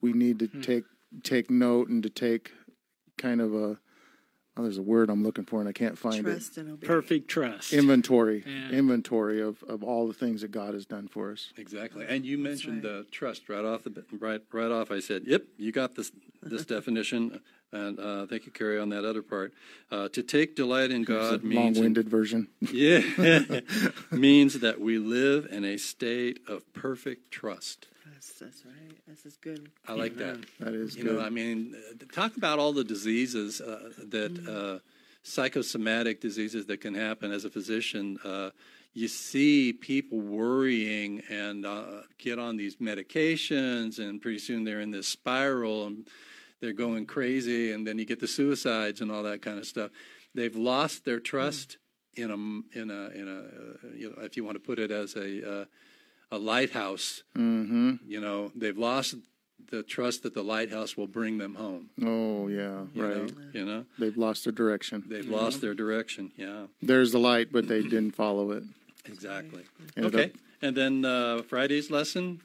we 0.00 0.12
need 0.12 0.38
to 0.38 0.46
hmm. 0.46 0.60
take 0.62 0.84
take 1.22 1.50
note 1.50 1.88
and 1.88 2.02
to 2.02 2.10
take 2.10 2.52
kind 3.18 3.40
of 3.40 3.54
a. 3.54 3.78
Oh, 4.56 4.62
there's 4.64 4.78
a 4.78 4.82
word 4.82 5.10
I'm 5.10 5.22
looking 5.22 5.44
for 5.44 5.60
and 5.60 5.68
I 5.68 5.72
can't 5.72 5.96
find 5.96 6.26
it. 6.26 6.56
And 6.56 6.72
obey. 6.72 6.86
Perfect 6.86 7.28
trust. 7.28 7.72
inventory 7.72 8.42
Yeah. 8.46 8.70
inventory 8.70 9.40
of, 9.40 9.62
of 9.62 9.82
all 9.84 10.06
the 10.08 10.12
things 10.12 10.40
that 10.42 10.50
God 10.50 10.74
has 10.74 10.84
done 10.86 11.08
for 11.08 11.30
us. 11.32 11.52
Exactly. 11.56 12.04
And 12.08 12.26
you 12.26 12.36
mentioned 12.36 12.84
right. 12.84 12.90
uh, 12.92 13.02
trust 13.10 13.48
right 13.48 13.64
off 13.64 13.84
the 13.84 14.04
right 14.18 14.42
right 14.52 14.70
off. 14.70 14.90
I 14.90 15.00
said, 15.00 15.22
"Yep, 15.26 15.44
you 15.56 15.72
got 15.72 15.94
this 15.94 16.10
this 16.42 16.64
definition." 16.76 17.40
And 17.72 18.00
uh, 18.00 18.26
thank 18.26 18.46
you, 18.46 18.50
Carrie, 18.52 18.80
on 18.80 18.88
that 18.88 19.04
other 19.04 19.22
part. 19.22 19.54
Uh, 19.92 20.08
to 20.08 20.24
take 20.24 20.56
delight 20.56 20.90
in 20.90 21.04
God 21.04 21.44
means 21.44 21.76
long-winded 21.78 22.08
version. 22.08 22.48
yeah 22.60 23.02
means 24.10 24.58
that 24.58 24.80
we 24.80 24.98
live 24.98 25.46
in 25.52 25.64
a 25.64 25.76
state 25.76 26.40
of 26.48 26.70
perfect 26.72 27.30
trust. 27.30 27.86
That's, 28.20 28.38
that's 28.38 28.66
right. 28.66 28.96
This 29.08 29.24
is 29.24 29.36
good. 29.38 29.70
I 29.88 29.94
like 29.94 30.16
that. 30.16 30.44
That 30.58 30.74
is 30.74 30.94
You 30.94 31.04
good. 31.04 31.16
know, 31.16 31.20
I 31.22 31.30
mean, 31.30 31.74
talk 32.12 32.36
about 32.36 32.58
all 32.58 32.74
the 32.74 32.84
diseases 32.84 33.62
uh, 33.62 33.92
that 34.08 34.46
uh, 34.46 34.80
psychosomatic 35.22 36.20
diseases 36.20 36.66
that 36.66 36.82
can 36.82 36.92
happen 36.92 37.32
as 37.32 37.46
a 37.46 37.50
physician. 37.50 38.18
Uh, 38.22 38.50
you 38.92 39.08
see 39.08 39.72
people 39.72 40.20
worrying 40.20 41.22
and 41.30 41.64
uh, 41.64 42.02
get 42.18 42.38
on 42.38 42.58
these 42.58 42.76
medications, 42.76 43.98
and 43.98 44.20
pretty 44.20 44.38
soon 44.38 44.64
they're 44.64 44.82
in 44.82 44.90
this 44.90 45.08
spiral 45.08 45.86
and 45.86 46.06
they're 46.60 46.74
going 46.74 47.06
crazy, 47.06 47.72
and 47.72 47.86
then 47.86 47.98
you 47.98 48.04
get 48.04 48.20
the 48.20 48.28
suicides 48.28 49.00
and 49.00 49.10
all 49.10 49.22
that 49.22 49.40
kind 49.40 49.58
of 49.58 49.64
stuff. 49.64 49.90
They've 50.34 50.54
lost 50.54 51.06
their 51.06 51.20
trust 51.20 51.78
in 52.16 52.30
a 52.30 52.78
in 52.78 52.90
a 52.90 53.08
in 53.08 53.28
a 53.28 53.38
uh, 53.38 53.92
you 53.96 54.10
know, 54.10 54.22
if 54.24 54.36
you 54.36 54.44
want 54.44 54.56
to 54.56 54.60
put 54.60 54.78
it 54.78 54.90
as 54.90 55.16
a 55.16 55.60
uh, 55.62 55.64
a 56.30 56.38
lighthouse. 56.38 57.22
mm-hmm. 57.36 57.94
You 58.06 58.20
know, 58.20 58.52
they've 58.54 58.76
lost 58.78 59.14
the 59.70 59.82
trust 59.82 60.22
that 60.24 60.34
the 60.34 60.42
lighthouse 60.42 60.96
will 60.96 61.06
bring 61.06 61.38
them 61.38 61.54
home. 61.54 61.90
Oh 62.02 62.48
yeah, 62.48 62.82
You 62.94 63.06
right. 63.06 63.16
Know, 63.16 63.28
you 63.52 63.64
know, 63.64 63.84
They've 63.98 64.16
lost 64.16 64.44
their 64.44 64.52
direction. 64.52 65.04
they've 65.08 65.28
lost 65.28 65.60
their 65.60 65.74
direction. 65.74 66.32
Yeah, 66.36 66.66
There's 66.82 67.12
the 67.12 67.18
light, 67.20 67.52
but 67.52 67.68
they 67.68 67.82
didn't 67.82 68.12
follow 68.12 68.50
it. 68.52 68.64
exactly. 69.06 69.62
Ended 69.96 70.14
Okay, 70.14 70.24
up- 70.24 70.30
and 70.62 70.76
then 70.76 71.04
uh, 71.04 71.42
Friday's 71.42 71.90
lesson. 71.90 72.40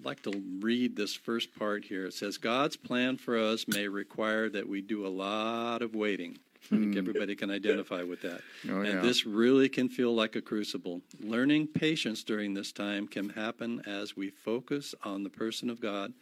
I'd 0.00 0.06
like 0.06 0.22
to 0.24 0.32
read 0.60 0.96
this 0.96 1.14
first 1.14 1.54
part 1.56 1.84
here. 1.84 2.06
It 2.06 2.14
says, 2.14 2.36
God's 2.36 2.76
plan 2.76 3.16
for 3.18 3.38
us 3.38 3.68
may 3.68 3.86
require 3.86 4.48
that 4.48 4.68
we 4.68 4.80
do 4.80 5.06
a 5.06 5.08
lot 5.08 5.80
of 5.82 5.94
waiting. 5.94 6.38
I 6.66 6.76
think 6.76 6.92
hmm. 6.92 6.98
everybody 6.98 7.34
can 7.34 7.50
identify 7.50 8.02
with 8.02 8.22
that. 8.22 8.40
Oh, 8.68 8.80
and 8.80 8.94
yeah. 8.94 9.00
this 9.00 9.26
really 9.26 9.68
can 9.68 9.88
feel 9.88 10.14
like 10.14 10.36
a 10.36 10.40
crucible. 10.40 11.02
Learning 11.20 11.66
patience 11.66 12.22
during 12.22 12.54
this 12.54 12.72
time 12.72 13.08
can 13.08 13.30
happen 13.30 13.82
as 13.86 14.16
we 14.16 14.30
focus 14.30 14.94
on 15.02 15.24
the 15.24 15.30
person 15.30 15.68
of 15.68 15.80
God 15.80 16.12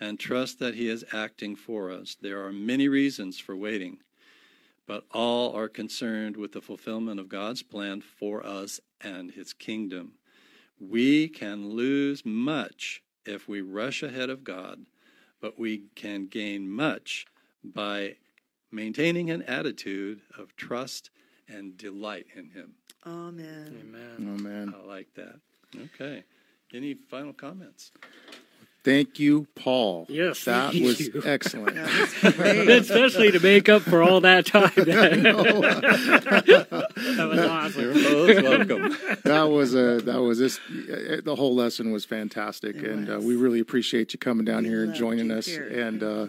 and 0.00 0.18
trust 0.18 0.60
that 0.60 0.74
He 0.74 0.88
is 0.88 1.04
acting 1.12 1.56
for 1.56 1.90
us. 1.90 2.16
There 2.20 2.44
are 2.44 2.52
many 2.52 2.86
reasons 2.86 3.40
for 3.40 3.56
waiting, 3.56 3.98
but 4.86 5.04
all 5.12 5.54
are 5.56 5.68
concerned 5.68 6.36
with 6.36 6.52
the 6.52 6.62
fulfillment 6.62 7.18
of 7.18 7.28
God's 7.28 7.64
plan 7.64 8.00
for 8.00 8.46
us 8.46 8.80
and 9.00 9.32
His 9.32 9.52
kingdom. 9.52 10.12
We 10.80 11.28
can 11.28 11.70
lose 11.70 12.24
much 12.24 13.02
if 13.26 13.48
we 13.48 13.60
rush 13.60 14.02
ahead 14.04 14.30
of 14.30 14.44
God, 14.44 14.86
but 15.40 15.58
we 15.58 15.82
can 15.96 16.26
gain 16.26 16.70
much 16.70 17.26
by 17.64 18.14
maintaining 18.70 19.30
an 19.30 19.42
attitude 19.42 20.20
of 20.38 20.54
trust 20.56 21.10
and 21.48 21.76
delight 21.76 22.26
in 22.36 22.50
Him. 22.50 22.74
Amen. 23.06 23.76
Amen. 23.80 24.36
Amen. 24.38 24.74
I 24.76 24.86
like 24.86 25.08
that. 25.14 25.36
Okay. 25.94 26.24
Any 26.74 26.94
final 26.94 27.32
comments? 27.32 27.92
Thank 28.84 29.18
you, 29.18 29.46
Paul. 29.54 30.06
Yes, 30.08 30.44
that 30.44 30.72
thank 30.72 30.84
was 30.84 31.00
you. 31.00 31.22
excellent. 31.24 31.74
That 31.74 32.22
was 32.24 32.34
great. 32.34 32.68
Especially 32.70 33.30
to 33.32 33.40
make 33.40 33.68
up 33.68 33.82
for 33.82 34.02
all 34.02 34.20
that 34.22 34.46
time. 34.46 34.70
that 34.76 35.28
was 37.30 37.38
awesome. 37.40 37.82
You're 37.82 37.94
most 37.94 38.42
welcome. 38.42 38.96
that 39.24 39.42
was 39.44 39.74
a 39.74 40.00
that 40.02 40.20
was 40.20 40.38
this. 40.38 40.60
The 40.68 41.34
whole 41.36 41.54
lesson 41.54 41.92
was 41.92 42.04
fantastic, 42.04 42.76
It 42.76 42.84
and 42.84 43.10
Uh, 43.10 43.18
we 43.20 43.36
really 43.36 43.60
appreciate 43.60 44.12
you 44.12 44.18
coming 44.18 44.44
down 44.44 44.62
We 44.62 44.70
here 44.70 44.84
and 44.84 44.94
joining 44.94 45.30
us. 45.30 45.46
here. 45.46 45.68
And 45.68 46.02
uh, 46.02 46.26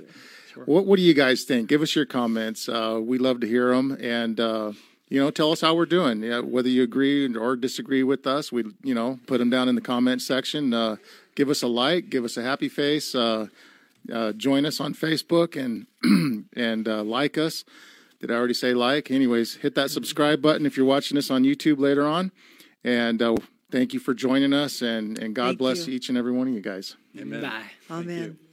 what 0.66 0.86
what 0.86 0.98
do 0.98 1.02
you 1.02 1.14
guys 1.14 1.44
think? 1.44 1.68
Give 1.70 1.82
us 1.82 1.96
your 1.96 2.06
comments. 2.06 2.68
Uh, 2.70 3.00
we 3.02 3.18
love 3.18 3.40
to 3.42 3.48
hear 3.48 3.74
them, 3.74 3.98
and 4.00 4.40
uh, 4.40 4.74
you 5.10 5.20
know, 5.20 5.32
tell 5.32 5.52
us 5.52 5.62
how 5.62 5.76
we're 5.76 5.86
doing. 5.86 6.22
Yeah, 6.22 6.40
whether 6.40 6.70
you 6.70 6.84
agree 6.84 7.36
or 7.36 7.56
disagree 7.56 8.04
with 8.04 8.28
us, 8.28 8.52
we 8.52 8.64
you 8.84 8.94
know 8.94 9.20
put 9.28 9.40
them 9.40 9.50
down 9.50 9.70
in 9.70 9.76
the 9.76 9.82
comment 9.82 10.22
section. 10.22 10.74
Uh, 10.74 10.98
give 11.36 11.50
us 11.50 11.62
a 11.62 11.68
like, 11.68 12.10
give 12.10 12.24
us 12.24 12.38
a 12.38 12.44
happy 12.44 12.70
face. 12.70 13.16
Uh, 13.16 13.48
uh, 14.12 14.32
join 14.34 14.66
us 14.66 14.80
on 14.80 14.94
Facebook 14.94 15.56
and 15.56 15.88
and 16.56 16.88
uh, 16.88 17.04
like 17.04 17.38
us. 17.38 17.64
Did 18.20 18.32
I 18.32 18.36
already 18.36 18.54
say 18.54 18.74
like? 18.74 19.12
Anyways, 19.12 19.56
hit 19.56 19.76
that 19.76 19.92
subscribe 19.92 20.42
button 20.42 20.66
if 20.66 20.76
you're 20.76 20.86
watching 20.86 21.18
us 21.18 21.32
on 21.32 21.44
YouTube 21.44 21.80
later 21.80 22.06
on. 22.06 22.32
And 22.84 23.22
uh, 23.22 23.36
thank 23.72 23.94
you 23.94 24.00
for 24.00 24.14
joining 24.14 24.54
us, 24.54 24.82
and, 24.82 25.18
and 25.18 25.34
God 25.34 25.48
Thank 25.48 25.60
bless 25.60 25.88
you. 25.88 25.94
each 25.96 26.10
and 26.10 26.18
every 26.18 26.32
one 26.32 26.48
of 26.48 26.54
you 26.54 26.62
guys. 26.62 26.96
Amen. 27.18 27.42
Bye. 27.42 27.64
Thank 27.88 28.06
Amen. 28.06 28.24
you. 28.24 28.49